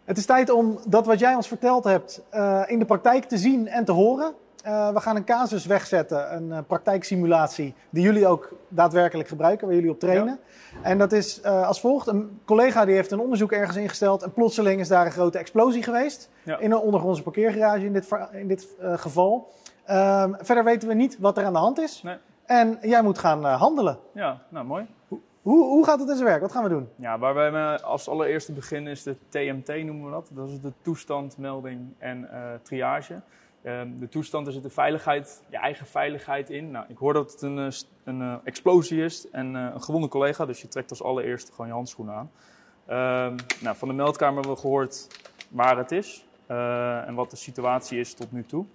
Het 0.04 0.18
is 0.18 0.26
tijd 0.26 0.50
om 0.50 0.78
dat 0.86 1.06
wat 1.06 1.18
jij 1.18 1.34
ons 1.34 1.48
verteld 1.48 1.84
hebt 1.84 2.22
eh, 2.30 2.62
in 2.66 2.78
de 2.78 2.84
praktijk 2.84 3.24
te 3.24 3.38
zien 3.38 3.68
en 3.68 3.84
te 3.84 3.92
horen. 3.92 4.34
Eh, 4.64 4.92
we 4.92 5.00
gaan 5.00 5.16
een 5.16 5.24
casus 5.24 5.66
wegzetten, 5.66 6.34
een 6.34 6.52
eh, 6.52 6.58
praktijksimulatie, 6.66 7.74
die 7.90 8.02
jullie 8.02 8.26
ook 8.26 8.52
daadwerkelijk 8.68 9.28
gebruiken, 9.28 9.66
waar 9.66 9.76
jullie 9.76 9.90
op 9.90 10.00
trainen. 10.00 10.38
En 10.82 10.98
dat 10.98 11.12
is 11.12 11.40
eh, 11.40 11.66
als 11.66 11.80
volgt. 11.80 12.06
Een 12.06 12.40
collega 12.44 12.84
die 12.84 12.94
heeft 12.94 13.10
een 13.10 13.20
onderzoek 13.20 13.52
ergens 13.52 13.76
ingesteld 13.76 14.22
en 14.22 14.32
plotseling 14.32 14.80
is 14.80 14.88
daar 14.88 15.06
een 15.06 15.12
grote 15.12 15.38
explosie 15.38 15.82
geweest. 15.82 16.30
Ja. 16.42 16.58
In 16.58 16.70
een 16.70 16.78
ondergrondse 16.78 17.22
parkeergarage 17.22 17.84
in 17.84 17.92
dit, 17.92 18.08
in 18.32 18.48
dit 18.48 18.66
eh, 18.80 18.98
geval. 18.98 19.52
Ehm, 19.84 20.32
verder 20.38 20.64
weten 20.64 20.88
we 20.88 20.94
niet 20.94 21.18
wat 21.18 21.38
er 21.38 21.44
aan 21.44 21.52
de 21.52 21.58
hand 21.58 21.78
is. 21.78 22.02
Nee. 22.02 22.16
En 22.46 22.78
jij 22.82 23.02
moet 23.02 23.18
gaan 23.18 23.46
eh, 23.46 23.60
handelen. 23.60 23.98
Ja, 24.12 24.42
nou 24.48 24.66
mooi. 24.66 24.86
Hoe, 25.42 25.64
hoe 25.64 25.84
gaat 25.84 26.00
het 26.00 26.08
in 26.08 26.14
zijn 26.14 26.28
werk? 26.28 26.40
Wat 26.40 26.52
gaan 26.52 26.62
we 26.62 26.68
doen? 26.68 26.88
Ja, 26.96 27.18
waar 27.18 27.34
wij 27.34 27.80
als 27.80 28.08
allereerste 28.08 28.52
beginnen 28.52 28.92
is 28.92 29.02
de 29.02 29.16
TMT 29.28 29.84
noemen 29.84 30.04
we 30.04 30.10
dat. 30.10 30.28
Dat 30.32 30.48
is 30.48 30.60
de 30.60 30.72
toestand, 30.82 31.38
melding 31.38 31.94
en 31.98 32.30
eh, 32.30 32.42
triage. 32.62 33.20
Ehm, 33.62 33.88
de 33.98 34.08
toestand, 34.08 34.46
er 34.46 34.52
zit 34.52 34.62
de 34.62 34.70
veiligheid, 34.70 35.42
je 35.48 35.56
eigen 35.56 35.86
veiligheid 35.86 36.50
in. 36.50 36.70
Nou, 36.70 36.84
ik 36.88 36.96
hoor 36.96 37.12
dat 37.12 37.32
het 37.32 37.42
een, 37.42 37.58
eh, 37.58 37.72
een 38.04 38.40
explosie 38.44 39.04
is 39.04 39.30
en 39.30 39.54
een 39.54 39.82
gewonde 39.82 40.08
collega, 40.08 40.46
dus 40.46 40.60
je 40.60 40.68
trekt 40.68 40.90
als 40.90 41.02
allereerste 41.02 41.50
gewoon 41.50 41.66
je 41.66 41.72
handschoenen 41.72 42.14
aan. 42.14 42.30
Ehm, 42.86 43.36
nou, 43.60 43.76
van 43.76 43.88
de 43.88 43.94
meldkamer 43.94 44.34
hebben 44.34 44.54
we 44.54 44.60
gehoord 44.60 45.08
waar 45.50 45.76
het 45.76 45.92
is 45.92 46.26
en 46.46 47.14
wat 47.14 47.30
de 47.30 47.36
situatie 47.36 47.98
is 47.98 48.14
tot 48.14 48.32
nu 48.32 48.44
toe. 48.44 48.66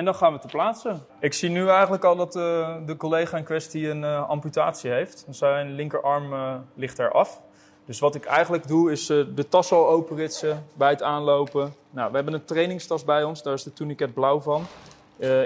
En 0.00 0.06
dan 0.06 0.14
gaan 0.14 0.32
we 0.32 0.38
te 0.38 0.46
plaatsen. 0.46 1.06
Ik 1.18 1.32
zie 1.32 1.50
nu 1.50 1.68
eigenlijk 1.68 2.04
al 2.04 2.16
dat 2.16 2.36
eh, 2.36 2.76
de 2.86 2.96
collega 2.96 3.36
in 3.36 3.44
kwestie 3.44 3.88
een 3.88 4.04
eh, 4.04 4.28
amputatie 4.28 4.90
heeft. 4.90 5.26
Zijn 5.30 5.72
linkerarm 5.72 6.32
eh, 6.32 6.54
ligt 6.74 6.98
eraf. 6.98 7.40
Dus 7.84 7.98
wat 7.98 8.14
ik 8.14 8.24
eigenlijk 8.24 8.68
doe 8.68 8.92
is 8.92 9.06
de 9.06 9.46
tas 9.48 9.72
al 9.72 9.88
openritsen 9.88 10.66
bij 10.74 10.90
het 10.90 11.02
aanlopen. 11.02 11.74
Nou, 11.90 12.10
we 12.10 12.16
hebben 12.16 12.34
een 12.34 12.44
trainingstas 12.44 13.04
bij 13.04 13.24
ons, 13.24 13.42
daar 13.42 13.54
is 13.54 13.62
de 13.62 13.72
tourniquet 13.72 14.14
blauw 14.14 14.40
van. 14.40 14.66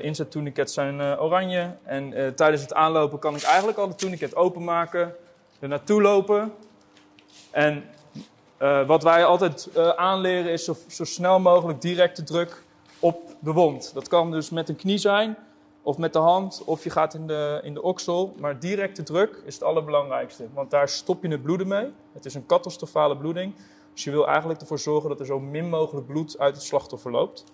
Inzet 0.02 0.38
zijn 0.64 1.00
oranje. 1.00 1.76
En 1.82 2.34
tijdens 2.34 2.62
het 2.62 2.74
aanlopen 2.74 3.18
kan 3.18 3.36
ik 3.36 3.42
eigenlijk 3.42 3.78
al 3.78 3.88
de 3.88 3.94
tourniquet 3.94 4.36
openmaken, 4.36 5.14
er 5.60 5.68
naartoe 5.68 6.02
lopen. 6.02 6.52
En 7.50 7.84
wat 8.86 9.02
wij 9.02 9.24
altijd 9.24 9.78
aanleren 9.96 10.52
is 10.52 10.64
zo, 10.64 10.76
zo 10.88 11.04
snel 11.04 11.40
mogelijk 11.40 11.80
directe 11.80 12.22
druk 12.22 12.62
op 13.04 13.36
de 13.38 13.52
wond. 13.52 13.94
Dat 13.94 14.08
kan 14.08 14.30
dus 14.30 14.50
met 14.50 14.68
een 14.68 14.76
knie 14.76 14.98
zijn, 14.98 15.36
of 15.82 15.98
met 15.98 16.12
de 16.12 16.18
hand, 16.18 16.62
of 16.64 16.84
je 16.84 16.90
gaat 16.90 17.14
in 17.14 17.26
de, 17.26 17.60
in 17.62 17.74
de 17.74 17.82
oksel. 17.82 18.34
Maar 18.38 18.58
directe 18.58 19.02
druk 19.02 19.42
is 19.44 19.54
het 19.54 19.62
allerbelangrijkste, 19.62 20.46
want 20.54 20.70
daar 20.70 20.88
stop 20.88 21.22
je 21.22 21.28
het 21.28 21.42
bloeden 21.42 21.68
mee. 21.68 21.92
Het 22.12 22.24
is 22.24 22.34
een 22.34 22.46
catastrofale 22.46 23.16
bloeding. 23.16 23.54
Dus 23.92 24.04
je 24.04 24.10
wil 24.10 24.26
eigenlijk 24.28 24.60
ervoor 24.60 24.78
zorgen 24.78 25.08
dat 25.08 25.20
er 25.20 25.26
zo 25.26 25.40
min 25.40 25.68
mogelijk 25.68 26.06
bloed 26.06 26.38
uit 26.38 26.54
het 26.54 26.64
slachtoffer 26.64 27.10
loopt. 27.10 27.44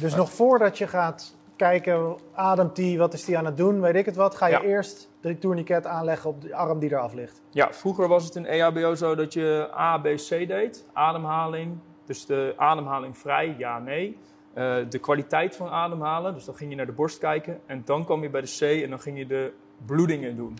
Dus 0.00 0.14
nog 0.14 0.30
voordat 0.30 0.78
je 0.78 0.86
gaat 0.86 1.34
kijken, 1.56 2.16
ademt 2.34 2.76
die, 2.76 2.98
wat 2.98 3.14
is 3.14 3.24
die 3.24 3.38
aan 3.38 3.44
het 3.44 3.56
doen, 3.56 3.80
weet 3.80 3.94
ik 3.94 4.04
het 4.06 4.16
wat, 4.16 4.34
ga 4.34 4.46
je 4.46 4.52
Ja. 4.52 4.62
eerst 4.62 5.08
de 5.20 5.38
tourniquet 5.38 5.86
aanleggen 5.86 6.30
op 6.30 6.42
de 6.42 6.54
arm 6.54 6.78
die 6.78 6.90
eraf 6.90 7.12
ligt. 7.12 7.40
Ja, 7.50 7.72
vroeger 7.72 8.08
was 8.08 8.24
het 8.24 8.36
in 8.36 8.46
EHBO 8.46 8.94
zo 8.94 9.14
dat 9.14 9.32
je 9.32 9.70
A, 9.76 9.98
B, 9.98 10.04
C 10.04 10.28
deed. 10.28 10.84
Ademhaling, 10.92 11.78
dus 12.06 12.26
de 12.26 12.54
ademhaling 12.56 13.18
vrij, 13.18 13.54
ja, 13.58 13.78
nee. 13.78 14.16
Eh, 14.54 14.76
de 14.88 14.98
kwaliteit 14.98 15.56
van 15.56 15.68
ademhalen, 15.68 16.34
dus 16.34 16.44
dan 16.44 16.54
ging 16.54 16.70
je 16.70 16.76
naar 16.76 16.86
de 16.86 16.92
borst 16.92 17.18
kijken. 17.18 17.60
En 17.66 17.82
dan 17.84 18.04
kwam 18.04 18.22
je 18.22 18.30
bij 18.30 18.40
de 18.40 18.56
C 18.58 18.82
en 18.82 18.90
dan 18.90 19.00
ging 19.00 19.18
je 19.18 19.26
de 19.26 19.52
bloedingen 19.86 20.36
doen. 20.36 20.58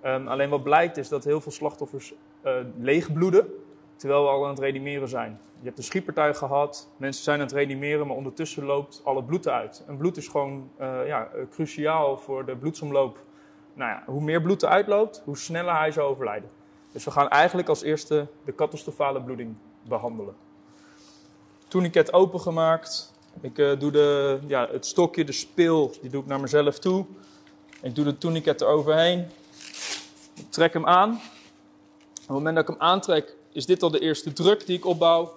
Ehm, 0.00 0.26
alleen 0.28 0.50
wat 0.50 0.62
blijkt 0.62 0.96
is 0.96 1.08
dat 1.08 1.24
heel 1.24 1.40
veel 1.40 1.52
slachtoffers 1.52 2.14
eh 2.42 2.52
leeg 2.78 3.12
bloeden, 3.12 3.46
terwijl 3.96 4.22
we 4.22 4.28
al 4.28 4.44
aan 4.44 4.50
het 4.50 4.58
reanimeren 4.58 5.08
zijn. 5.08 5.40
Je 5.58 5.64
hebt 5.66 5.78
een 5.78 5.84
schietpartij 5.84 6.34
gehad, 6.34 6.90
mensen 6.96 7.24
zijn 7.24 7.40
aan 7.40 7.46
het 7.46 7.54
reanimeren, 7.54 8.06
maar 8.06 8.16
ondertussen 8.16 8.64
loopt 8.64 9.00
al 9.04 9.16
het 9.16 9.26
bloed 9.26 9.46
eruit. 9.46 9.84
En 9.86 9.96
bloed 9.96 10.16
is 10.16 10.28
gewoon 10.28 10.70
eh, 10.76 11.06
ja, 11.06 11.28
cruciaal 11.50 12.18
voor 12.18 12.44
de 12.44 12.56
bloedsomloop 12.56 13.18
nou 13.76 13.90
ja, 13.90 14.02
hoe 14.06 14.22
meer 14.22 14.42
bloed 14.42 14.62
eruit 14.62 14.86
loopt, 14.86 15.22
hoe 15.24 15.36
sneller 15.36 15.76
hij 15.76 15.90
zou 15.90 16.08
overlijden. 16.08 16.50
Dus 16.92 17.04
we 17.04 17.10
gaan 17.10 17.28
eigenlijk 17.28 17.68
als 17.68 17.82
eerste 17.82 18.26
de 18.44 18.54
catastrofale 18.54 19.22
bloeding 19.22 19.54
behandelen. 19.82 20.34
Tourniquet 21.68 22.12
opengemaakt. 22.12 23.14
Ik 23.40 23.58
eh, 23.58 23.78
doe 23.78 23.90
de, 23.90 24.38
ja, 24.46 24.68
het 24.72 24.86
stokje, 24.86 25.24
de 25.24 25.32
spil, 25.32 25.94
die 26.00 26.10
doe 26.10 26.22
ik 26.22 26.26
naar 26.28 26.40
mezelf 26.40 26.78
toe. 26.78 27.04
Ik 27.82 27.94
doe 27.94 28.04
de 28.04 28.18
tourniquet 28.18 28.60
eroverheen. 28.60 29.28
Ik 30.34 30.50
trek 30.50 30.72
hem 30.72 30.86
aan. 30.86 31.10
Op 31.10 32.16
het 32.16 32.28
moment 32.28 32.54
dat 32.54 32.68
ik 32.68 32.70
hem 32.70 32.88
aantrek, 32.88 33.36
is 33.52 33.66
dit 33.66 33.82
al 33.82 33.90
de 33.90 34.00
eerste 34.00 34.32
druk 34.32 34.66
die 34.66 34.76
ik 34.76 34.84
opbouw. 34.84 35.34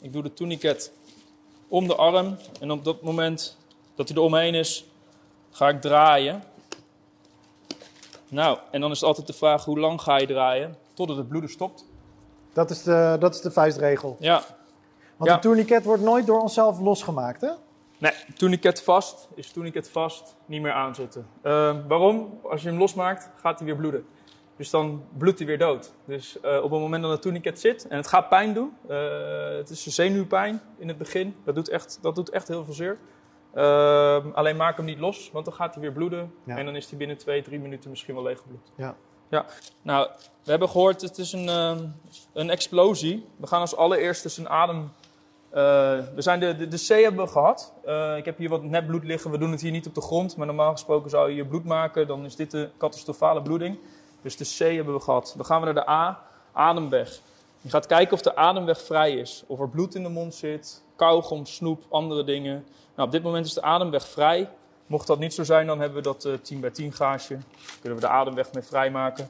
Ik 0.00 0.12
doe 0.12 0.22
de 0.22 0.32
tourniquet 0.32 0.92
om 1.68 1.86
de 1.86 1.94
arm. 1.94 2.36
En 2.60 2.70
op 2.70 2.84
dat 2.84 3.02
moment 3.02 3.56
dat 3.94 4.08
hij 4.08 4.16
er 4.16 4.22
omheen 4.22 4.54
is, 4.54 4.84
ga 5.50 5.68
ik 5.68 5.80
draaien. 5.80 6.42
Nou, 8.28 8.58
en 8.70 8.80
dan 8.80 8.90
is 8.90 9.00
het 9.00 9.08
altijd 9.08 9.26
de 9.26 9.32
vraag 9.32 9.64
hoe 9.64 9.78
lang 9.78 10.00
ga 10.00 10.18
je 10.18 10.26
draaien 10.26 10.76
totdat 10.94 11.16
het 11.16 11.28
bloeden 11.28 11.50
stopt. 11.50 11.84
Dat 12.52 12.70
is 12.70 12.82
de, 12.82 13.16
dat 13.20 13.34
is 13.34 13.40
de 13.40 13.50
vuistregel. 13.50 14.16
Ja, 14.20 14.44
Want 15.16 15.30
Ja. 15.30 15.36
de 15.36 15.42
tourniquet 15.42 15.84
wordt 15.84 16.02
nooit 16.02 16.26
door 16.26 16.40
onszelf 16.40 16.80
losgemaakt, 16.80 17.40
hè? 17.40 17.50
nee, 17.98 18.12
tourniquet 18.36 18.82
vast 18.82 19.28
is 19.34 19.50
tourniquet 19.50 19.90
vast, 19.90 20.36
niet 20.46 20.62
meer 20.62 20.72
aanzetten. 20.72 21.26
Ehm, 21.42 21.86
waarom? 21.88 22.40
Als 22.42 22.62
je 22.62 22.68
hem 22.68 22.78
losmaakt, 22.78 23.30
gaat 23.40 23.58
hij 23.58 23.66
weer 23.66 23.76
bloeden. 23.76 24.06
Dus 24.56 24.70
dan 24.70 25.04
bloedt 25.18 25.38
hij 25.38 25.46
weer 25.46 25.58
dood. 25.58 25.92
Dus 26.04 26.40
eh, 26.40 26.56
op 26.56 26.70
het 26.70 26.80
moment 26.80 27.02
dat 27.02 27.10
het 27.10 27.22
tourniquet 27.22 27.60
zit, 27.60 27.86
en 27.88 27.96
het 27.96 28.06
gaat 28.06 28.28
pijn 28.28 28.54
doen, 28.54 28.72
eh, 28.88 28.96
het 29.56 29.70
is 29.70 29.86
een 29.86 29.92
zenuwpijn 29.92 30.60
in 30.78 30.88
het 30.88 30.98
begin, 30.98 31.36
dat 31.44 31.54
doet 31.54 31.68
echt, 31.68 31.98
dat 32.02 32.14
doet 32.14 32.30
echt 32.30 32.48
heel 32.48 32.64
veel 32.64 32.74
zeer. 32.74 32.98
Ehm, 33.54 34.28
alleen 34.34 34.56
maak 34.56 34.76
hem 34.76 34.86
niet 34.86 34.98
los, 34.98 35.30
want 35.32 35.44
dan 35.44 35.54
gaat 35.54 35.72
hij 35.74 35.82
weer 35.82 35.92
bloeden. 35.92 36.32
Ja. 36.44 36.56
En 36.56 36.64
dan 36.64 36.76
is 36.76 36.88
hij 36.88 36.98
binnen 36.98 37.16
twee, 37.16 37.42
drie 37.42 37.58
minuten 37.58 37.90
misschien 37.90 38.14
wel 38.14 38.22
leeggebloed. 38.22 38.72
Ja. 38.76 38.96
Ja, 39.30 39.46
nou, 39.82 40.08
we 40.44 40.50
hebben 40.50 40.68
gehoord, 40.68 41.00
het 41.00 41.18
is 41.18 41.32
een, 41.32 41.48
ehm, 41.48 41.84
een 42.32 42.50
explosie. 42.50 43.26
We 43.36 43.46
gaan 43.46 43.60
als 43.60 43.76
allereerste 43.76 44.28
zijn 44.28 44.48
adem... 44.48 44.92
eh, 45.56 45.62
we 46.14 46.22
zijn 46.22 46.40
de, 46.40 46.68
de, 46.68 46.76
C 46.76 46.88
hebben 46.88 47.24
we 47.24 47.30
gehad. 47.30 47.72
Eh, 47.84 48.16
ik 48.16 48.24
heb 48.24 48.38
hier 48.38 48.48
wat 48.48 48.62
nepbloed 48.62 49.04
liggen. 49.04 49.30
We 49.30 49.38
doen 49.38 49.50
het 49.50 49.60
hier 49.60 49.70
niet 49.70 49.86
op 49.86 49.94
de 49.94 50.00
grond. 50.00 50.36
Maar 50.36 50.46
normaal 50.46 50.72
gesproken 50.72 51.10
zou 51.10 51.28
je 51.28 51.34
hier 51.34 51.46
bloed 51.46 51.64
maken. 51.64 52.06
Dan 52.06 52.24
is 52.24 52.36
dit 52.36 52.50
de 52.50 52.68
catastrofale 52.78 53.42
bloeding. 53.42 53.78
Dus 54.22 54.36
de 54.36 54.44
C 54.44 54.74
hebben 54.74 54.94
we 54.94 55.00
gehad. 55.00 55.32
Dan 55.36 55.44
gaan 55.46 55.58
we 55.60 55.64
naar 55.64 55.74
de 55.74 55.88
A, 55.90 56.22
ademweg. 56.52 57.20
Je 57.60 57.70
gaat 57.70 57.86
kijken 57.86 58.14
of 58.14 58.22
de 58.22 58.36
ademweg 58.36 58.82
vrij 58.82 59.12
is. 59.12 59.44
Of 59.46 59.60
er 59.60 59.68
bloed 59.68 59.94
in 59.94 60.02
de 60.02 60.08
mond 60.08 60.34
zit, 60.34 60.82
kauwgom, 60.96 61.46
snoep, 61.46 61.84
andere 61.88 62.24
dingen. 62.24 62.64
Nou, 62.94 63.08
op 63.08 63.12
dit 63.12 63.22
moment 63.22 63.46
is 63.46 63.54
de 63.54 63.62
ademweg 63.62 64.08
vrij. 64.08 64.50
Mocht 64.86 65.06
dat 65.06 65.18
niet 65.18 65.34
zo 65.34 65.44
zijn, 65.44 65.66
dan 65.66 65.80
hebben 65.80 65.96
we 65.96 66.02
dat 66.02 66.24
eh 66.24 66.32
10 66.42 66.60
bij 66.60 66.70
10 66.70 66.92
gaasje. 66.92 67.38
Kunnen 67.80 67.98
we 67.98 68.06
de 68.06 68.12
ademweg 68.12 68.52
mee 68.52 68.62
vrijmaken. 68.62 69.28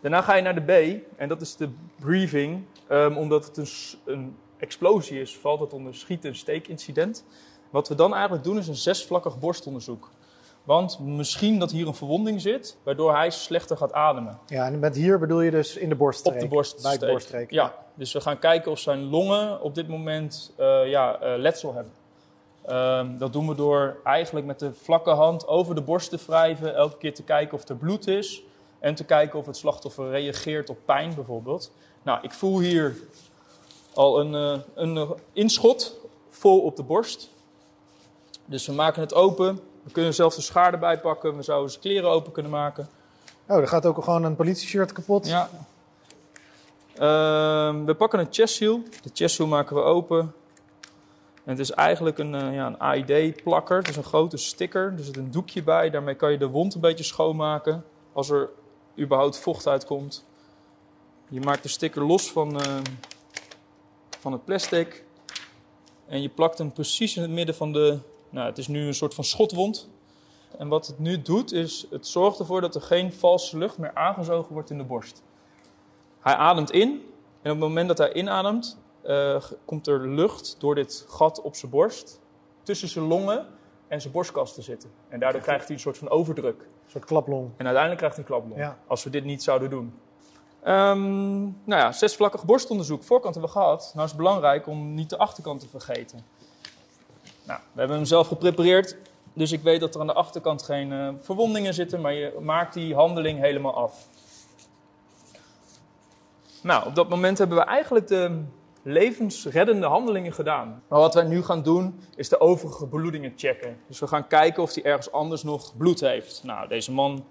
Daarna 0.00 0.22
ga 0.22 0.34
je 0.34 0.42
naar 0.42 0.64
de 0.64 1.00
B, 1.00 1.02
en 1.18 1.28
dat 1.28 1.40
is 1.40 1.56
de 1.56 1.68
breathing. 2.00 2.64
Ehm, 2.86 3.16
omdat 3.16 3.44
het 3.46 3.56
een, 3.56 3.68
een 4.04 4.36
explosie 4.58 5.20
is, 5.20 5.36
valt 5.36 5.60
het 5.60 5.72
onder 5.72 5.94
schiet- 5.94 6.24
en 6.24 6.36
steekincident. 6.36 7.24
Wat 7.70 7.88
we 7.88 7.94
dan 7.94 8.12
eigenlijk 8.14 8.44
doen, 8.44 8.58
is 8.58 8.68
een 8.68 8.76
zesvlakkig 8.76 9.38
borstonderzoek. 9.38 10.10
Want 10.64 10.98
misschien 10.98 11.58
dat 11.58 11.70
hier 11.70 11.86
een 11.86 11.94
verwonding 11.94 12.40
zit, 12.40 12.76
waardoor 12.82 13.14
hij 13.14 13.30
slechter 13.30 13.76
gaat 13.76 13.92
ademen. 13.92 14.38
Ja, 14.46 14.66
en 14.66 14.78
met 14.78 14.96
hier 14.96 15.18
bedoel 15.18 15.40
je 15.40 15.50
dus 15.50 15.76
in 15.76 15.88
de 15.88 15.94
borststreek. 15.94 16.34
Op 16.34 16.40
de 16.40 16.48
borststreek. 16.48 16.98
Bij 16.98 17.06
de 17.06 17.12
borststreek. 17.12 17.50
Ja, 17.50 17.74
dus 17.94 18.12
we 18.12 18.20
gaan 18.20 18.38
kijken 18.38 18.70
of 18.70 18.78
zijn 18.78 19.02
longen 19.02 19.60
op 19.60 19.74
dit 19.74 19.88
moment 19.88 20.52
eh, 20.56 20.88
ja, 20.88 21.20
eh, 21.20 21.38
letsel 21.38 21.74
hebben. 21.74 21.92
Ehm, 22.66 23.18
dat 23.18 23.32
doen 23.32 23.48
we 23.48 23.54
door 23.54 23.96
eigenlijk 24.04 24.46
met 24.46 24.58
de 24.58 24.72
vlakke 24.74 25.10
hand 25.10 25.46
over 25.46 25.74
de 25.74 25.80
borst 25.80 26.10
te 26.10 26.18
wrijven. 26.26 26.74
Elke 26.74 26.96
keer 26.96 27.14
te 27.14 27.22
kijken 27.22 27.58
of 27.58 27.68
er 27.68 27.76
bloed 27.76 28.06
is. 28.06 28.42
En 28.78 28.94
te 28.94 29.04
kijken 29.04 29.38
of 29.38 29.46
het 29.46 29.56
slachtoffer 29.56 30.10
reageert 30.10 30.70
op 30.70 30.78
pijn 30.84 31.14
bijvoorbeeld. 31.14 31.72
Nou, 32.02 32.18
ik 32.22 32.32
voel 32.32 32.60
hier 32.60 32.96
al 33.96 34.20
een, 34.20 34.34
eh, 34.34 34.62
een 34.74 34.96
eh, 34.96 35.10
inschot 35.32 35.98
vol 36.30 36.60
op 36.60 36.76
de 36.76 36.82
borst. 36.82 37.30
Dus 38.44 38.66
we 38.66 38.72
maken 38.72 39.00
het 39.00 39.14
open. 39.14 39.60
We 39.82 39.90
kunnen 39.90 40.14
zelfs 40.14 40.36
de 40.36 40.42
schaar 40.42 40.72
erbij 40.72 41.00
pakken. 41.00 41.36
We 41.36 41.42
zouden 41.42 41.70
zijn 41.70 41.82
kleren 41.82 42.10
open 42.10 42.32
kunnen 42.32 42.52
maken. 42.52 42.88
Oh, 43.48 43.56
er 43.56 43.68
gaat 43.68 43.86
ook 43.86 44.04
gewoon 44.04 44.24
een 44.24 44.36
politieshirt 44.36 44.92
kapot. 44.92 45.26
Ja. 45.26 45.48
Ehm, 46.94 47.84
we 47.84 47.94
pakken 47.94 48.18
een 48.18 48.28
chest 48.30 48.54
seal. 48.54 48.82
De 49.02 49.10
chest 49.12 49.34
seal 49.34 49.46
maken 49.46 49.76
we 49.76 49.82
open. 49.82 50.34
En 51.44 51.52
het 51.52 51.58
is 51.58 51.70
eigenlijk 51.70 52.18
een, 52.18 52.34
eh, 52.34 52.54
ja, 52.54 52.66
een 52.66 52.78
AID-plakker. 52.78 53.76
Het 53.76 53.88
is 53.88 53.96
een 53.96 54.04
grote 54.04 54.36
sticker. 54.36 54.94
Er 54.98 55.04
zit 55.04 55.16
een 55.16 55.30
doekje 55.30 55.62
bij. 55.62 55.90
Daarmee 55.90 56.14
kan 56.14 56.30
je 56.30 56.38
de 56.38 56.48
wond 56.48 56.74
een 56.74 56.80
beetje 56.80 57.04
schoonmaken. 57.04 57.84
Als 58.12 58.30
er 58.30 58.48
überhaupt 58.98 59.38
vocht 59.38 59.66
uitkomt. 59.66 60.24
Je 61.28 61.40
maakt 61.40 61.62
de 61.62 61.68
sticker 61.68 62.04
los 62.04 62.32
van, 62.32 62.60
ehm, 62.60 62.82
van 64.26 64.34
het 64.34 64.44
plastic. 64.44 65.04
En 66.06 66.22
je 66.22 66.28
plakt 66.28 66.58
hem 66.58 66.72
precies 66.72 67.16
in 67.16 67.22
het 67.22 67.30
midden 67.30 67.54
van 67.54 67.72
de... 67.72 67.98
Nou, 68.30 68.46
het 68.46 68.58
is 68.58 68.68
nu 68.68 68.86
een 68.86 68.94
soort 68.94 69.14
van 69.14 69.24
schotwond. 69.24 69.90
En 70.58 70.68
wat 70.68 70.86
het 70.86 70.98
nu 70.98 71.22
doet, 71.22 71.52
is 71.52 71.86
het 71.90 72.06
zorgt 72.06 72.38
ervoor 72.38 72.60
dat 72.60 72.74
er 72.74 72.80
geen 72.80 73.12
valse 73.12 73.58
lucht 73.58 73.78
meer 73.78 73.94
aangezogen 73.94 74.52
wordt 74.52 74.70
in 74.70 74.78
de 74.78 74.84
borst. 74.84 75.22
Hij 76.20 76.34
ademt 76.34 76.70
in 76.70 76.88
en 77.42 77.50
op 77.52 77.56
het 77.56 77.58
moment 77.58 77.88
dat 77.88 77.98
hij 77.98 78.12
inademt, 78.12 78.78
eh, 79.02 79.42
komt 79.64 79.86
er 79.86 80.08
lucht 80.08 80.56
door 80.58 80.74
dit 80.74 81.04
gat 81.08 81.42
op 81.42 81.56
zijn 81.56 81.70
borst 81.70 82.20
tussen 82.62 82.88
zijn 82.88 83.04
longen 83.04 83.46
en 83.88 84.00
zijn 84.00 84.12
borstkas 84.12 84.54
te 84.54 84.62
zitten. 84.62 84.90
En 85.08 85.20
daardoor 85.20 85.40
krijgt 85.40 85.66
hij 85.66 85.74
een 85.74 85.82
soort 85.82 85.98
van 85.98 86.08
overdruk. 86.08 86.60
Een 86.60 86.90
soort 86.90 87.04
klaplong. 87.04 87.50
En 87.56 87.66
uiteindelijk 87.66 87.96
krijgt 87.96 88.16
hij 88.16 88.24
een 88.24 88.30
klaplong. 88.30 88.60
Ja. 88.60 88.78
Als 88.86 89.04
we 89.04 89.10
dit 89.10 89.24
niet 89.24 89.42
zouden 89.42 89.70
doen. 89.70 89.94
Ehm, 90.66 91.40
nou 91.42 91.80
ja, 91.80 91.92
zesvlakkig 91.92 92.44
borstonderzoek. 92.44 93.02
Voorkant 93.02 93.34
hebben 93.34 93.52
we 93.52 93.58
gehad. 93.58 93.90
Nou 93.94 94.04
is 94.04 94.12
het 94.12 94.20
belangrijk 94.20 94.66
om 94.66 94.94
niet 94.94 95.10
de 95.10 95.18
achterkant 95.18 95.60
te 95.60 95.68
vergeten. 95.68 96.24
Nou, 97.44 97.60
we 97.72 97.78
hebben 97.78 97.96
hem 97.96 98.06
zelf 98.06 98.28
geprepareerd. 98.28 98.96
Dus 99.32 99.52
ik 99.52 99.62
weet 99.62 99.80
dat 99.80 99.94
er 99.94 100.00
aan 100.00 100.06
de 100.06 100.12
achterkant 100.12 100.62
geen 100.62 100.92
eh, 100.92 101.08
verwondingen 101.20 101.74
zitten. 101.74 102.00
Maar 102.00 102.12
je 102.12 102.38
maakt 102.40 102.74
die 102.74 102.94
handeling 102.94 103.38
helemaal 103.38 103.74
af. 103.74 104.08
Nou, 106.62 106.86
op 106.86 106.94
dat 106.94 107.08
moment 107.08 107.38
hebben 107.38 107.56
we 107.56 107.64
eigenlijk 107.64 108.08
de 108.08 108.42
levensreddende 108.82 109.86
handelingen 109.86 110.32
gedaan. 110.32 110.82
Maar 110.88 111.00
wat 111.00 111.14
wij 111.14 111.24
nu 111.24 111.42
gaan 111.42 111.62
doen, 111.62 112.00
is 112.16 112.28
de 112.28 112.40
overige 112.40 112.86
bloedingen 112.86 113.32
checken. 113.36 113.78
Dus 113.86 113.98
we 113.98 114.06
gaan 114.06 114.26
kijken 114.26 114.62
of 114.62 114.74
hij 114.74 114.84
ergens 114.84 115.12
anders 115.12 115.42
nog 115.42 115.76
bloed 115.76 116.00
heeft. 116.00 116.40
Nou, 116.44 116.68
deze 116.68 116.92
man 116.92 117.24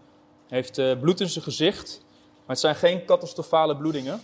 heeft 0.47 0.77
eh, 0.77 0.99
bloed 0.99 1.19
in 1.19 1.29
zijn 1.29 1.43
gezicht, 1.43 2.05
het 2.45 2.59
zijn 2.59 2.75
geen 2.75 3.05
catastrofale 3.05 3.77
bloedingen. 3.77 4.21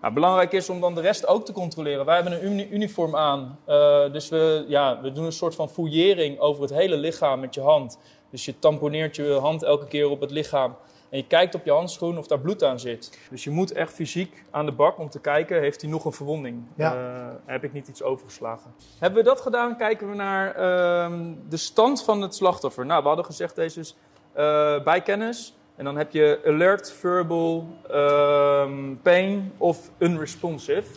Nou, 0.00 0.14
belangrijk 0.14 0.52
is 0.52 0.68
om 0.68 0.80
dan 0.80 0.94
de 0.94 1.00
rest 1.00 1.26
ook 1.26 1.44
te 1.44 1.52
controleren. 1.52 2.04
Wij 2.04 2.14
hebben 2.14 2.32
een 2.32 2.44
uni- 2.44 2.68
uniform 2.70 3.16
aan, 3.16 3.58
eh, 3.64 4.12
dus 4.12 4.28
we, 4.28 4.64
ja, 4.68 5.00
we 5.00 5.12
doen 5.12 5.24
een 5.24 5.32
soort 5.32 5.54
van 5.54 5.68
fouillering 5.68 6.38
over 6.38 6.62
het 6.62 6.72
hele 6.72 6.96
lichaam 6.96 7.40
met 7.40 7.54
je 7.54 7.60
hand. 7.60 7.98
Dus 8.30 8.44
je 8.44 8.58
tamponeert 8.58 9.16
je 9.16 9.32
hand 9.32 9.62
elke 9.62 9.86
keer 9.86 10.08
op 10.10 10.20
het 10.20 10.30
lichaam. 10.30 10.76
En 11.10 11.18
je 11.18 11.26
kijkt 11.26 11.54
op 11.54 11.64
je 11.64 11.70
handschoen 11.70 12.18
of 12.18 12.26
daar 12.26 12.38
bloed 12.40 12.64
aan 12.64 12.80
zit. 12.80 13.18
Dus 13.30 13.44
je 13.44 13.50
moet 13.50 13.72
echt 13.72 13.92
fysiek 13.92 14.44
aan 14.50 14.66
de 14.66 14.72
bak 14.72 14.98
om 14.98 15.08
te 15.10 15.20
kijken, 15.20 15.60
heeft 15.60 15.80
hij 15.80 15.90
nog 15.90 16.04
een 16.04 16.12
verwonding? 16.12 16.62
Ja. 16.76 16.94
Eh, 16.94 17.34
heb 17.44 17.64
ik 17.64 17.72
niet 17.72 17.88
iets 17.88 18.02
overgeslagen? 18.02 18.74
Hebben 18.98 19.22
we 19.22 19.28
dat 19.28 19.40
gedaan, 19.40 19.76
kijken 19.76 20.08
we 20.10 20.14
naar 20.14 20.54
ehm, 20.54 21.32
de 21.48 21.56
stand 21.56 22.02
van 22.04 22.20
het 22.20 22.34
slachtoffer. 22.34 22.86
Nou, 22.86 23.02
we 23.02 23.06
hadden 23.08 23.24
gezegd, 23.26 23.54
deze 23.54 23.80
is 23.80 23.96
eh, 24.32 24.82
bij 24.84 25.02
kennis. 25.02 25.55
En 25.76 25.84
dan 25.84 25.96
heb 25.96 26.12
je 26.12 26.40
alert, 26.46 26.92
verbal, 26.92 27.66
ehm, 27.90 28.94
pain 29.02 29.52
of 29.56 29.90
unresponsive. 29.98 30.88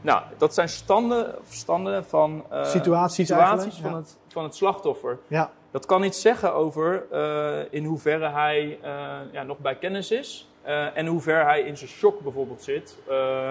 Nou, 0.00 0.22
dat 0.38 0.54
zijn 0.54 0.68
standen, 0.68 1.34
standen 1.48 2.04
van 2.04 2.44
eh, 2.50 2.64
Situaties 2.64 3.26
situaties 3.26 3.78
van, 3.78 3.90
ja. 3.90 3.96
het, 3.96 4.16
van 4.28 4.44
het 4.44 4.54
slachtoffer. 4.54 5.18
Ja. 5.26 5.50
Dat 5.70 5.86
kan 5.86 6.02
iets 6.02 6.20
zeggen 6.20 6.54
over 6.54 7.06
eh, 7.10 7.58
in 7.70 7.84
hoeverre 7.84 8.28
hij 8.28 8.78
eh, 8.82 8.92
ja, 9.32 9.42
nog 9.42 9.58
bij 9.58 9.76
kennis 9.76 10.10
is. 10.10 10.46
en 10.94 11.06
hoe 11.06 11.20
ver 11.20 11.44
hij 11.44 11.60
in 11.60 11.76
zijn 11.76 11.90
shock 11.90 12.20
bijvoorbeeld 12.20 12.62
zit. 12.62 12.96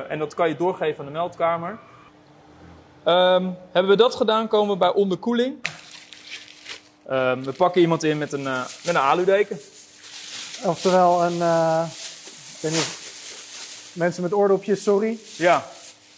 En 0.08 0.20
dat 0.20 0.34
kan 0.34 0.50
je 0.50 0.56
doorgeven 0.56 1.00
aan 1.00 1.06
de 1.06 1.12
meldkamer. 1.12 1.80
Ehm, 3.04 3.50
hebben 3.72 3.92
we 3.92 3.98
dat 3.98 4.16
gedaan, 4.16 4.48
komen 4.48 4.74
we 4.74 4.78
bij 4.78 4.94
onderkoeling. 4.94 5.56
Ehm, 7.08 7.42
we 7.44 7.52
pakken 7.52 7.82
iemand 7.82 8.04
in 8.04 8.18
met 8.18 8.34
een, 8.34 8.44
met 8.44 8.88
een 8.88 8.98
aludeken. 8.98 9.60
Oftewel 10.64 11.24
een... 11.24 11.42
eh, 11.42 11.84
ik 12.56 12.60
weet 12.60 12.72
niet, 12.72 12.88
mensen 13.94 14.24
met 14.24 14.34
oordopjes, 14.34 14.84
sorry. 14.84 15.18
Ja. 15.36 15.68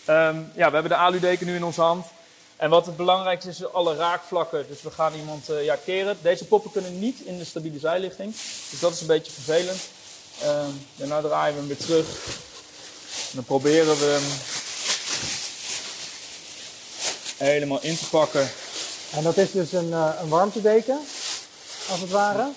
Ehm, 0.06 0.38
ja, 0.56 0.68
we 0.68 0.74
hebben 0.74 0.90
de 0.90 0.96
aludeken 0.96 1.46
nu 1.46 1.56
in 1.56 1.64
onze 1.64 1.82
hand. 1.82 2.06
En 2.56 2.70
wat 2.70 2.86
het 2.86 2.96
belangrijkste 2.96 3.50
is, 3.50 3.60
is 3.60 3.74
alle 3.74 3.96
raakvlakken. 3.96 4.66
Dus 4.68 4.82
we 4.82 4.92
gaan 4.92 5.14
iemand 5.14 5.50
eh, 5.50 5.64
ja, 5.64 5.76
keren. 5.76 6.18
Deze 6.22 6.46
poppen 6.46 6.72
kunnen 6.72 7.00
niet 7.00 7.20
in 7.20 7.38
de 7.38 7.46
stabiele 7.46 7.80
zijligging. 7.80 8.36
Dus 8.70 8.80
dat 8.80 8.94
is 8.94 9.02
een 9.02 9.08
beetje 9.08 9.32
vervelend. 9.32 9.82
Ehm, 10.42 10.70
daarna 10.96 11.22
draaien 11.22 11.54
we 11.54 11.60
hem 11.60 11.68
weer 11.68 11.78
terug. 11.78 12.06
En 13.30 13.32
dan 13.36 13.44
proberen 13.44 13.98
we 14.00 14.06
hem 14.06 14.24
helemaal 17.48 17.82
in 17.82 17.98
te 17.98 18.10
pakken. 18.10 18.50
En 19.12 19.24
dat 19.24 19.38
is 19.38 19.52
dus 19.52 19.72
een, 19.72 19.94
eh, 19.94 20.10
een 20.22 20.30
warmtedeken, 20.30 21.00
als 21.90 22.00
het 22.00 22.10
ware. 22.10 22.50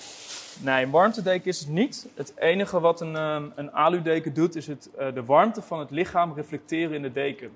Nee, 0.61 0.83
een 0.83 0.91
warmtedeken 0.91 1.45
is 1.47 1.59
het 1.59 1.69
niet. 1.69 2.07
Het 2.15 2.33
enige 2.37 2.79
wat 2.79 3.01
een, 3.01 3.15
ehm, 3.15 3.43
een 3.55 3.71
aludeken 3.71 4.33
doet, 4.33 4.55
is 4.55 4.67
het, 4.67 4.89
eh, 4.97 5.13
de 5.13 5.25
warmte 5.25 5.61
van 5.61 5.79
het 5.79 5.91
lichaam 5.91 6.33
reflecteren 6.33 6.95
in 6.95 7.01
de 7.01 7.11
deken. 7.11 7.51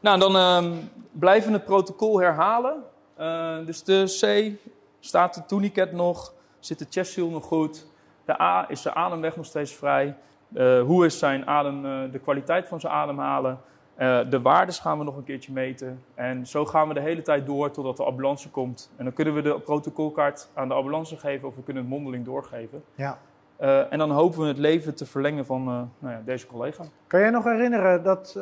Nou, 0.00 0.18
dan 0.18 0.36
ehm, 0.36 0.72
blijven 1.12 1.50
we 1.50 1.56
het 1.56 1.64
protocol 1.64 2.20
herhalen. 2.20 2.82
Eh, 3.16 3.56
dus 3.66 3.82
de 3.84 4.04
C 4.20 4.52
staat 5.00 5.34
de 5.34 5.46
tourniquet 5.46 5.92
nog, 5.92 6.32
zit 6.60 6.78
de 6.78 6.86
chest 6.90 7.16
nog 7.16 7.44
goed. 7.44 7.86
De 8.24 8.40
A 8.40 8.64
is 8.68 8.82
zijn 8.82 8.94
ademweg 8.94 9.36
nog 9.36 9.46
steeds 9.46 9.74
vrij. 9.74 10.16
Eh, 10.54 10.80
hoe 10.80 11.06
is 11.06 11.18
zijn 11.18 11.46
adem, 11.46 12.10
de 12.10 12.18
kwaliteit 12.18 12.68
van 12.68 12.80
zijn 12.80 12.92
ademhalen? 12.92 13.60
Eh, 13.98 14.20
de 14.30 14.40
waardes 14.40 14.78
gaan 14.78 14.98
we 14.98 15.04
nog 15.04 15.16
een 15.16 15.24
keertje 15.24 15.52
meten. 15.52 16.02
En 16.14 16.46
zo 16.46 16.66
gaan 16.66 16.88
we 16.88 16.94
de 16.94 17.00
hele 17.00 17.22
tijd 17.22 17.46
door 17.46 17.70
totdat 17.70 17.96
de 17.96 18.04
ambulance 18.04 18.50
komt. 18.50 18.90
En 18.96 19.04
dan 19.04 19.12
kunnen 19.12 19.34
we 19.34 19.42
de 19.42 19.60
protocolkaart 19.60 20.50
aan 20.54 20.68
de 20.68 20.74
ambulance 20.74 21.16
geven 21.16 21.48
of 21.48 21.54
we 21.56 21.62
kunnen 21.62 21.82
het 21.82 21.92
mondeling 21.92 22.24
doorgeven. 22.24 22.82
Ja. 22.94 23.18
Eh, 23.56 23.92
en 23.92 23.98
dan 23.98 24.10
hopen 24.10 24.40
we 24.40 24.46
het 24.46 24.58
leven 24.58 24.94
te 24.94 25.06
verlengen 25.06 25.46
van 25.46 25.60
eh, 25.60 25.82
nou 25.98 26.14
ja, 26.14 26.22
deze 26.24 26.46
collega. 26.46 26.84
Kan 27.06 27.20
jij 27.20 27.30
nog 27.30 27.44
herinneren 27.44 28.02
dat 28.02 28.32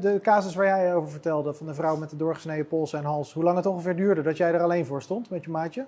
de 0.00 0.18
casus 0.22 0.54
waar 0.54 0.66
jij 0.66 0.94
over 0.94 1.10
vertelde, 1.10 1.54
van 1.54 1.66
de 1.66 1.74
vrouw 1.74 1.96
met 1.96 2.10
de 2.10 2.16
doorgesneden 2.16 2.68
pols 2.68 2.92
en 2.92 3.04
hals, 3.04 3.32
hoe 3.32 3.44
lang 3.44 3.56
het 3.56 3.66
ongeveer 3.66 3.96
duurde 3.96 4.22
dat 4.22 4.36
jij 4.36 4.52
er 4.52 4.62
alleen 4.62 4.86
voor 4.86 5.02
stond 5.02 5.30
met 5.30 5.44
je 5.44 5.50
maatje? 5.50 5.86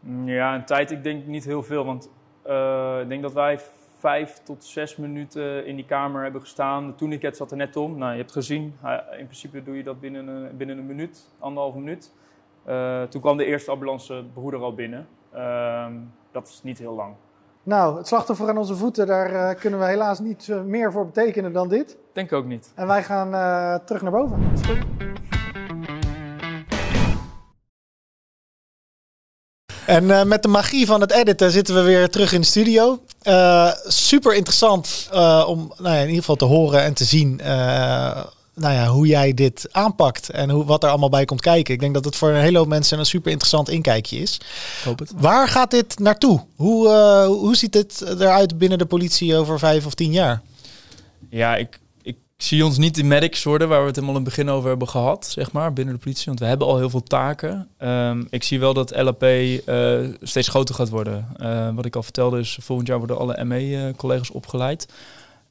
Mm, 0.00 0.28
Ja, 0.28 0.54
een 0.54 0.64
tijd, 0.64 0.90
ik 0.90 1.02
denk 1.02 1.26
niet 1.26 1.44
heel 1.44 1.62
veel. 1.62 1.84
Want 1.84 2.10
ik 3.02 3.08
denk 3.08 3.22
dat 3.22 3.32
wij 3.32 3.58
vijf 3.98 4.40
tot 4.44 4.64
zes 4.64 4.96
minuten 4.96 5.66
in 5.66 5.76
die 5.76 5.84
kamer 5.84 6.22
hebben 6.22 6.40
gestaan. 6.40 6.86
De 6.86 6.94
tourniquet 6.94 7.36
zat 7.36 7.50
er 7.50 7.56
net 7.56 7.76
om. 7.76 7.98
Nou, 7.98 8.12
je 8.12 8.18
hebt 8.18 8.32
gezien, 8.32 8.62
in 9.18 9.24
principe 9.24 9.62
doe 9.62 9.76
je 9.76 9.82
dat 9.82 10.00
binnen 10.00 10.26
een, 10.28 10.56
binnen 10.56 10.78
een 10.78 10.86
minuut, 10.86 11.28
anderhalve 11.38 11.78
minuut. 11.78 12.12
Eh, 12.68 13.02
toen 13.02 13.20
kwam 13.20 13.36
de 13.36 13.44
eerste 13.44 13.70
ambulancebroeder 13.70 14.60
al 14.60 14.74
binnen. 14.74 15.08
Ehm, 15.32 15.92
dat 16.30 16.48
is 16.48 16.60
niet 16.62 16.78
heel 16.78 16.94
lang. 16.94 17.14
Nou, 17.62 17.96
het 17.96 18.06
slachtoffer 18.06 18.48
aan 18.48 18.58
onze 18.58 18.76
voeten, 18.76 19.06
daar 19.06 19.32
eh, 19.32 19.60
kunnen 19.60 19.78
we 19.78 19.86
helaas 19.86 20.18
niet 20.18 20.48
eh, 20.48 20.62
meer 20.62 20.92
voor 20.92 21.06
betekenen 21.06 21.52
dan 21.52 21.68
dit. 21.68 21.98
Denk 22.12 22.32
ook 22.32 22.44
niet. 22.44 22.72
En 22.74 22.86
wij 22.86 23.02
gaan 23.02 23.30
terug 23.84 24.02
naar 24.02 24.12
boven. 24.12 25.07
En 29.88 30.10
eh, 30.10 30.24
met 30.24 30.42
de 30.42 30.48
magie 30.48 30.86
van 30.86 31.00
het 31.00 31.12
editen 31.12 31.50
zitten 31.50 31.74
we 31.74 31.80
weer 31.80 32.08
terug 32.10 32.32
in 32.32 32.40
de 32.40 32.46
studio. 32.46 33.00
Eh, 33.22 33.70
super 33.86 34.34
interessant 34.34 35.08
eh, 35.12 35.44
om 35.48 35.72
nou 35.78 35.94
ja, 35.94 36.00
in 36.00 36.06
ieder 36.06 36.20
geval 36.20 36.36
te 36.36 36.44
horen 36.44 36.82
en 36.82 36.94
te 36.94 37.04
zien 37.04 37.40
eh, 37.40 38.24
nou 38.54 38.74
ja, 38.74 38.86
hoe 38.86 39.06
jij 39.06 39.34
dit 39.34 39.68
aanpakt 39.70 40.30
en 40.30 40.50
hoe, 40.50 40.64
wat 40.64 40.82
er 40.82 40.88
allemaal 40.88 41.08
bij 41.08 41.24
komt 41.24 41.40
kijken. 41.40 41.74
Ik 41.74 41.80
denk 41.80 41.94
dat 41.94 42.04
het 42.04 42.16
voor 42.16 42.28
een 42.28 42.40
hele 42.40 42.58
hoop 42.58 42.68
mensen 42.68 42.98
een 42.98 43.06
super 43.06 43.30
interessant 43.30 43.68
inkijkje 43.68 44.18
is. 44.18 44.34
Ik 44.34 44.84
hoop 44.84 44.98
het. 44.98 45.12
Waar 45.16 45.48
gaat 45.48 45.70
dit 45.70 45.98
naartoe? 45.98 46.40
Hoe, 46.56 46.88
eh, 46.88 47.26
hoe 47.26 47.56
ziet 47.56 47.74
het 47.74 48.04
eruit 48.18 48.58
binnen 48.58 48.78
de 48.78 48.86
politie 48.86 49.36
over 49.36 49.58
vijf 49.58 49.86
of 49.86 49.94
tien 49.94 50.12
jaar? 50.12 50.42
Ja, 51.30 51.56
ik, 51.56 51.78
ik 52.38 52.44
zie 52.44 52.64
ons 52.64 52.78
niet 52.78 52.94
de 52.94 53.02
medics 53.04 53.42
worden 53.42 53.68
waar 53.68 53.80
we 53.80 53.86
het 53.86 53.94
helemaal 53.94 54.16
in 54.16 54.24
het 54.24 54.34
begin 54.34 54.50
over 54.50 54.68
hebben 54.68 54.88
gehad, 54.88 55.26
zeg 55.26 55.52
maar, 55.52 55.72
binnen 55.72 55.94
de 55.94 56.00
politie. 56.00 56.24
Want 56.26 56.38
we 56.38 56.46
hebben 56.46 56.66
al 56.66 56.76
heel 56.78 56.90
veel 56.90 57.02
taken. 57.02 57.68
Ehm, 57.78 58.24
ik 58.30 58.42
zie 58.42 58.60
wel 58.60 58.74
dat 58.74 58.96
LAP 58.96 59.22
eh, 59.22 59.98
steeds 60.22 60.48
groter 60.48 60.74
gaat 60.74 60.88
worden. 60.88 61.28
Eh, 61.36 61.74
wat 61.74 61.84
ik 61.84 61.96
al 61.96 62.02
vertelde 62.02 62.38
is, 62.38 62.58
volgend 62.60 62.88
jaar 62.88 62.98
worden 62.98 63.18
alle 63.18 63.44
ME-collega's 63.44 64.30
opgeleid. 64.30 64.88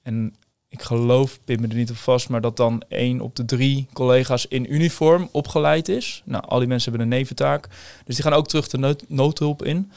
En 0.04 0.36
ik 0.70 0.82
geloof, 0.82 1.40
pin 1.46 1.62
me 1.62 1.68
er 1.68 1.76
niet 1.76 1.90
op 1.90 1.98
vast, 1.98 2.30
maar 2.30 2.42
dat 2.42 2.58
dan 2.58 2.84
één 2.88 3.22
op 3.22 3.36
de 3.36 3.46
drie 3.46 3.88
collega's 3.94 4.46
in 4.46 4.74
uniform 4.74 5.30
opgeleid 5.32 5.90
is. 5.90 6.22
Nou, 6.26 6.44
al 6.48 6.60
die 6.60 6.68
mensen 6.68 6.92
hebben 6.92 7.12
een 7.12 7.18
neventaak. 7.18 7.68
Dus 8.06 8.16
die 8.16 8.24
gaan 8.24 8.34
ook 8.34 8.48
terug 8.48 8.68
de 8.68 8.78
nood- 8.78 9.04
noodhulp 9.08 9.64
in. 9.64 9.92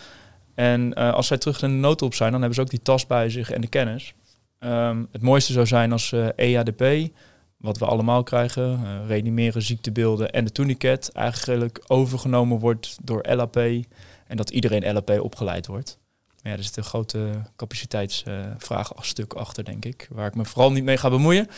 En 0.54 0.94
eh, 0.94 1.12
als 1.12 1.26
zij 1.26 1.38
terug 1.38 1.62
in 1.62 1.68
de 1.68 1.74
noodhulp 1.74 2.14
zijn, 2.14 2.30
dan 2.30 2.40
hebben 2.40 2.58
ze 2.58 2.64
ook 2.64 2.70
die 2.70 2.82
tas 2.82 3.06
bij 3.06 3.30
zich 3.30 3.50
en 3.50 3.60
de 3.60 3.66
kennis. 3.68 4.14
Ehm, 4.60 5.04
het 5.12 5.22
mooiste 5.22 5.52
zou 5.52 5.66
zijn 5.66 5.92
als 5.92 6.12
eh, 6.12 6.28
EADP, 6.36 7.10
wat 7.56 7.78
we 7.78 7.84
allemaal 7.84 8.22
krijgen, 8.22 8.80
eh, 8.84 9.06
reanimeren, 9.06 9.62
ziektebeelden 9.62 10.30
en 10.30 10.44
de 10.44 10.52
tourniquet, 10.52 11.12
eigenlijk 11.12 11.84
overgenomen 11.86 12.58
wordt 12.58 12.96
door 13.02 13.24
LAP 13.28 13.56
en 13.56 14.36
dat 14.36 14.50
iedereen 14.50 14.92
LAP 14.92 15.10
opgeleid 15.20 15.66
wordt. 15.66 15.98
Maar 16.42 16.52
ja, 16.52 16.58
er 16.58 16.64
zit 16.64 16.76
een 16.76 16.84
grote 16.84 17.42
capaciteitsvraagstuk 17.56 19.32
achter, 19.32 19.64
denk 19.64 19.84
ik, 19.84 20.08
waar 20.10 20.26
ik 20.26 20.34
me 20.34 20.44
vooral 20.44 20.72
niet 20.72 20.84
mee 20.84 20.96
ga 20.96 21.10
bemoeien. 21.10 21.48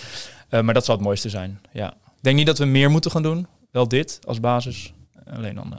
Eh, 0.48 0.60
maar 0.60 0.74
dat 0.74 0.84
zou 0.84 0.98
het 0.98 1.06
mooiste 1.06 1.28
zijn, 1.28 1.60
ja. 1.72 1.90
Ik 1.92 2.28
denk 2.28 2.36
niet 2.36 2.46
dat 2.46 2.58
we 2.58 2.64
meer 2.64 2.90
moeten 2.90 3.10
gaan 3.10 3.22
doen, 3.22 3.46
wel 3.70 3.88
dit 3.88 4.18
als 4.26 4.40
basis, 4.40 4.92
alleen 5.30 5.54
dan, 5.54 5.72
eh, 5.72 5.78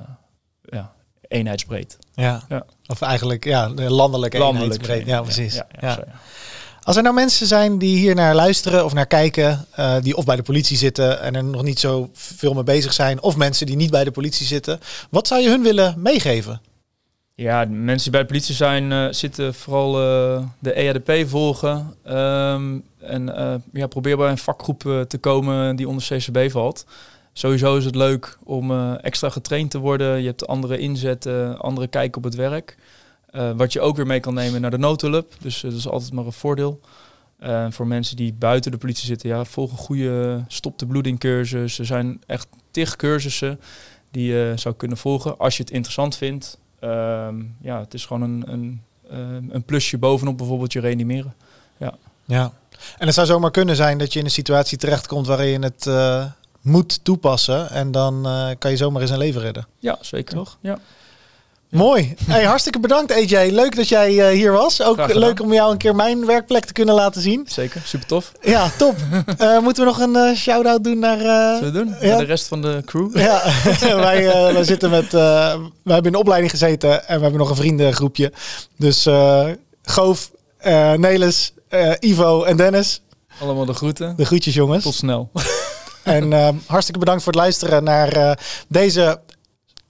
ja, 0.62 0.94
eenheidsbreed. 1.28 1.98
Ja. 2.14 2.44
Ja. 2.50 2.66
Of 2.86 3.02
eigenlijk 3.02 3.44
ja, 3.44 3.70
de 3.70 3.92
landelijke 3.92 4.38
eenheidsbreed. 4.38 5.06
Ja, 5.06 5.22
precies. 5.22 5.62
Ja. 5.80 6.06
Als 6.84 6.96
er 6.96 7.04
nou 7.04 7.16
mensen 7.16 7.48
zijn 7.48 7.78
die 7.78 7.98
hier 7.98 8.16
naar 8.16 8.36
luisteren 8.36 8.86
of 8.86 8.94
naar 8.94 9.06
kijken, 9.06 9.66
eh, 9.72 9.96
die 10.02 10.16
of 10.16 10.26
bij 10.26 10.36
de 10.36 10.42
politie 10.42 10.78
zitten 10.78 11.22
en 11.22 11.36
er 11.36 11.44
nog 11.44 11.64
niet 11.64 11.80
zo 11.80 12.10
veel 12.14 12.54
mee 12.54 12.64
bezig 12.64 12.94
zijn, 12.94 13.22
of 13.22 13.36
mensen 13.36 13.66
die 13.66 13.76
niet 13.76 13.92
bij 13.92 14.04
de 14.04 14.12
politie 14.12 14.46
zitten, 14.46 14.80
wat 15.10 15.28
zou 15.28 15.42
je 15.42 15.50
hun 15.50 15.64
willen 15.64 15.94
meegeven? 15.98 16.62
Ja, 17.36 17.66
mensen 17.70 18.02
die 18.04 18.12
bij 18.12 18.22
de 18.22 18.28
politie 18.28 18.56
zijn, 18.56 18.92
eh, 18.92 19.08
zitten 19.10 19.54
vooral 19.54 20.02
eh, 20.02 20.44
de 20.60 20.74
EADP 20.74 21.30
volgen. 21.30 21.96
Ehm, 22.04 22.78
en 23.00 23.62
ja, 23.74 23.88
probeer 23.88 24.18
bij 24.18 24.30
een 24.30 24.38
vakgroep 24.38 25.06
te 25.08 25.18
komen 25.18 25.76
die 25.76 25.88
onder 25.88 26.04
CCB 26.04 26.52
valt. 26.52 26.86
Sowieso 27.34 27.78
is 27.78 27.86
het 27.86 27.96
leuk 27.96 28.38
om 28.44 28.96
extra 28.96 29.30
getraind 29.30 29.72
te 29.72 29.78
worden. 29.78 30.22
Je 30.22 30.28
hebt 30.28 30.48
andere 30.48 30.78
inzetten, 30.78 31.60
andere 31.60 31.88
kijk 31.88 32.16
op 32.16 32.24
het 32.24 32.36
werk. 32.36 32.78
Eh, 33.34 33.52
wat 33.56 33.74
je 33.74 33.82
ook 33.82 33.96
weer 33.96 34.06
mee 34.06 34.20
kan 34.20 34.34
nemen 34.34 34.62
naar 34.62 34.72
de 34.72 34.78
noodhulp. 34.78 35.34
Dus 35.40 35.64
eh, 35.64 35.70
dat 35.70 35.80
is 35.80 35.88
altijd 35.88 36.14
maar 36.14 36.26
een 36.26 36.32
voordeel. 36.32 36.80
Eh, 37.40 37.66
voor 37.70 37.88
mensen 37.88 38.16
die 38.16 38.34
buiten 38.34 38.72
de 38.72 38.78
politie 38.78 39.06
zitten, 39.06 39.30
ja, 39.30 39.46
volg 39.46 39.72
een 39.72 39.78
goede 39.78 40.44
stop 40.48 40.80
de 40.80 40.86
bloeding 40.86 41.20
cursus. 41.20 41.80
Er 41.80 41.86
zijn 41.86 42.22
echt 42.26 42.48
tig 42.72 42.96
cursussen 42.96 43.60
die 44.12 44.26
je 44.26 44.54
zou 44.56 44.76
kunnen 44.76 44.98
volgen 44.98 45.38
als 45.38 45.58
je 45.58 45.64
het 45.64 45.72
interessant 45.72 46.16
vindt. 46.16 46.58
Ehm, 46.80 47.36
ja, 47.62 47.80
het 47.80 47.94
is 47.94 48.06
gewoon 48.06 48.22
een, 48.22 48.44
een, 48.48 48.82
ehm, 49.10 49.50
een 49.50 49.64
plusje 49.64 49.98
bovenop 49.98 50.38
bijvoorbeeld 50.38 50.74
je 50.74 50.80
reanimeren. 50.80 51.34
Ja. 52.26 52.52
En 52.98 53.06
het 53.06 53.16
zou 53.16 53.28
zomaar 53.28 53.52
kunnen 53.52 53.76
zijn 53.76 53.98
dat 53.98 54.14
je 54.14 54.20
in 54.20 54.26
een 54.26 54.32
situatie 54.32 54.78
terechtkomt 54.78 55.28
waarin 55.28 55.48
je 55.48 55.60
het 55.60 55.90
moet 56.62 57.04
toepassen. 57.04 57.70
En 57.70 57.92
dan 57.92 58.28
kan 58.58 58.72
je 58.72 58.78
zomaar 58.78 59.02
eens 59.02 59.12
een 59.12 59.18
leven 59.18 59.42
redden. 59.42 59.68
Ja, 59.80 59.98
zeker. 60.02 60.36
Toch? 60.36 60.58
Ja. 60.62 60.80
Mooi. 61.74 62.14
Hey, 62.26 62.44
hartstikke 62.44 62.80
bedankt 62.80 63.12
AJ. 63.12 63.50
Leuk 63.52 63.76
dat 63.76 63.90
jij 63.90 64.20
eh, 64.20 64.36
hier 64.36 64.52
was. 64.52 64.82
Ook 64.82 65.14
leuk 65.14 65.42
om 65.42 65.54
jou 65.54 65.72
een 65.72 65.78
keer 65.78 65.96
mijn 65.96 66.26
werkplek 66.26 66.66
te 66.66 66.74
kunnen 66.74 66.96
laten 66.96 67.22
zien. 67.22 67.46
Zeker, 67.50 67.82
super 67.86 68.08
tof. 68.08 68.32
Ja, 68.42 68.72
top. 68.78 68.96
Eh, 69.38 69.60
moeten 69.60 69.84
we 69.84 69.90
nog 69.90 70.00
een 70.00 70.16
eh, 70.16 70.36
shout-out 70.36 70.84
doen 70.84 71.00
naar... 71.00 71.18
we 71.62 71.72
doen? 71.72 71.96
ja. 72.02 72.08
Naar 72.08 72.18
de 72.18 72.24
rest 72.24 72.48
van 72.48 72.62
de 72.62 72.82
crew? 72.86 73.18
Ja, 73.18 73.42
wij, 73.96 74.24
wij 74.54 74.64
zitten 74.64 74.90
met. 74.90 75.12
wij 75.12 75.60
hebben 75.84 76.06
in 76.06 76.12
de 76.12 76.18
opleiding 76.18 76.52
gezeten 76.52 77.08
en 77.08 77.16
we 77.16 77.22
hebben 77.22 77.40
nog 77.40 77.50
een 77.50 77.56
vriendengroepje. 77.56 78.32
Dus 78.78 79.08
Goof, 79.84 80.32
Nelis, 80.98 81.54
Ivo 82.00 82.44
en 82.44 82.58
Dennis. 82.58 83.02
Allemaal 83.40 83.66
de 83.66 83.74
groeten. 83.74 84.16
De 84.16 84.26
groetjes, 84.26 84.54
jongens. 84.54 84.84
Tot 84.84 84.94
snel. 84.94 85.30
En 86.04 86.32
hartstikke 86.66 87.00
bedankt 87.00 87.24
voor 87.24 87.32
het 87.32 87.42
luisteren 87.42 87.84
naar 87.84 88.40
deze 88.68 89.20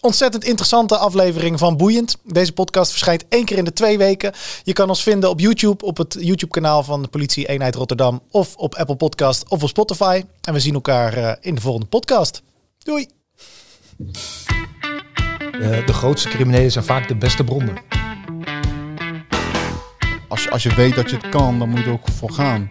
ontzettend 0.04 0.44
interessante 0.44 0.98
aflevering 0.98 1.60
van 1.60 1.78
Boeiend. 1.78 2.18
Deze 2.24 2.52
podcast 2.54 2.92
verschijnt 2.92 3.26
één 3.30 3.46
keer 3.46 3.58
in 3.58 3.64
de 3.64 3.74
twee 3.74 3.98
weken. 3.98 4.34
Je 4.64 4.74
kan 4.74 4.90
ons 4.90 5.04
vinden 5.04 5.30
op 5.30 5.40
YouTube, 5.40 5.86
op 5.86 5.98
het 5.98 6.18
YouTube-kanaal 6.20 6.84
van 6.84 7.02
de 7.02 7.08
Politie 7.08 7.48
Eenheid 7.48 7.76
Rotterdam, 7.76 8.22
of 8.32 8.56
op 8.56 8.76
Apple 8.76 8.96
Podcast 8.96 9.50
of 9.50 9.64
op 9.64 9.70
Spotify. 9.70 10.24
En 10.42 10.54
we 10.54 10.60
zien 10.60 10.74
elkaar 10.74 11.14
eh, 11.14 11.34
in 11.42 11.56
de 11.56 11.62
volgende 11.62 11.88
podcast. 11.88 12.42
Doei! 12.78 13.08
De, 15.52 15.84
de 15.86 15.94
grootste 15.94 16.30
criminelen 16.30 16.72
zijn 16.72 16.86
vaak 16.86 17.08
de 17.08 17.16
beste 17.16 17.44
bronnen. 17.44 17.76
Als, 20.28 20.44
je- 20.44 20.50
als 20.52 20.64
je 20.64 20.76
weet 20.76 20.96
dat 20.96 21.10
je 21.10 21.16
het 21.16 21.30
kan, 21.30 21.60
dan 21.60 21.70
moet 21.70 21.80
je 21.80 21.86
er 21.86 21.92
ook 21.92 22.08
voor 22.18 22.32
gaan. 22.32 22.70